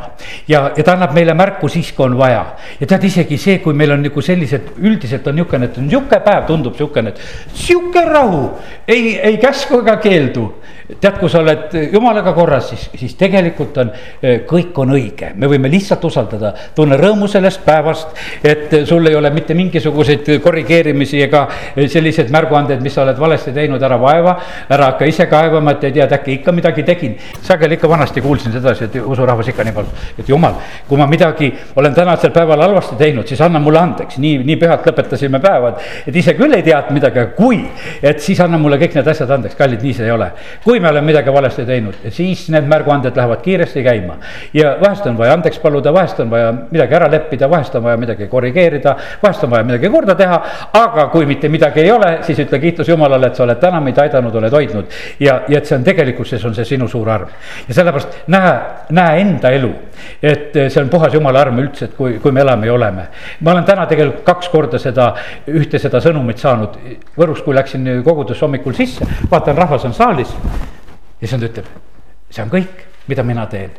ja, 0.49 0.71
ja 0.77 0.85
ta 0.85 0.97
annab 0.97 1.15
meile 1.17 1.35
märku 1.35 1.69
siis, 1.69 1.93
kui 1.93 2.07
on 2.07 2.19
vaja. 2.19 2.45
ja 2.81 2.87
tead, 2.87 3.09
isegi 3.11 3.39
see, 3.39 3.59
kui 3.65 3.75
meil 3.75 3.97
on 3.97 4.05
nagu 4.05 4.23
sellised, 4.23 4.75
üldiselt 4.83 5.27
on 5.29 5.39
niisugune, 5.39 5.71
et 5.71 5.81
niisugune 5.81 6.21
päev 6.25 6.47
tundub 6.49 6.75
niisugune, 6.75 7.15
et 7.15 7.55
sihuke 7.55 8.05
rahu 8.09 8.34
rahu, 8.35 8.51
ei, 8.89 9.19
ei 9.21 9.39
käsku 9.39 9.81
ega 9.81 9.97
keeldu. 10.03 10.49
Tead, 10.85 11.17
kui 11.17 11.31
sa 11.33 11.41
oled 11.41 11.73
jumalaga 11.93 12.35
korras, 12.37 12.69
siis, 12.69 12.89
siis 13.01 13.15
tegelikult 13.17 13.79
on, 13.81 13.91
eh, 14.21 14.43
kõik 14.49 14.77
on 14.83 14.93
õige, 14.93 15.31
me 15.35 15.49
võime 15.49 15.71
lihtsalt 15.73 16.05
usaldada. 16.05 16.53
tunne 16.75 16.97
rõõmu 16.97 17.29
sellest 17.29 17.65
päevast, 17.65 18.09
et 18.45 18.87
sul 18.87 19.07
ei 19.07 19.15
ole 19.17 19.31
mitte 19.31 19.55
mingisuguseid 19.55 20.41
korrigeerimisi 20.43 21.23
ega 21.23 21.49
selliseid 21.77 22.31
märguandeid, 22.31 22.83
mis 22.83 22.95
sa 22.95 23.03
oled 23.03 23.19
valesti 23.19 23.53
teinud, 23.53 23.83
ära 23.83 23.97
vaeva. 24.01 24.37
ära 24.71 24.91
hakka 24.93 25.05
ise 25.05 25.27
kaevama, 25.27 25.71
et 25.71 25.85
ei 25.85 25.93
tea, 25.93 26.05
et 26.05 26.13
äkki 26.13 26.33
ikka 26.39 26.53
midagi 26.53 26.83
tegin. 26.83 27.17
sageli 27.43 27.75
ikka 27.75 27.89
vanasti 27.89 28.21
kuulsin 28.21 28.53
sedasi, 28.53 28.85
et 28.85 28.97
usurahvas 28.97 29.49
ikka 29.49 29.65
nii 29.65 29.73
palju, 29.73 29.91
et 30.19 30.29
jumal, 30.29 30.55
kui 30.89 30.99
ma 30.99 31.07
midagi 31.07 31.53
olen 31.77 31.95
tänasel 31.95 32.31
päeval 32.31 32.61
halvasti 32.61 32.97
teinud, 32.97 33.27
siis 33.27 33.41
anna 33.41 33.59
mulle 33.59 33.79
andeks, 33.79 34.19
nii, 34.19 34.39
nii 34.45 34.57
pühalt 34.57 34.87
lõpetasime 34.87 35.41
päevad. 35.41 35.81
et 36.07 36.17
ise 36.17 36.35
küll 36.35 36.55
ei 36.55 36.63
teadnud 36.63 36.93
midagi, 36.93 37.19
aga 37.19 37.33
kui, 37.37 37.65
et 38.03 38.21
siis 38.21 38.41
anna 38.41 38.59
mulle 38.59 38.79
kõik 38.79 38.95
need 38.95 39.09
asjad 39.09 39.31
andeks, 39.31 39.55
kallid, 39.55 39.83
nii 39.83 39.95
see 39.95 40.05
ei 40.05 40.11
ole. 40.11 40.31
kui 40.65 40.74
me 40.81 40.89
oleme 40.89 41.07
midagi 41.07 41.33
valesti 41.33 41.65
teinud, 41.67 41.95
siis 42.15 42.47
need 42.53 42.67
märguanded 42.71 43.17
lähevad 43.17 43.43
kiiresti 43.43 43.83
käima. 43.85 44.17
ja 44.55 44.77
vahest 44.81 45.07
on 45.07 45.19
vaja 45.19 45.33
andeks 45.33 45.59
paluda, 45.59 45.93
vahest 45.93 46.21
on 46.21 46.31
vaja 46.31 46.53
midagi 46.71 46.95
ära 46.95 47.11
leppida, 47.11 47.51
vahest 47.51 47.75
on 47.75 47.85
vaja 47.85 47.97
midagi 47.97 48.27
korrigeerida, 48.27 48.97
vahest 49.23 49.45
on 49.45 49.51
vaja 49.51 49.65
midagi 49.65 49.91
korda 49.91 50.15
teha. 50.15 50.41
aga 50.73 51.07
kui 51.13 51.27
mitte 51.27 51.49
midagi 51.49 51.81
ei 51.81 51.91
ole, 51.91 52.19
siis 52.23 52.39
ütle 52.39 52.59
kiitus 52.59 52.89
Jumalale, 52.89 53.27
et 53.27 53.37
sa 53.37 53.45
oled 53.45 53.61
täna 53.61 53.81
meid 53.81 53.99
aidanud, 53.99 54.35
oled 54.35 54.53
hoidnud. 54.53 54.85
ja, 55.21 55.41
ja 55.49 55.59
et 55.59 55.67
see 55.67 55.77
on 55.79 55.85
tegelikkuses 55.85 56.45
on 56.45 56.55
see 56.55 56.65
sinu 56.65 56.89
suur 56.89 57.11
arm. 57.11 57.29
ja 57.69 57.75
sellepärast 57.75 58.25
näe, 58.27 58.55
näe 58.91 59.21
enda 59.21 59.51
elu, 59.51 59.73
et 60.23 60.53
see 60.69 60.83
on 60.83 60.89
puhas 60.89 61.15
Jumala 61.15 61.41
arm 61.41 61.59
üldse, 61.63 61.91
et 61.91 61.95
kui, 61.97 62.19
kui 62.23 62.33
me 62.33 62.41
elame 62.41 62.67
ja 62.67 62.75
oleme. 62.75 63.09
ma 63.41 63.53
olen 63.53 63.65
täna 63.65 63.87
tegelikult 63.87 64.25
kaks 64.25 64.49
korda 64.49 64.79
seda, 64.79 65.13
ühte 65.49 65.79
seda 65.79 66.01
sõnumit 66.01 66.39
saanud 66.43 66.79
Võrus, 67.19 67.43
kui 67.45 67.55
läksin 67.55 67.87
kogudusse 68.05 68.45
hommikul 68.45 68.75
sisse, 68.75 69.07
vaatan, 69.31 69.57
rahvas 69.57 69.85
on 69.85 69.95
saalis. 69.95 70.35
Ja 71.25 71.29
siis 71.29 71.41
ta 71.41 71.49
ütleb, 71.49 71.69
see 72.29 72.45
on 72.45 72.53
kõik, 72.53 72.85
mida 73.09 73.25
mina 73.25 73.47
teen. 73.49 73.71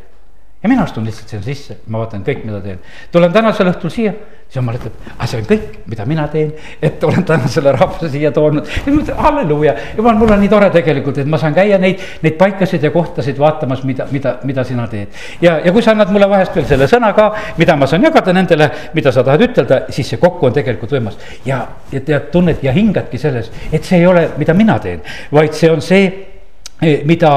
ja 0.63 0.69
mina 0.69 0.81
astun 0.81 1.05
lihtsalt 1.05 1.29
sinna 1.29 1.45
sisse, 1.45 1.75
ma 1.93 1.99
vaatan 2.01 2.23
kõik, 2.25 2.39
mida 2.47 2.58
teen. 2.63 2.79
tulen 3.13 3.34
tänasel 3.34 3.69
õhtul 3.69 3.91
siia, 3.93 4.15
siis 4.47 4.58
jumal 4.58 4.79
ütleb, 4.79 4.95
aga 5.12 5.27
see 5.29 5.43
on 5.43 5.45
kõik, 5.51 5.77
mida 5.91 6.08
mina 6.10 6.25
teen. 6.34 6.55
et 6.81 7.03
olen 7.05 7.23
täna 7.27 7.51
selle 7.51 7.75
rahva 7.75 8.10
siia 8.10 8.31
toonud. 8.34 8.65
ja 8.65 8.81
ma 8.88 8.97
mõtlen, 8.97 9.21
halleluuja, 9.27 9.75
jumal, 9.99 10.17
mul 10.17 10.34
on 10.34 10.41
nii 10.41 10.51
tore 10.55 10.71
tegelikult, 10.73 11.21
et 11.21 11.29
ma 11.29 11.38
saan 11.38 11.53
käia 11.53 11.77
neid, 11.77 12.01
neid 12.25 12.38
paikasid 12.41 12.89
ja 12.89 12.93
kohtasid 12.97 13.38
vaatamas, 13.38 13.86
mida, 13.86 14.10
mida, 14.12 14.38
mida 14.43 14.65
sina 14.65 14.89
teed. 14.89 15.13
ja, 15.41 15.60
ja 15.62 15.71
kui 15.71 15.86
sa 15.86 15.93
annad 15.93 16.10
mulle 16.15 16.29
vahest 16.34 16.58
veel 16.58 16.65
selle 16.73 16.89
sõna 16.89 17.13
ka, 17.13 17.29
mida 17.62 17.77
ma 17.77 17.86
saan 17.86 18.10
jagada 18.10 18.34
nendele, 18.34 18.71
mida 18.97 19.13
sa 19.13 19.23
tahad 19.23 19.45
ütelda, 19.51 19.84
siis 19.93 20.10
see 20.10 20.21
kokku 20.21 20.49
on 20.49 20.58
tegelikult 20.58 20.97
võimas. 20.97 21.21
ja, 21.45 21.67
ja 21.93 22.01
tead, 22.01 22.31
tunned 22.34 22.65
ja 22.65 22.73
hingadki 22.73 23.21
selles, 23.21 23.53
et 23.71 23.84
see 23.84 24.01
ei 24.01 24.08
ole, 24.10 24.31
mida 24.41 24.58
mina 24.58 24.79
teen, 24.81 25.05
vaid 25.29 25.53
see 25.53 25.69
on 25.69 25.86
see 25.86 26.34
mida, 26.81 27.31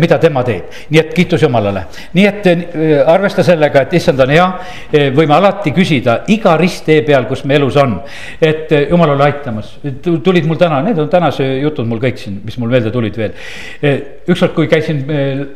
mida 0.00 0.16
tema 0.20 0.40
teeb, 0.44 0.70
nii 0.88 1.00
et 1.00 1.10
kiitus 1.14 1.42
Jumalale. 1.44 1.82
nii 2.16 2.26
et 2.26 2.46
arvesta 3.06 3.44
sellega, 3.44 3.82
et 3.84 3.92
issand 3.98 4.20
on 4.24 4.32
hea, 4.32 4.46
võime 5.16 5.36
alati 5.36 5.72
küsida 5.76 6.22
iga 6.32 6.54
risttee 6.56 7.02
peal, 7.04 7.26
kus 7.28 7.44
me 7.44 7.58
elus 7.58 7.76
on. 7.76 7.98
et 8.40 8.72
Jumal 8.90 9.12
ole 9.14 9.24
aitamas, 9.24 9.74
tulid 10.24 10.48
mul 10.48 10.56
täna, 10.60 10.80
need 10.86 10.98
on 10.98 11.10
tänase 11.12 11.44
jutud 11.60 11.88
mul 11.88 12.00
kõik 12.00 12.18
siin, 12.20 12.40
mis 12.44 12.56
mul 12.58 12.72
meelde 12.72 12.92
tulid 12.94 13.16
veel. 13.20 13.36
ükskord, 14.30 14.54
kui 14.54 14.68
käisin 14.70 15.04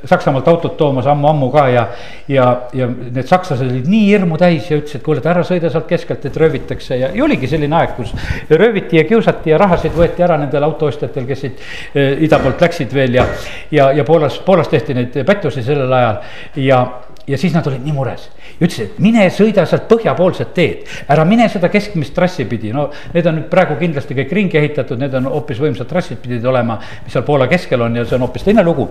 Saksamaalt 0.04 0.48
autot 0.48 0.76
toomas 0.76 1.06
ammu-ammu 1.08 1.48
ka 1.52 1.64
ja, 1.72 1.86
ja, 2.28 2.46
ja 2.76 2.88
need 2.88 3.28
sakslased 3.28 3.70
olid 3.70 3.88
nii 3.88 4.04
hirmu 4.10 4.36
täis 4.40 4.68
ja 4.70 4.78
ütlesid, 4.80 5.02
kuule, 5.04 5.22
et 5.22 5.30
ära 5.30 5.44
sõida 5.46 5.70
sealt 5.72 5.88
keskelt, 5.88 6.24
et 6.28 6.36
röövitakse 6.36 6.98
ja, 7.00 7.10
ja 7.14 7.24
oligi 7.24 7.48
selline 7.48 7.76
aeg, 7.78 7.96
kus 7.96 8.12
rööviti 8.50 9.00
ja 9.00 9.06
kiusati 9.08 9.54
ja 9.54 9.58
rahasid 9.62 9.96
võeti 9.96 10.24
ära 10.26 10.36
nendel 10.40 10.68
autoostjatel, 10.68 11.28
kes 11.28 11.44
siit 11.46 11.64
ida 12.26 12.40
poolt 12.42 12.60
läksid 12.64 12.92
veel 12.94 13.13
ja, 13.14 13.26
ja, 13.70 13.90
ja 13.92 14.04
Poolas, 14.04 14.38
Poolas 14.44 14.68
tehti 14.68 14.96
neid 14.96 15.16
pättusi 15.26 15.62
sellel 15.62 15.92
ajal 15.92 16.20
ja, 16.56 16.80
ja 17.26 17.38
siis 17.38 17.54
nad 17.54 17.66
olid 17.70 17.84
nii 17.84 17.96
mures. 17.96 18.28
ütlesid, 18.54 18.92
et 18.92 19.00
mine 19.02 19.26
sõida 19.34 19.64
sealt 19.66 19.88
põhjapoolset 19.90 20.52
teed, 20.54 20.84
ära 21.10 21.24
mine 21.28 21.48
seda 21.52 21.70
keskmist 21.72 22.14
trassi 22.14 22.46
pidi, 22.50 22.72
no 22.74 22.90
need 23.14 23.26
on 23.26 23.40
nüüd 23.40 23.50
praegu 23.52 23.78
kindlasti 23.80 24.18
kõik 24.20 24.36
ringi 24.38 24.60
ehitatud, 24.60 25.00
need 25.00 25.14
on 25.18 25.32
hoopis 25.32 25.62
võimsad 25.62 25.90
trassid 25.90 26.22
pidid 26.22 26.46
olema, 26.46 26.78
mis 27.04 27.14
seal 27.16 27.26
Poola 27.26 27.50
keskel 27.50 27.82
on 27.82 27.96
ja 27.96 28.06
see 28.06 28.18
on 28.18 28.26
hoopis 28.28 28.46
teine 28.46 28.66
lugu 28.66 28.88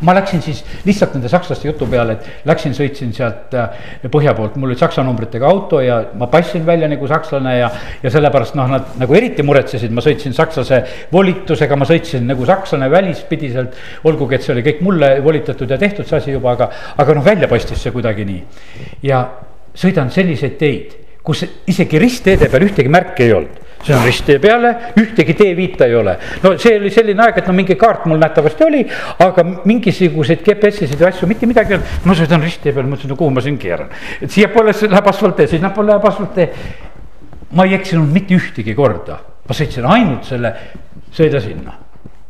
ma 0.00 0.14
läksin 0.16 0.42
siis 0.42 0.62
lihtsalt 0.86 1.14
nende 1.16 1.28
sakslaste 1.28 1.68
jutu 1.68 1.86
peale, 1.90 2.16
et 2.16 2.46
läksin, 2.48 2.74
sõitsin 2.76 3.12
sealt 3.16 3.54
äh, 3.58 3.84
põhja 4.12 4.34
poolt, 4.36 4.56
mul 4.60 4.72
oli 4.72 4.78
saksa 4.80 5.04
numbritega 5.06 5.48
auto 5.48 5.80
ja 5.84 6.00
ma 6.18 6.28
passin 6.32 6.64
välja 6.66 6.88
nagu 6.90 7.08
sakslane 7.10 7.56
ja. 7.58 7.70
ja 8.02 8.12
sellepärast 8.12 8.56
noh, 8.58 8.70
nad 8.70 8.96
nagu 9.00 9.16
eriti 9.18 9.44
muretsesid, 9.46 9.92
ma 9.94 10.04
sõitsin 10.04 10.36
sakslase 10.36 10.80
volitusega, 11.12 11.76
ma 11.76 11.88
sõitsin 11.88 12.26
nagu 12.30 12.48
sakslane 12.48 12.90
välispidiselt. 12.90 13.78
olgugi, 14.04 14.38
et 14.38 14.46
see 14.46 14.54
oli 14.56 14.64
kõik 14.66 14.82
mulle 14.84 15.14
volitatud 15.24 15.70
ja 15.70 15.78
tehtud 15.80 16.08
see 16.08 16.20
asi 16.20 16.34
juba, 16.34 16.54
aga, 16.56 16.70
aga 16.96 17.18
noh, 17.18 17.24
välja 17.24 17.48
paistis 17.50 17.82
see 17.82 17.92
kuidagi 17.94 18.26
nii. 18.28 18.42
ja 19.04 19.24
sõidan 19.74 20.10
selliseid 20.14 20.58
teid, 20.58 21.03
kus 21.24 21.44
isegi 21.66 21.98
ristteede 21.98 22.50
peal 22.52 22.66
ühtegi 22.66 22.90
märki 22.92 23.28
ei 23.28 23.36
olnud 23.36 23.62
see 23.84 23.92
on 23.96 24.04
risttee 24.04 24.38
peale, 24.40 24.70
ühtegi 25.00 25.34
teeviita 25.36 25.86
ei 25.88 25.94
ole. 25.94 26.16
no 26.42 26.54
see 26.60 26.78
oli 26.78 26.90
selline 26.92 27.20
aeg, 27.26 27.42
et 27.42 27.50
no 27.50 27.54
mingi 27.56 27.76
kaart 27.80 28.06
mul 28.08 28.20
nähtavasti 28.22 28.64
oli, 28.64 28.80
aga 29.20 29.44
mingisuguseid 29.68 30.40
GPS-isid 30.46 31.00
või 31.00 31.10
asju 31.10 31.28
mitte 31.28 31.48
midagi 31.50 31.74
ei 31.74 31.78
olnud. 31.78 32.00
ma 32.08 32.16
sõidan 32.16 32.44
risttee 32.44 32.72
peal, 32.72 32.88
mõtlesin, 32.88 33.12
no 33.12 33.20
kuhu 33.20 33.36
ma 33.36 33.44
siin 33.44 33.60
keeran, 33.60 33.92
et 34.24 34.32
siiapoole 34.32 34.72
läheb 34.72 35.12
asfalttee, 35.12 35.50
sinnapoole 35.52 35.92
läheb 35.92 36.08
asfalttee. 36.08 36.50
ma 37.52 37.68
ei 37.68 37.76
eksinud 37.76 38.08
mitte 38.12 38.36
ühtegi 38.36 38.74
korda, 38.74 39.20
ma 39.44 39.56
sõitsin 39.56 39.84
ainult 39.84 40.32
selle, 40.32 40.56
sõida 41.12 41.44
sinna 41.44 41.83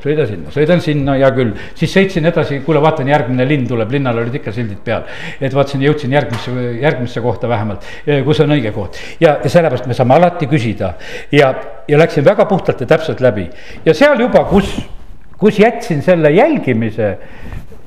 sõida 0.04 0.26
sinna, 0.28 0.52
sõidan 0.54 0.82
sinna, 0.84 1.16
hea 1.18 1.30
küll, 1.36 1.52
siis 1.78 1.92
sõitsin 1.96 2.28
edasi, 2.30 2.60
kuule, 2.66 2.82
vaatan, 2.84 3.08
järgmine 3.10 3.46
linn 3.48 3.68
tuleb, 3.68 3.92
linnal 3.94 4.20
olid 4.22 4.38
ikka 4.40 4.52
sildid 4.54 4.82
peal. 4.84 5.06
et 5.40 5.54
vaatasin, 5.54 5.84
jõudsin 5.88 6.12
järgmisse, 6.12 6.54
järgmisse 6.82 7.22
kohta 7.24 7.48
vähemalt, 7.48 7.86
kus 8.24 8.42
on 8.44 8.56
õige 8.56 8.74
koht. 8.76 9.00
Ja, 9.20 9.38
ja 9.42 9.50
sellepärast 9.50 9.88
me 9.88 9.96
saame 9.96 10.18
alati 10.18 10.48
küsida. 10.50 10.94
Ja, 11.32 11.54
ja 11.88 11.98
läksin 11.98 12.24
väga 12.24 12.44
puhtalt 12.50 12.80
ja 12.80 12.90
täpselt 12.90 13.20
läbi. 13.24 13.48
Ja 13.84 13.94
seal 13.96 14.20
juba, 14.20 14.44
kus 14.50 14.76
kus 15.38 15.58
jätsin 15.58 16.02
selle 16.02 16.30
jälgimise, 16.30 17.18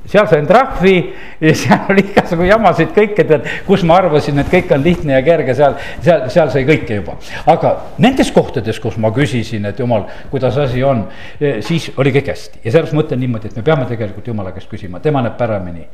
seal 0.08 0.28
sain 0.30 0.46
trahvi 0.48 0.94
ja 1.40 1.54
seal 1.56 1.90
oli 1.92 2.04
igasugu 2.06 2.46
jamasid 2.48 2.92
kõike, 2.96 3.26
tead, 3.28 3.48
kus 3.66 3.84
ma 3.88 3.98
arvasin, 4.02 4.40
et 4.42 4.50
kõik 4.52 4.72
on 4.74 4.84
lihtne 4.84 5.16
ja 5.16 5.22
kerge, 5.26 5.56
seal, 5.58 5.76
seal, 6.04 6.26
seal 6.32 6.52
sai 6.54 6.64
kõike 6.68 7.00
juba. 7.00 7.18
aga 7.46 7.74
nendes 8.02 8.32
kohtades, 8.34 8.80
kus 8.82 8.98
ma 9.00 9.12
küsisin, 9.14 9.68
et 9.68 9.80
jumal, 9.82 10.06
kuidas 10.32 10.56
asi 10.60 10.82
on, 10.84 11.04
eh, 11.40 11.60
siis 11.64 11.90
oli 11.96 12.14
kõik 12.16 12.32
hästi 12.32 12.62
ja 12.64 12.70
sellepärast 12.70 12.96
ma 12.96 13.04
ütlen 13.04 13.22
niimoodi, 13.24 13.52
et 13.52 13.60
me 13.60 13.66
peame 13.66 13.88
tegelikult 13.90 14.32
jumala 14.32 14.54
käest 14.56 14.70
küsima, 14.70 15.02
tema 15.04 15.22
näeb 15.24 15.36
paremini. 15.38 15.86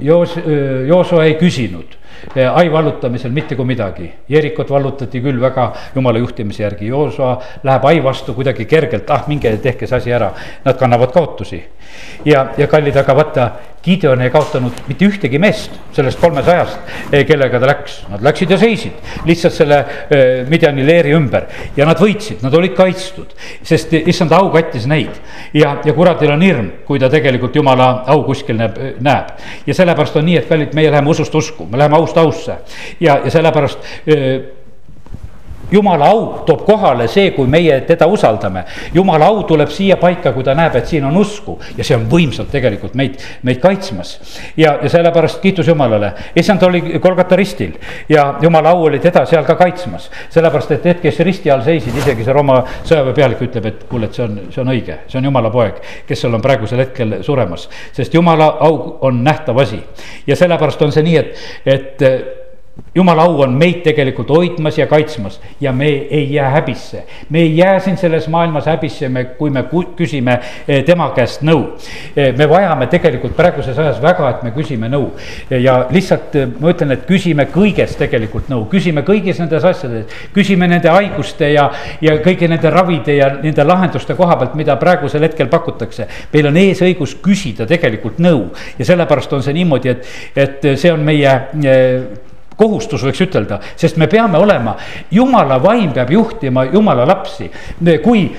Joos-, 0.00 0.38
Jooso 0.88 1.22
ei 1.22 1.36
küsinud 1.40 1.94
eh, 1.94 2.05
ai 2.52 2.72
vallutamisel 2.72 3.30
mitte 3.32 3.56
kui 3.56 3.64
midagi, 3.66 4.10
Jerikot 4.28 4.70
vallutati 4.70 5.20
küll 5.20 5.40
väga 5.40 5.72
jumala 5.94 6.18
juhtimise 6.18 6.62
järgi, 6.62 6.90
Joosa 6.92 7.36
läheb 7.64 7.84
ai 7.84 8.02
vastu 8.04 8.34
kuidagi 8.34 8.64
kergelt, 8.64 9.10
ah 9.10 9.24
minge 9.28 9.56
tehke 9.62 9.86
see 9.86 9.96
asi 9.96 10.12
ära, 10.12 10.32
nad 10.64 10.78
kannavad 10.78 11.12
kaotusi. 11.12 11.62
ja, 12.24 12.46
ja 12.58 12.66
kallid, 12.66 12.96
aga 12.96 13.16
vaata, 13.16 13.50
Gideon 13.86 14.22
ei 14.24 14.32
kaotanud 14.34 14.80
mitte 14.88 15.06
ühtegi 15.06 15.38
meest 15.38 15.74
sellest 15.94 16.18
kolmesajast, 16.20 16.90
eh, 17.12 17.22
kellega 17.28 17.60
ta 17.62 17.68
läks, 17.70 18.00
nad 18.10 18.24
läksid 18.26 18.50
ja 18.50 18.58
seisid 18.58 19.26
lihtsalt 19.28 19.54
selle 19.54 19.78
eh, 20.10 20.24
Midjani 20.50 20.84
leeri 20.86 21.14
ümber 21.16 21.46
ja 21.76 21.86
nad 21.88 22.00
võitsid, 22.02 22.42
nad 22.44 22.54
olid 22.54 22.74
kaitstud, 22.76 23.32
sest 23.66 23.94
issand 24.02 24.34
au 24.36 24.50
kattis 24.54 24.88
neid. 24.90 25.14
Ja, 25.54 25.76
ja 25.86 25.94
kuradil 25.96 26.34
on 26.34 26.42
hirm, 26.42 26.70
kui 26.86 27.00
ta 27.02 27.10
tegelikult 27.12 27.56
jumala 27.56 27.88
au 28.12 28.24
kuskil 28.26 28.58
näeb, 28.58 28.78
näeb. 29.04 29.32
ja 29.66 29.78
sellepärast 29.78 30.18
on 30.18 30.26
nii, 30.26 30.40
et 30.42 30.50
kallid, 30.50 30.74
meie 30.76 30.90
läheme 30.90 31.14
usust 31.14 31.34
usku, 31.34 31.68
me 31.70 31.78
läheme 31.78 31.96
aust 31.96 32.18
ausse. 32.20 32.60
Ja, 33.00 33.20
ja 33.24 33.30
sellepärast 33.30 33.78
öö, 34.08 34.16
eh, 34.16 34.55
jumala 35.70 36.10
au 36.10 36.42
toob 36.46 36.64
kohale 36.66 37.08
see, 37.08 37.30
kui 37.34 37.46
meie 37.50 37.80
teda 37.86 38.06
usaldame. 38.06 38.64
jumala 38.94 39.26
au 39.26 39.42
tuleb 39.42 39.70
siia 39.70 39.96
paika, 39.96 40.32
kui 40.32 40.44
ta 40.44 40.54
näeb, 40.54 40.76
et 40.76 40.86
siin 40.86 41.04
on 41.04 41.16
usku 41.16 41.58
ja 41.76 41.84
see 41.84 41.96
on 41.96 42.06
võimsalt 42.10 42.50
tegelikult 42.52 42.94
meid, 42.94 43.18
meid 43.42 43.60
kaitsmas. 43.60 44.16
ja, 44.56 44.78
ja 44.82 44.88
sellepärast 44.88 45.40
kiitus 45.42 45.68
Jumalale, 45.68 46.12
issand 46.36 46.62
oli 46.62 46.98
Kolgata 47.00 47.36
ristil 47.36 47.74
ja 48.08 48.34
jumala 48.42 48.70
au 48.70 48.86
oli 48.86 49.00
teda 49.02 49.26
seal 49.26 49.44
ka 49.44 49.54
kaitsmas. 49.54 50.10
sellepärast, 50.30 50.70
et 50.70 50.84
need, 50.84 51.02
kes 51.02 51.20
risti 51.26 51.50
all 51.50 51.64
seisid, 51.66 51.96
isegi 51.96 52.24
see 52.24 52.36
Rooma 52.36 52.62
sõjaväepealik 52.84 53.42
ütleb, 53.48 53.66
et 53.66 53.84
kuule, 53.90 54.06
et 54.10 54.14
see 54.14 54.24
on, 54.24 54.40
see 54.50 54.62
on 54.62 54.72
õige, 54.74 55.00
see 55.10 55.20
on 55.20 55.30
jumala 55.30 55.50
poeg, 55.50 55.82
kes 56.06 56.24
seal 56.24 56.34
on 56.34 56.44
praegusel 56.44 56.84
hetkel 56.84 57.20
suremas. 57.26 57.68
sest 57.92 58.14
jumala 58.14 58.56
au 58.60 58.98
on 59.06 59.22
nähtav 59.24 59.58
asi 59.58 59.82
ja 60.26 60.36
sellepärast 60.36 60.82
on 60.82 60.92
see 60.92 61.06
nii, 61.06 61.16
et, 61.16 61.46
et 61.66 62.45
jumala 62.96 63.22
au 63.22 63.40
on 63.40 63.52
meid 63.52 63.82
tegelikult 63.84 64.30
hoidmas 64.32 64.78
ja 64.78 64.86
kaitsmas 64.86 65.40
ja 65.60 65.72
me 65.72 65.86
ei 65.86 66.32
jää 66.32 66.50
häbisse. 66.50 67.04
me 67.30 67.38
ei 67.38 67.56
jää 67.56 67.78
siin 67.78 67.96
selles 67.96 68.28
maailmas 68.28 68.66
häbisse, 68.66 69.08
me, 69.08 69.24
kui 69.24 69.50
me 69.50 69.64
küsime 69.96 70.38
eh, 70.68 70.84
tema 70.84 71.10
käest 71.16 71.42
nõu. 71.42 71.76
Eh, 72.16 72.32
me 72.36 72.48
vajame 72.48 72.86
tegelikult 72.86 73.36
praeguses 73.36 73.78
ajas 73.78 74.00
väga, 74.02 74.30
et 74.30 74.42
me 74.42 74.50
küsime 74.50 74.88
nõu 74.88 75.10
ja 75.50 75.76
lihtsalt 75.90 76.36
eh, 76.36 76.48
ma 76.60 76.72
ütlen, 76.72 76.92
et 76.96 77.06
küsime 77.08 77.48
kõiges 77.52 77.96
tegelikult 78.00 78.48
nõu, 78.52 78.64
küsime 78.72 79.04
kõigis 79.04 79.40
nendes 79.40 79.64
asjades. 79.64 80.12
küsime 80.34 80.68
nende 80.68 80.88
haiguste 80.88 81.52
ja, 81.52 81.70
ja 82.00 82.18
kõigi 82.24 82.48
nende 82.48 82.70
ravide 82.70 83.16
ja 83.16 83.30
nende 83.42 83.64
lahenduste 83.64 84.14
koha 84.14 84.36
pealt, 84.36 84.54
mida 84.54 84.76
praegusel 84.76 85.28
hetkel 85.28 85.52
pakutakse. 85.52 86.08
meil 86.32 86.46
on 86.46 86.56
eesõigus 86.56 87.16
küsida 87.22 87.66
tegelikult 87.66 88.18
nõu 88.18 88.46
ja 88.78 88.84
sellepärast 88.84 89.32
on 89.32 89.42
see 89.42 89.56
niimoodi, 89.56 89.92
et, 89.92 90.14
et 90.36 90.72
see 90.76 90.92
on 90.92 91.04
meie 91.04 91.40
kohustus, 92.56 93.04
võiks 93.04 93.20
ütelda, 93.26 93.60
sest 93.76 93.98
me 94.00 94.08
peame 94.10 94.38
olema, 94.40 94.76
jumala 95.12 95.58
vaim 95.62 95.92
peab 95.96 96.10
juhtima 96.12 96.66
jumala 96.70 97.06
lapsi. 97.08 97.50
kui, 98.04 98.30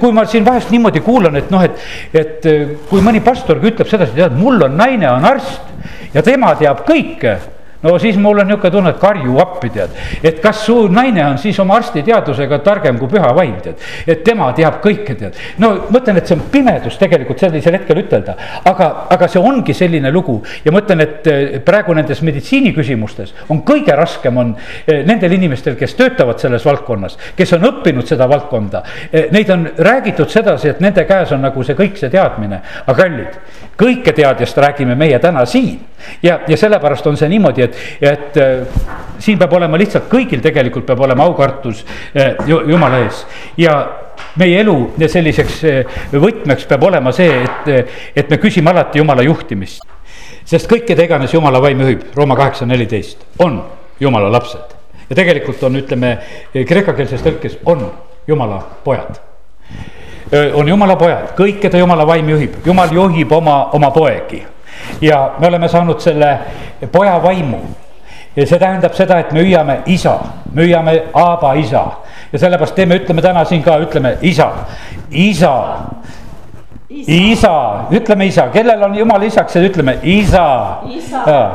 kui 0.00 0.12
ma 0.12 0.24
siin 0.26 0.46
vahest 0.46 0.72
niimoodi 0.72 1.02
kuulan, 1.04 1.36
et 1.36 1.50
noh, 1.50 1.62
et, 1.64 1.84
et 2.12 2.48
kui 2.88 3.04
mõni 3.04 3.20
pastorgi 3.24 3.72
ütleb 3.72 3.90
sedasi, 3.90 4.16
tead, 4.16 4.36
mul 4.38 4.62
on 4.64 4.76
naine 4.76 5.10
on 5.10 5.28
arst 5.28 6.14
ja 6.14 6.24
tema 6.24 6.54
teab 6.58 6.84
kõike 6.88 7.36
no 7.82 7.98
siis 7.98 8.16
mul 8.18 8.38
on 8.38 8.48
niisugune 8.48 8.70
tunne, 8.72 8.90
et 8.90 8.98
karju 9.00 9.38
appi 9.42 9.70
tead, 9.74 9.94
et 10.22 10.40
kas 10.42 10.64
su 10.66 10.76
naine 10.92 11.22
on 11.24 11.38
siis 11.38 11.58
oma 11.62 11.76
arstiteadusega 11.78 12.58
targem 12.66 12.98
kui 12.98 13.10
püha 13.12 13.30
vaim 13.36 13.54
tead, 13.62 13.84
et 14.06 14.24
tema 14.26 14.50
teab 14.56 14.80
kõike 14.84 15.14
tead. 15.18 15.38
no 15.62 15.70
mõtlen, 15.94 16.18
et 16.18 16.26
see 16.26 16.36
on 16.36 16.44
pimedus 16.52 16.98
tegelikult 16.98 17.38
sellisel 17.38 17.78
hetkel 17.78 18.02
ütelda, 18.02 18.34
aga, 18.66 18.90
aga 19.14 19.28
see 19.30 19.42
ongi 19.42 19.74
selline 19.74 20.10
lugu 20.14 20.40
ja 20.64 20.74
ma 20.74 20.82
ütlen, 20.82 21.04
et 21.06 21.30
eh, 21.30 21.58
praegu 21.64 21.94
nendes 21.94 22.22
meditsiiniküsimustes 22.26 23.34
on 23.48 23.62
kõige 23.66 23.94
raskem 23.98 24.42
on 24.42 24.54
eh, 24.58 25.04
nendel 25.06 25.38
inimestel, 25.38 25.78
kes 25.78 25.94
töötavad 25.98 26.42
selles 26.42 26.66
valdkonnas, 26.66 27.18
kes 27.38 27.54
on 27.56 27.70
õppinud 27.70 28.06
seda 28.08 28.26
valdkonda. 28.30 28.82
Eh, 29.12 29.30
neid 29.34 29.50
on 29.54 29.68
räägitud 29.78 30.30
sedasi, 30.30 30.72
et 30.74 30.82
nende 30.82 31.06
käes 31.08 31.32
on 31.36 31.46
nagu 31.46 31.62
see 31.62 31.78
kõik 31.78 31.98
see 32.00 32.10
teadmine, 32.10 32.60
aga 32.86 32.98
kallid, 32.98 33.38
kõike 33.78 34.12
teadjast 34.12 34.58
räägime 34.58 34.94
meie 34.98 35.18
täna 35.22 35.44
siin 35.46 35.78
ja, 36.22 36.40
ja 36.48 36.56
sellepärast 36.56 37.06
on 37.06 37.16
see 37.16 37.28
niimoodi, 37.30 37.62
et, 37.62 37.76
et 38.00 38.38
äh, 38.42 38.80
siin 39.22 39.38
peab 39.38 39.54
olema 39.58 39.78
lihtsalt 39.78 40.08
kõigil 40.10 40.42
tegelikult 40.42 40.86
peab 40.88 41.02
olema 41.06 41.26
aukartus 41.28 41.84
äh, 42.16 42.34
jumala 42.48 43.04
ees 43.04 43.22
ja 43.58 43.76
meie 44.40 44.58
elu 44.64 44.76
selliseks 45.06 45.60
äh, 45.68 46.00
võtmeks 46.12 46.66
peab 46.70 46.88
olema 46.90 47.12
see, 47.14 47.44
et, 47.44 47.94
et 48.16 48.30
me 48.30 48.40
küsime 48.42 48.74
alati 48.74 49.02
jumala 49.02 49.22
juhtimist. 49.26 49.86
sest 50.44 50.70
kõik, 50.70 50.86
keda 50.88 51.06
iganes 51.06 51.34
jumala 51.34 51.60
vaim 51.62 51.80
juhib, 51.84 52.02
Rooma 52.16 52.36
kaheksa 52.36 52.66
neliteist, 52.66 53.22
on 53.38 53.60
jumala 54.00 54.32
lapsed. 54.32 54.74
ja 55.08 55.16
tegelikult 55.16 55.62
on, 55.62 55.78
ütleme, 55.78 56.16
kreekakeelses 56.52 57.22
tõlkes 57.22 57.58
on 57.66 57.86
jumala 58.26 58.60
pojad 58.84 59.22
on 60.54 60.68
jumala 60.68 60.96
pojad, 60.96 61.32
kõik, 61.36 61.60
keda 61.62 61.80
jumala 61.80 62.06
vaim 62.06 62.28
juhib, 62.28 62.60
jumal 62.66 62.92
juhib 62.92 63.32
oma, 63.32 63.58
oma 63.72 63.90
poegi. 63.90 64.42
Ja 65.00 65.34
me 65.38 65.46
oleme 65.46 65.68
saanud 65.68 66.00
selle 66.00 66.38
poja 66.92 67.18
vaimu. 67.22 67.60
ja 68.36 68.46
see 68.46 68.58
tähendab 68.58 68.94
seda, 68.94 69.18
et 69.18 69.32
me 69.32 69.40
hüüame 69.42 69.80
isa, 69.86 70.18
me 70.54 70.62
hüüame 70.62 71.02
Aaba 71.14 71.54
isa. 71.58 71.84
Ja 72.32 72.38
sellepärast 72.38 72.74
teeme, 72.74 72.94
ütleme 72.94 73.22
täna 73.22 73.44
siin 73.44 73.62
ka, 73.62 73.78
ütleme 73.82 74.16
isa, 74.22 74.52
isa. 75.10 75.54
Isa, 76.88 77.12
isa., 77.12 77.84
ütleme 77.90 78.26
isa, 78.26 78.46
kellel 78.52 78.82
on 78.82 78.94
jumal 78.96 79.22
isaks, 79.22 79.56
ütleme 79.56 79.98
isa, 80.02 80.78
isa.. 80.88 81.50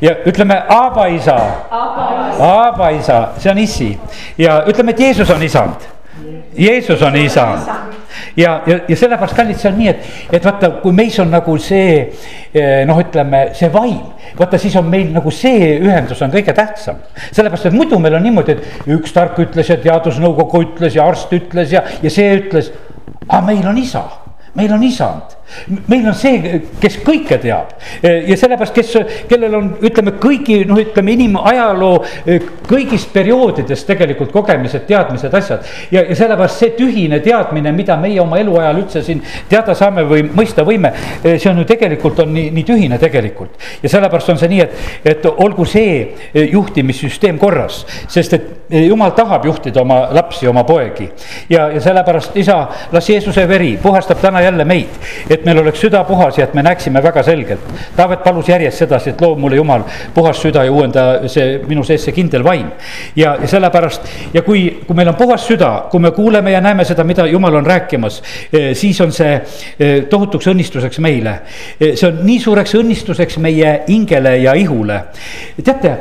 ja 0.00 0.12
ütleme 0.26 0.62
Aaba 0.68 1.06
isa, 1.06 1.36
Aaba 2.40 2.90
isa, 2.90 3.28
see 3.38 3.50
on 3.50 3.58
issi 3.58 3.98
ja 4.38 4.62
ütleme, 4.66 4.90
et 4.90 5.00
Jeesus 5.00 5.30
on 5.30 5.42
isand. 5.42 5.88
Jeesus 6.58 7.02
on 7.02 7.16
isand 7.16 7.95
ja, 8.36 8.62
ja, 8.66 8.78
ja 8.88 8.96
sellepärast 8.96 9.36
kallid, 9.36 9.58
see 9.60 9.70
on 9.70 9.78
nii, 9.80 9.92
et, 9.92 10.10
et 10.38 10.44
vaata, 10.46 10.70
kui 10.82 10.96
meis 10.96 11.18
on 11.22 11.30
nagu 11.32 11.56
see 11.62 11.86
eh, 12.00 12.82
noh, 12.88 13.00
ütleme 13.02 13.42
see 13.56 13.70
vaim, 13.72 14.00
vaata 14.38 14.60
siis 14.60 14.76
on 14.80 14.90
meil 14.90 15.12
nagu 15.14 15.32
see 15.34 15.76
ühendus 15.76 16.22
on 16.24 16.34
kõige 16.34 16.54
tähtsam. 16.56 17.00
sellepärast, 17.30 17.70
et 17.70 17.76
muidu 17.76 18.00
meil 18.02 18.18
on 18.18 18.26
niimoodi, 18.26 18.56
et 18.56 18.92
üks 18.96 19.14
tark 19.16 19.38
ütles 19.42 19.70
ja 19.72 19.78
teadusnõukogu 19.82 20.64
ütles 20.66 20.98
ja 20.98 21.06
arst 21.06 21.32
ütles 21.36 21.72
ja, 21.74 21.84
ja 22.02 22.12
see 22.12 22.36
ütles. 22.40 22.72
aga 23.28 23.42
meil 23.46 23.66
on 23.66 23.78
isa, 23.78 24.06
meil 24.54 24.72
on 24.72 24.82
isand 24.86 25.35
meil 25.86 26.06
on 26.10 26.14
see, 26.16 26.60
kes 26.82 26.98
kõike 27.06 27.38
teab 27.42 27.74
ja 28.02 28.36
sellepärast, 28.38 28.74
kes, 28.74 28.92
kellel 29.30 29.54
on, 29.58 29.68
ütleme 29.86 30.16
kõigi 30.20 30.60
noh, 30.68 30.80
ütleme 30.82 31.14
inimajaloo 31.14 31.94
kõigist 32.66 33.12
perioodidest 33.14 33.86
tegelikult 33.88 34.32
kogemised, 34.34 34.86
teadmised, 34.88 35.34
asjad. 35.34 35.66
ja, 35.94 36.02
ja 36.02 36.16
sellepärast 36.18 36.62
see 36.62 36.72
tühine 36.78 37.20
teadmine, 37.24 37.72
mida 37.76 37.96
meie 38.00 38.20
oma 38.22 38.40
eluajal 38.42 38.82
üldse 38.82 39.02
siin 39.06 39.22
teada 39.50 39.74
saame 39.78 40.06
või 40.08 40.26
mõista 40.26 40.64
võime. 40.66 40.92
see 41.22 41.50
on 41.50 41.62
ju 41.62 41.68
tegelikult 41.68 42.20
on 42.24 42.34
nii, 42.34 42.50
nii 42.56 42.66
tühine 42.66 42.98
tegelikult 43.02 43.56
ja 43.82 43.92
sellepärast 43.92 44.34
on 44.34 44.40
see 44.40 44.50
nii, 44.52 44.60
et, 44.66 44.76
et 45.14 45.30
olgu 45.30 45.66
see 45.68 46.44
juhtimissüsteem 46.52 47.38
korras, 47.38 47.84
sest 48.12 48.36
et 48.36 48.50
jumal 48.86 49.14
tahab 49.16 49.46
juhtida 49.46 49.80
oma 49.82 50.08
lapsi, 50.14 50.46
oma 50.48 50.64
poegi. 50.64 51.08
ja, 51.50 51.68
ja 51.70 51.80
sellepärast 51.80 52.36
isa, 52.36 52.58
las 52.92 53.10
Jeesuse 53.10 53.48
veri 53.48 53.76
puhastab 53.82 54.20
täna 54.20 54.42
jälle 54.42 54.64
meid, 54.64 55.00
et 55.36 55.44
meil 55.46 55.60
oleks 55.60 55.80
süda 55.84 56.02
puhas 56.08 56.38
ja 56.38 56.46
et 56.46 56.54
me 56.56 56.64
näeksime 56.64 57.02
väga 57.04 57.22
selgelt. 57.26 57.72
Taavet 57.96 58.22
palus 58.24 58.48
järjest 58.48 58.84
sedasi, 58.84 59.12
et 59.12 59.20
loo 59.20 59.36
mulle 59.40 59.60
Jumal 59.60 59.84
puhas 60.14 60.40
süda 60.42 60.64
ja 60.64 60.72
uuenda 60.72 61.06
see 61.32 61.60
minu 61.68 61.84
sees 61.84 62.04
see 62.06 62.14
kindel 62.16 62.44
vaim. 62.44 62.70
ja, 63.16 63.36
sellepärast 63.44 64.34
ja 64.34 64.42
kui, 64.42 64.64
kui 64.86 64.96
meil 64.96 65.10
on 65.12 65.18
puhas 65.18 65.46
süda, 65.46 65.70
kui 65.90 66.00
me 66.00 66.10
kuuleme 66.16 66.52
ja 66.52 66.60
näeme 66.60 66.84
seda, 66.84 67.04
mida 67.04 67.26
Jumal 67.26 67.54
on 67.60 67.66
rääkimas, 67.66 68.22
eh, 68.52 68.72
siis 68.74 69.00
on 69.00 69.12
see 69.12 69.34
eh, 69.34 70.04
tohutuks 70.10 70.48
õnnistuseks 70.52 71.00
meile. 71.04 71.38
Eh, 71.80 71.94
see 71.96 72.08
on 72.08 72.22
nii 72.26 72.38
suureks 72.42 72.76
õnnistuseks 72.78 73.38
meie 73.42 73.72
hingele 73.88 74.36
ja 74.42 74.54
ihule. 74.54 75.00
teate, 75.64 75.92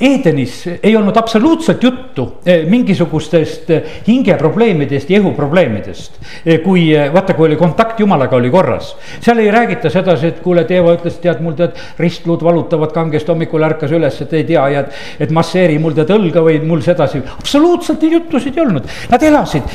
Edenis 0.00 0.64
ei 0.82 0.96
olnud 0.96 1.16
absoluutselt 1.16 1.82
juttu 1.82 2.26
mingisugustest 2.68 3.70
hingeprobleemidest 4.06 5.10
ja 5.10 5.20
ihuprobleemidest. 5.20 6.18
kui 6.64 6.90
vaata, 7.12 7.34
kui 7.34 7.48
oli 7.48 7.56
kontakt 7.56 8.00
Jumalaga 8.00 8.36
oli 8.36 8.50
korras, 8.60 8.94
seal 9.20 9.40
ei 9.40 9.50
räägita 9.50 9.90
sedasi, 9.92 10.34
et 10.34 10.40
kuule, 10.44 10.64
Teeva 10.68 10.92
ütles, 10.94 11.16
tead 11.22 11.40
mul 11.44 11.56
tead 11.58 11.78
ristluud 12.00 12.42
valutavad 12.44 12.92
kangesti, 12.94 13.32
hommikul 13.32 13.64
ärkas 13.70 13.94
üles, 13.96 14.20
et 14.24 14.34
ei 14.36 14.44
tea 14.48 14.66
ja 14.74 14.84
et, 14.84 14.98
et 15.24 15.32
masseeri 15.34 15.78
mul 15.82 15.96
tead 15.96 16.12
õlga 16.14 16.44
või 16.44 16.60
mul 16.66 16.84
sedasi. 16.84 17.22
absoluutselt 17.38 18.02
neid 18.04 18.18
juttusid 18.18 18.58
ei 18.58 18.64
olnud, 18.64 18.88
nad 19.10 19.24
elasid, 19.24 19.74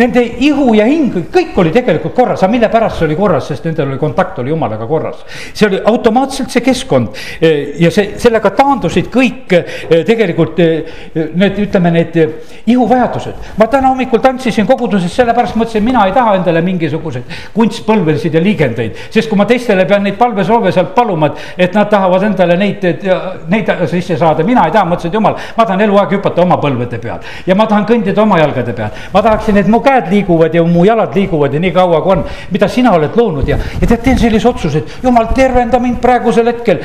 nende 0.00 0.22
ihu 0.46 0.72
ja 0.78 0.86
hing, 0.88 1.16
kõik 1.34 1.58
oli 1.60 1.72
tegelikult 1.74 2.14
korras, 2.16 2.42
aga 2.42 2.52
mille 2.52 2.70
pärast 2.72 3.00
see 3.00 3.08
oli 3.08 3.18
korras, 3.18 3.50
sest 3.50 3.66
nendel 3.68 3.90
oli 3.90 4.00
kontakt 4.00 4.38
oli 4.40 4.52
Jumalaga 4.54 4.86
korras. 4.88 5.24
see 5.52 5.68
oli 5.68 5.80
automaatselt 5.92 6.50
see 6.50 6.64
keskkond 6.64 7.20
ja 7.40 7.90
see, 7.90 8.14
sellega 8.22 8.52
taandusid 8.56 9.10
kõik 9.12 9.54
tegelikult 10.06 10.60
need, 10.60 11.58
ütleme 11.66 11.92
need 11.94 12.18
ihuvajadused. 12.70 13.52
ma 13.58 13.68
täna 13.70 13.92
hommikul 13.92 14.22
tantsisin 14.24 14.68
koguduses, 14.68 15.12
sellepärast 15.14 15.58
mõtlesin, 15.58 15.84
mina 15.84 16.06
ei 16.06 16.16
taha 16.16 16.36
endale 16.38 16.62
mingisuguseid 16.64 17.38
kunstpõlvesid 17.90 18.34
ja 18.34 18.40
liigendeid. 18.42 18.96
sest 19.10 19.28
kui 19.28 19.38
ma 19.38 19.46
teistele 19.46 19.84
pean 19.86 20.02
neid 20.04 20.16
palvesoove 20.18 20.72
sealt 20.72 20.94
paluma, 20.94 21.30
et, 21.30 21.66
et 21.66 21.74
nad 21.74 21.88
tahavad 21.90 22.22
endale 22.28 22.56
neid, 22.56 22.84
neid 23.50 23.72
sisse 23.90 24.16
saada, 24.18 24.44
mina 24.44 24.66
ei 24.66 24.74
taha, 24.74 24.86
mõtlesin, 24.88 25.10
et 25.10 25.18
jumal, 25.18 25.36
ma 25.56 25.66
tahan 25.66 25.84
eluaeg 25.86 26.14
hüpata 26.16 26.42
oma 26.42 26.58
põlvede 26.60 27.00
peal. 27.00 27.20
ja 27.46 27.54
ma 27.54 27.66
tahan 27.66 27.86
kõndida 27.88 28.22
oma 28.22 28.38
jalgade 28.40 28.74
peal, 28.76 28.90
ma 29.12 29.22
tahaksin, 29.22 29.60
et 29.60 29.68
mu 29.68 29.80
käed 29.84 30.10
liiguvad 30.10 30.54
ja 30.54 30.64
mu 30.64 30.84
jalad 30.84 31.16
liiguvad 31.16 31.54
ja 31.54 31.60
nii 31.60 31.72
kaua 31.74 32.02
kui 32.02 32.16
on, 32.16 32.24
mida 32.50 32.68
sina 32.68 32.94
oled 32.96 33.16
loonud 33.16 33.48
ja, 33.48 33.58
ja 33.80 33.86
tead, 33.86 34.02
teen 34.04 34.18
sellise 34.18 34.48
otsuse, 34.48 34.84
et 34.84 35.04
jumal, 35.06 35.30
tervenda 35.34 35.80
mind 35.82 36.00
praegusel 36.02 36.52
hetkel. 36.52 36.80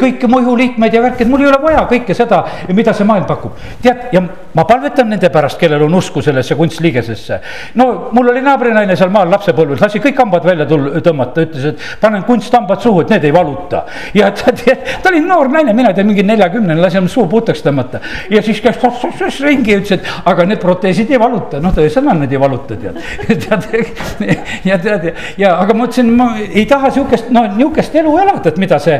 kõiki 0.00 0.28
mu 0.30 0.42
ihuliikmeid 0.42 0.94
ja 0.94 1.02
värki, 1.02 1.24
et 1.24 1.30
mul 1.30 1.44
ei 1.44 1.50
ole 1.50 1.62
vaja 1.62 1.86
kõike 1.90 2.16
seda, 2.16 2.44
mida 2.74 2.94
see 2.94 3.06
maailm 3.08 3.26
pakub. 3.28 3.56
tead, 3.82 4.08
ja 4.12 4.22
ma 4.58 4.64
palvetan 4.66 5.06
nende 5.12 5.30
pärast, 5.30 5.58
kellel 5.60 5.84
on 5.86 5.94
usku 5.94 6.22
sellesse 6.24 6.56
kunstliigesesse. 6.58 7.40
no 7.78 7.86
mul 8.12 8.32
oli 8.32 8.42
naabrinaine 8.42 8.96
seal 8.98 9.12
maal 9.14 9.30
lapsepõlves, 9.30 9.80
lasi 9.84 10.00
kõik 10.02 10.18
hambad 10.18 10.46
välja 10.48 10.66
tul-, 10.66 10.88
tõmmata, 11.04 11.44
ütles, 11.46 11.68
et 11.70 11.84
panen 12.00 12.24
kunsthambad 12.26 12.82
suhu, 12.82 13.04
et 13.04 13.12
need 13.14 13.28
ei 13.28 13.34
valuta. 13.34 13.84
ja 14.18 14.30
ta, 14.38 14.54
ta 14.54 15.12
oli 15.12 15.22
noor 15.22 15.50
naine, 15.52 15.74
mina 15.78 15.92
ei 15.92 15.98
tea, 15.98 16.06
mingi 16.08 16.24
neljakümnene, 16.26 16.80
lasi 16.82 16.98
oma 16.98 17.12
suu 17.12 17.28
puhtaks 17.30 17.62
tõmmata. 17.62 18.00
ja 18.34 18.42
siis 18.42 18.62
käis 18.64 18.80
ots-ots-ots 18.82 19.38
ringi 19.46 19.76
ja 19.76 19.82
ütles, 19.82 20.00
et 20.00 20.10
aga 20.32 20.48
need 20.48 20.62
proteesid 20.62 21.14
ei 21.14 21.22
valuta, 21.22 21.62
noh, 21.62 21.74
ta 21.74 21.86
sõnal 21.92 22.18
need 22.24 22.34
ei 22.34 22.42
valuta, 22.42 22.74
tead. 22.74 22.98
tead, 23.44 24.26
ja 24.66 24.80
tead, 24.82 25.08
ja 25.38 25.54
aga 25.62 25.76
ma 25.76 25.84
mõtlesin, 25.84 26.10
ma 26.18 26.28
ei 26.48 26.66
taha 26.70 26.90
sihukest, 26.96 27.30
no 27.34 27.44
nihukest 27.54 27.94
elu 28.02 28.16
elada, 28.24 28.50
et 28.50 28.58
mida 28.58 28.80
see, 28.82 28.98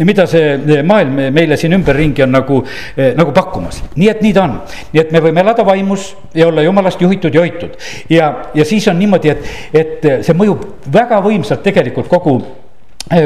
mida 0.00 0.24
see 0.30 0.80
maailm 0.86 1.20
meile 1.36 1.60
siin 1.60 1.76
ümberringi 1.76 2.24
on 2.24 2.32
nagu, 2.38 2.62
nagu 2.96 3.36
pakkumas. 3.36 3.82
nii 3.96 4.10
et 4.14 4.24
nii 4.24 4.34
ta 4.36 4.46
on, 4.48 4.58
nii 4.92 5.02
et 5.02 5.12
me 5.12 5.22
võime 5.24 5.42
elada 5.42 5.64
vaimus 5.66 6.12
ja 6.34 6.48
olla 6.48 6.62
jumalast 6.62 7.00
juhitud 7.00 7.34
ja 7.34 7.40
hoitud. 7.40 7.74
ja, 8.10 8.30
ja 8.54 8.64
siis 8.64 8.88
on 8.88 8.98
niimoodi, 8.98 9.34
et, 9.34 9.50
et 9.74 10.06
see 10.26 10.36
mõjub 10.36 10.64
väga 10.92 11.20
võimsalt 11.24 11.62
tegelikult 11.66 12.08
kogu 12.08 12.38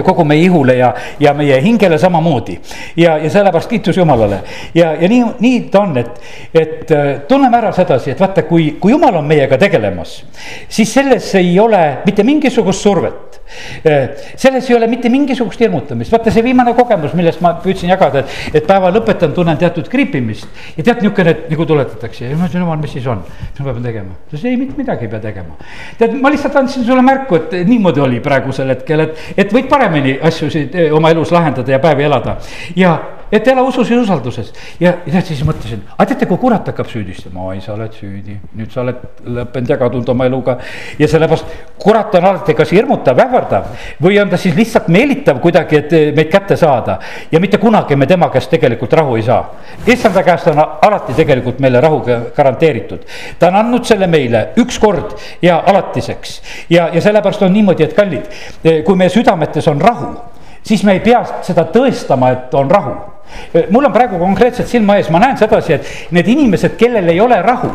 kogu 0.04 0.24
meie 0.28 0.44
ihule 0.44 0.76
ja, 0.76 0.92
ja 1.20 1.32
meie 1.34 1.60
hingele 1.64 1.98
samamoodi. 1.98 2.58
ja, 2.96 3.16
ja 3.18 3.30
sellepärast 3.30 3.70
kiitus 3.70 3.96
Jumalale 3.96 4.42
ja, 4.74 4.92
ja 4.92 5.08
nii, 5.08 5.24
nii 5.40 5.60
ta 5.72 5.80
on, 5.80 5.96
et, 5.96 6.20
et 6.54 6.92
tunneme 7.28 7.56
ära 7.56 7.72
sedasi, 7.72 8.10
et 8.12 8.20
vaata, 8.20 8.44
kui, 8.48 8.74
kui 8.80 8.92
Jumal 8.92 9.16
on 9.22 9.28
meiega 9.28 9.58
tegelemas, 9.58 10.20
siis 10.68 10.92
selles 10.92 11.34
ei 11.40 11.58
ole 11.60 11.84
mitte 12.04 12.26
mingisugust 12.26 12.84
survet 12.84 13.40
selles 14.36 14.68
ei 14.70 14.76
ole 14.76 14.86
mitte 14.86 15.08
mingisugust 15.10 15.60
hirmutamist, 15.60 16.12
vaata 16.12 16.30
see 16.30 16.44
viimane 16.44 16.72
kogemus, 16.76 17.14
millest 17.18 17.42
ma 17.44 17.54
püüdsin 17.62 17.90
jagada, 17.90 18.22
et, 18.22 18.60
et 18.60 18.66
päeva 18.66 18.92
lõpetan, 18.94 19.32
tunnen 19.34 19.58
teatud 19.58 19.88
kripimist. 19.90 20.46
ja 20.76 20.84
tead 20.84 21.02
niisugune, 21.02 21.34
et 21.34 21.50
nagu 21.50 21.66
tuletatakse 21.66 22.28
ja 22.28 22.36
ma 22.36 22.46
ütlesin, 22.46 22.64
jumal, 22.64 22.78
mis 22.82 22.94
siis 22.94 23.08
on, 23.10 23.24
mis 23.24 23.62
ma 23.64 23.72
pean 23.72 23.86
tegema, 23.88 24.16
ta 24.28 24.36
ütles 24.36 24.46
ei, 24.46 24.58
mitte 24.60 24.78
midagi 24.78 25.06
ei 25.06 25.12
pea 25.12 25.22
tegema. 25.24 25.56
tead, 25.98 26.14
ma 26.22 26.32
lihtsalt 26.32 26.60
andsin 26.62 26.86
sulle 26.86 27.04
märku, 27.06 27.40
et 27.40 27.56
niimoodi 27.68 28.04
oli 28.04 28.20
praegusel 28.24 28.70
hetkel, 28.74 29.06
et, 29.06 29.24
et 29.44 29.54
võid 29.56 29.69
paremini 29.70 30.18
asjusid 30.22 30.76
oma 30.92 31.10
elus 31.10 31.32
lahendada 31.32 31.72
ja 31.72 31.78
päevi 31.78 32.04
elada. 32.04 32.36
Ja 32.76 32.98
et 33.32 33.48
ela 33.48 33.62
usus 33.62 33.90
ja 33.90 34.00
usalduses. 34.00 34.52
ja, 34.80 34.94
ja 35.06 35.20
siis 35.22 35.42
mõtlesin, 35.46 35.82
aga 35.96 36.06
teate, 36.10 36.26
kui 36.26 36.38
kurat 36.40 36.66
hakkab 36.66 36.88
süüdistama, 36.90 37.44
oi, 37.52 37.60
sa 37.62 37.74
oled 37.76 37.94
süüdi, 37.94 38.36
nüüd 38.58 38.72
sa 38.72 38.82
oled 38.82 38.98
lõppenud 39.24 39.70
ja 39.70 39.78
kadunud 39.78 40.08
oma 40.14 40.26
eluga. 40.26 40.56
ja 40.98 41.08
sellepärast 41.08 41.52
kurat 41.80 42.14
on 42.18 42.26
alati 42.30 42.54
kas 42.58 42.72
hirmutav, 42.74 43.18
ähvardav 43.22 43.68
või 44.02 44.18
on 44.22 44.30
ta 44.30 44.38
siis 44.40 44.56
lihtsalt 44.56 44.88
meelitav 44.88 45.40
kuidagi, 45.40 45.76
et 45.76 46.16
meid 46.16 46.30
kätte 46.32 46.56
saada. 46.56 46.98
ja 47.32 47.40
mitte 47.40 47.58
kunagi 47.58 47.96
me 47.96 48.06
tema 48.06 48.30
käest 48.30 48.50
tegelikult 48.50 48.92
rahu 48.92 49.16
ei 49.16 49.22
saa. 49.22 49.54
issanda 49.86 50.22
käest 50.26 50.50
on 50.50 50.58
alati 50.58 51.14
tegelikult 51.14 51.60
meile 51.60 51.80
rahu 51.80 52.02
garanteeritud. 52.36 53.06
ta 53.38 53.48
on 53.48 53.60
andnud 53.62 53.84
selle 53.84 54.06
meile 54.06 54.48
ükskord 54.58 55.14
ja 55.42 55.62
alatiseks 55.66 56.42
ja, 56.70 56.88
ja 56.92 57.00
sellepärast 57.00 57.42
on 57.42 57.52
niimoodi, 57.52 57.84
et 57.84 57.94
kallid, 57.94 58.26
kui 58.84 58.96
meie 58.96 59.10
südametes 59.10 59.68
on 59.68 59.80
rahu 59.80 60.14
siis 60.62 60.84
me 60.84 60.92
ei 60.98 61.00
pea 61.00 61.22
seda 61.46 61.64
tõestama, 61.72 62.32
et 62.34 62.54
on 62.54 62.70
rahu 62.70 62.94
mul 63.70 63.88
on 63.88 63.92
praegu 63.92 64.18
konkreetselt 64.18 64.68
silma 64.68 64.98
ees, 64.98 65.10
ma 65.10 65.22
näen 65.22 65.38
sedasi, 65.38 65.78
et 65.78 66.12
need 66.16 66.28
inimesed, 66.28 66.76
kellel 66.80 67.08
ei 67.08 67.20
ole 67.20 67.42
rahu 67.42 67.72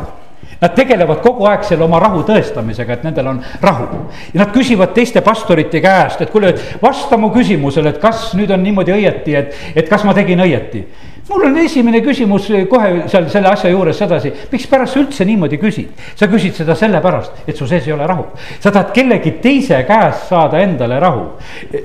Nad 0.61 0.71
tegelevad 0.75 1.19
kogu 1.23 1.45
aeg 1.49 1.65
selle 1.67 1.83
oma 1.83 1.99
rahu 1.99 2.21
tõestamisega, 2.27 2.95
et 2.95 3.03
nendel 3.03 3.27
on 3.27 3.41
rahu. 3.61 4.05
ja 4.33 4.39
nad 4.39 4.53
küsivad 4.55 4.93
teiste 4.95 5.21
pastorite 5.21 5.81
käest, 5.83 6.21
et 6.21 6.31
kuule, 6.31 6.53
vasta 6.81 7.17
mu 7.17 7.29
küsimusele, 7.33 7.91
et 7.91 7.99
kas 8.01 8.29
nüüd 8.39 8.53
on 8.55 8.63
niimoodi 8.63 8.95
õieti, 8.95 9.35
et, 9.35 9.57
et 9.75 9.89
kas 9.89 10.05
ma 10.07 10.13
tegin 10.15 10.39
õieti 10.39 10.85
mul 11.29 11.45
on 11.45 11.57
esimene 11.57 12.01
küsimus 12.05 12.47
kohe 12.69 12.89
seal 13.09 13.25
selle 13.33 13.49
asja 13.49 13.69
juures 13.71 13.97
sedasi, 13.97 14.29
mikspärast 14.51 14.93
sa 14.93 15.01
üldse 15.01 15.25
niimoodi 15.25 15.57
küsid? 15.57 15.93
sa 16.15 16.27
küsid 16.29 16.53
seda 16.53 16.75
sellepärast, 16.77 17.41
et 17.49 17.57
su 17.57 17.65
sees 17.67 17.87
ei 17.87 17.93
ole 17.95 18.05
rahu. 18.07 18.27
sa 18.59 18.71
tahad 18.71 18.91
kellegi 18.93 19.31
teise 19.41 19.81
käest 19.87 20.29
saada 20.29 20.59
endale 20.61 20.99
rahu. 20.99 21.23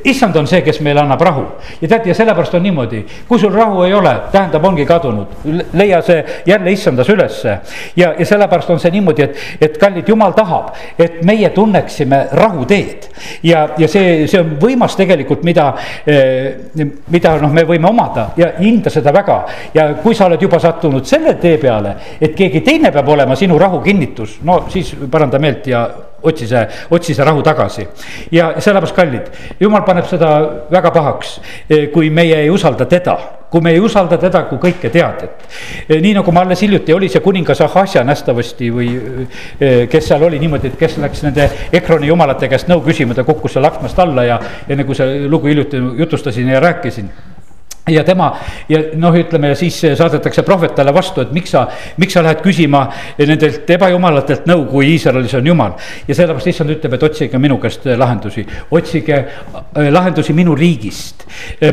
issand 0.05 0.37
on 0.37 0.47
see, 0.47 0.61
kes 0.63 0.81
meile 0.85 1.01
annab 1.01 1.25
rahu 1.25 1.47
ja 1.81 1.89
tead, 1.89 2.11
ja 2.11 2.15
sellepärast 2.15 2.55
on 2.55 2.63
niimoodi, 2.69 3.05
kui 3.29 3.39
sul 3.41 3.55
rahu 3.55 3.87
ei 3.87 3.95
ole, 3.95 4.13
tähendab, 4.33 4.65
ongi 4.65 4.85
kadunud, 4.87 5.33
leia 5.73 6.03
see 6.05 6.25
jälle 6.47 6.77
issandas 6.77 7.09
ülesse. 7.09 7.59
ja, 7.97 8.13
ja 8.19 8.27
sellepärast 8.27 8.71
on 8.71 8.81
see 8.81 8.93
niimoodi, 8.93 9.23
et, 9.25 9.41
et 9.61 9.79
kallid, 9.81 10.09
jumal 10.09 10.37
tahab, 10.37 10.75
et 10.99 11.23
meie 11.25 11.49
tunneksime 11.57 12.27
rahuteed. 12.33 13.09
ja, 13.43 13.69
ja 13.79 13.89
see, 13.89 14.29
see 14.29 14.41
on 14.41 14.53
võimas 14.61 15.01
tegelikult, 15.01 15.49
mida, 15.49 15.73
eh, 16.05 16.85
mida 17.09 17.37
noh, 17.41 17.53
me 17.57 17.65
võime 17.65 17.89
omada 17.89 18.31
ja 18.37 18.53
hinda 18.61 18.93
seda 18.93 19.13
väga 19.17 19.30
väga. 19.31 19.47
ja 19.75 19.89
kui 20.03 20.15
sa 20.15 20.27
oled 20.27 20.43
juba 20.43 20.59
sattunud 20.59 21.07
selle 21.07 21.35
tee 21.41 21.59
peale, 21.59 21.97
et 22.21 22.37
keegi 22.37 22.61
teine 22.67 22.93
peab 22.93 23.09
olema 23.09 23.37
sinu 23.37 23.59
rahu 23.59 23.81
kinnitus, 23.85 24.39
no 24.45 24.65
siis 24.69 24.95
paranda 25.11 25.39
meelt 25.39 25.67
ja 25.67 25.89
otsi 26.23 26.47
see, 26.47 26.63
otsi 26.91 27.15
see 27.15 27.25
rahu 27.25 27.43
tagasi. 27.43 27.89
ja 28.33 28.55
sellepärast, 28.59 28.97
kallid, 28.97 29.29
jumal 29.61 29.85
paneb 29.87 30.09
seda 30.09 30.33
väga 30.71 30.91
pahaks, 30.91 31.41
kui 31.93 32.11
meie 32.11 32.43
ei 32.45 32.51
usalda 32.51 32.87
teda 32.87 33.19
kui 33.51 33.61
me 33.61 33.73
ei 33.75 33.81
usalda 33.83 34.15
teda 34.19 34.45
kui 34.47 34.61
kõike 34.63 34.93
teadjat. 34.95 35.43
nii 35.89 36.13
nagu 36.15 36.33
ma 36.33 36.45
alles 36.45 36.63
hiljuti 36.63 36.95
oli 36.95 37.09
see 37.11 37.23
kuningas 37.25 37.61
Ahasja 37.67 38.05
nähtavasti 38.07 38.71
või 38.71 38.93
kes 39.91 40.07
seal 40.07 40.23
oli 40.23 40.39
niimoodi, 40.39 40.71
et 40.71 40.79
kes 40.79 40.97
läks 41.03 41.25
nende 41.27 41.49
Ekroni 41.73 42.07
jumalate 42.07 42.49
käest 42.49 42.71
nõu 42.71 42.85
küsima, 42.87 43.15
ta 43.15 43.27
kukkus 43.27 43.57
seal 43.57 43.67
aknast 43.67 43.99
alla 43.99 44.25
ja 44.29 44.39
enne 44.69 44.87
kui 44.87 44.95
see 44.95 45.27
lugu 45.27 45.51
hiljuti 45.51 45.83
jutustasin 45.99 46.55
ja 46.55 46.63
rääkisin 46.63 47.11
ja 47.89 48.05
tema 48.05 48.31
ja 48.69 48.83
noh, 49.01 49.15
ütleme 49.17 49.55
siis 49.59 49.79
saadetakse 49.99 50.43
prohvet 50.47 50.75
talle 50.77 50.93
vastu, 50.95 51.25
et 51.25 51.33
miks 51.35 51.55
sa, 51.55 51.65
miks 52.01 52.15
sa 52.17 52.23
lähed 52.25 52.43
küsima 52.45 52.85
nendelt 53.19 53.71
ebajumalatelt 53.71 54.47
nõu, 54.51 54.67
kui 54.71 54.93
Iisraelis 54.95 55.35
on 55.39 55.47
jumal. 55.47 55.77
ja 56.09 56.15
sellepärast 56.15 56.53
issand 56.53 56.75
ütleb, 56.77 56.95
et 56.95 57.07
otsige 57.09 57.39
minu 57.39 57.59
käest 57.63 57.87
lahendusi, 57.97 58.45
otsige 58.71 59.17
äh, 59.17 59.89
lahendusi 59.91 60.37
minu 60.37 60.55
riigist. 60.55 61.27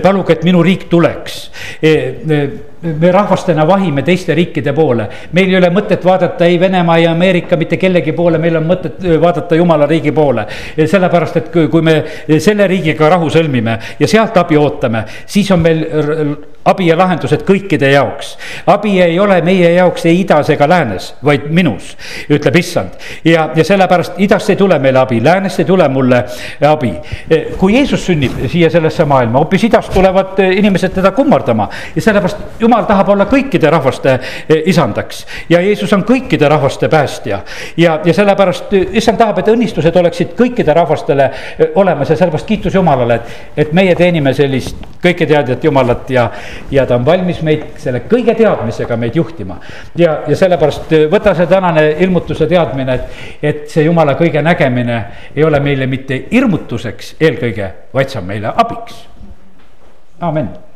paluge, 0.03 0.33
et 0.33 0.43
minu 0.47 0.63
riik 0.63 0.87
tuleks 0.89 1.49
me 2.81 3.11
rahvastena 3.11 3.67
vahime 3.67 4.01
teiste 4.03 4.35
riikide 4.35 4.73
poole. 4.73 5.07
meil 5.31 5.49
ei 5.49 5.57
ole 5.57 5.69
mõtet 5.73 6.03
vaadata 6.05 6.45
ei 6.45 6.59
Venemaa 6.59 6.97
ja 6.97 7.11
Ameerika 7.11 7.57
mitte 7.57 7.77
kellegi 7.77 8.11
poole, 8.13 8.37
meil 8.37 8.57
on 8.57 8.67
mõtet 8.67 9.01
vaadata 9.21 9.55
jumala 9.55 9.85
riigi 9.85 10.11
poole. 10.11 10.45
sellepärast, 10.85 11.37
et 11.37 11.49
kui 11.51 11.81
me 11.81 12.03
selle 12.39 12.67
riigiga 12.67 13.09
rahu 13.09 13.29
sõlmime 13.29 13.79
ja 13.99 14.07
sealt 14.07 14.37
abi 14.37 14.57
ootame, 14.57 15.03
siis 15.25 15.51
on 15.51 15.59
meil 15.59 15.85
abi 16.67 16.89
ja 16.89 16.97
lahendused 16.99 17.43
kõikide 17.47 17.89
jaoks. 17.93 18.35
abi 18.67 18.97
ei 19.01 19.19
ole 19.19 19.39
meie 19.41 19.71
jaoks 19.77 20.05
ei 20.05 20.21
idas 20.21 20.49
ega 20.51 20.67
läänes, 20.67 21.13
vaid 21.23 21.47
minus, 21.49 21.95
ütleb 22.29 22.59
issand. 22.59 22.97
ja, 23.25 23.49
ja 23.55 23.63
sellepärast 23.63 24.19
idast 24.23 24.49
ei 24.49 24.59
tule 24.59 24.79
meile 24.79 24.99
abi, 24.99 25.21
läänest 25.23 25.59
ei 25.63 25.65
tule 25.65 25.87
mulle 25.89 26.23
abi. 26.67 26.93
kui 27.57 27.73
Jeesus 27.77 28.05
sünnib 28.05 28.47
siia 28.51 28.69
sellesse 28.69 29.05
maailma, 29.05 29.39
hoopis 29.39 29.63
idast 29.63 29.93
tulevad 29.93 30.39
inimesed 30.43 30.93
teda 30.97 31.11
kummardama 31.11 31.69
ja 31.95 32.01
sellepärast 32.01 32.59
jumal 32.67 32.85
tahab 32.87 33.09
olla 33.15 33.25
kõikide 33.29 33.71
rahvaste 33.71 34.19
isandaks. 34.65 35.25
ja 35.49 35.61
Jeesus 35.61 35.93
on 35.93 36.03
kõikide 36.03 36.49
rahvaste 36.49 36.89
päästja 36.91 37.39
ja, 37.77 37.99
ja 38.05 38.13
sellepärast 38.13 38.73
issand 38.91 39.17
tahab, 39.17 39.39
et 39.39 39.51
õnnistused 39.53 39.95
oleksid 39.95 40.35
kõikide 40.37 40.75
rahvastele 40.75 41.29
olemas 41.75 42.09
ja 42.09 42.19
sellepärast 42.19 42.47
kiitus 42.47 42.75
Jumalale, 42.75 43.15
et, 43.21 43.63
et 43.65 43.73
meie 43.73 43.95
teenime 43.95 44.33
sellist 44.33 44.83
kõiketeadjat 45.03 45.63
Jumalat 45.63 46.09
ja 46.09 46.27
ja 46.71 46.85
ta 46.85 46.95
on 46.95 47.05
valmis 47.05 47.41
meid 47.45 47.63
selle 47.79 48.03
kõige 48.09 48.35
teadmisega 48.35 48.97
meid 48.97 49.15
juhtima. 49.15 49.59
ja, 49.95 50.19
ja 50.27 50.35
sellepärast 50.35 50.93
võta 51.11 51.35
see 51.37 51.47
tänane 51.47 51.89
ilmutuse 52.03 52.47
teadmine, 52.47 52.93
et, 52.93 53.25
et 53.41 53.65
see 53.71 53.87
jumala 53.87 54.17
kõige 54.19 54.43
nägemine 54.43 55.01
ei 55.35 55.43
ole 55.43 55.59
meile 55.63 55.87
mitte 55.87 56.23
hirmutuseks 56.31 57.15
eelkõige, 57.21 57.73
vaid 57.93 58.11
see 58.11 58.21
on 58.21 58.31
meile 58.35 58.53
abiks. 58.55 59.03
amin 60.19 60.66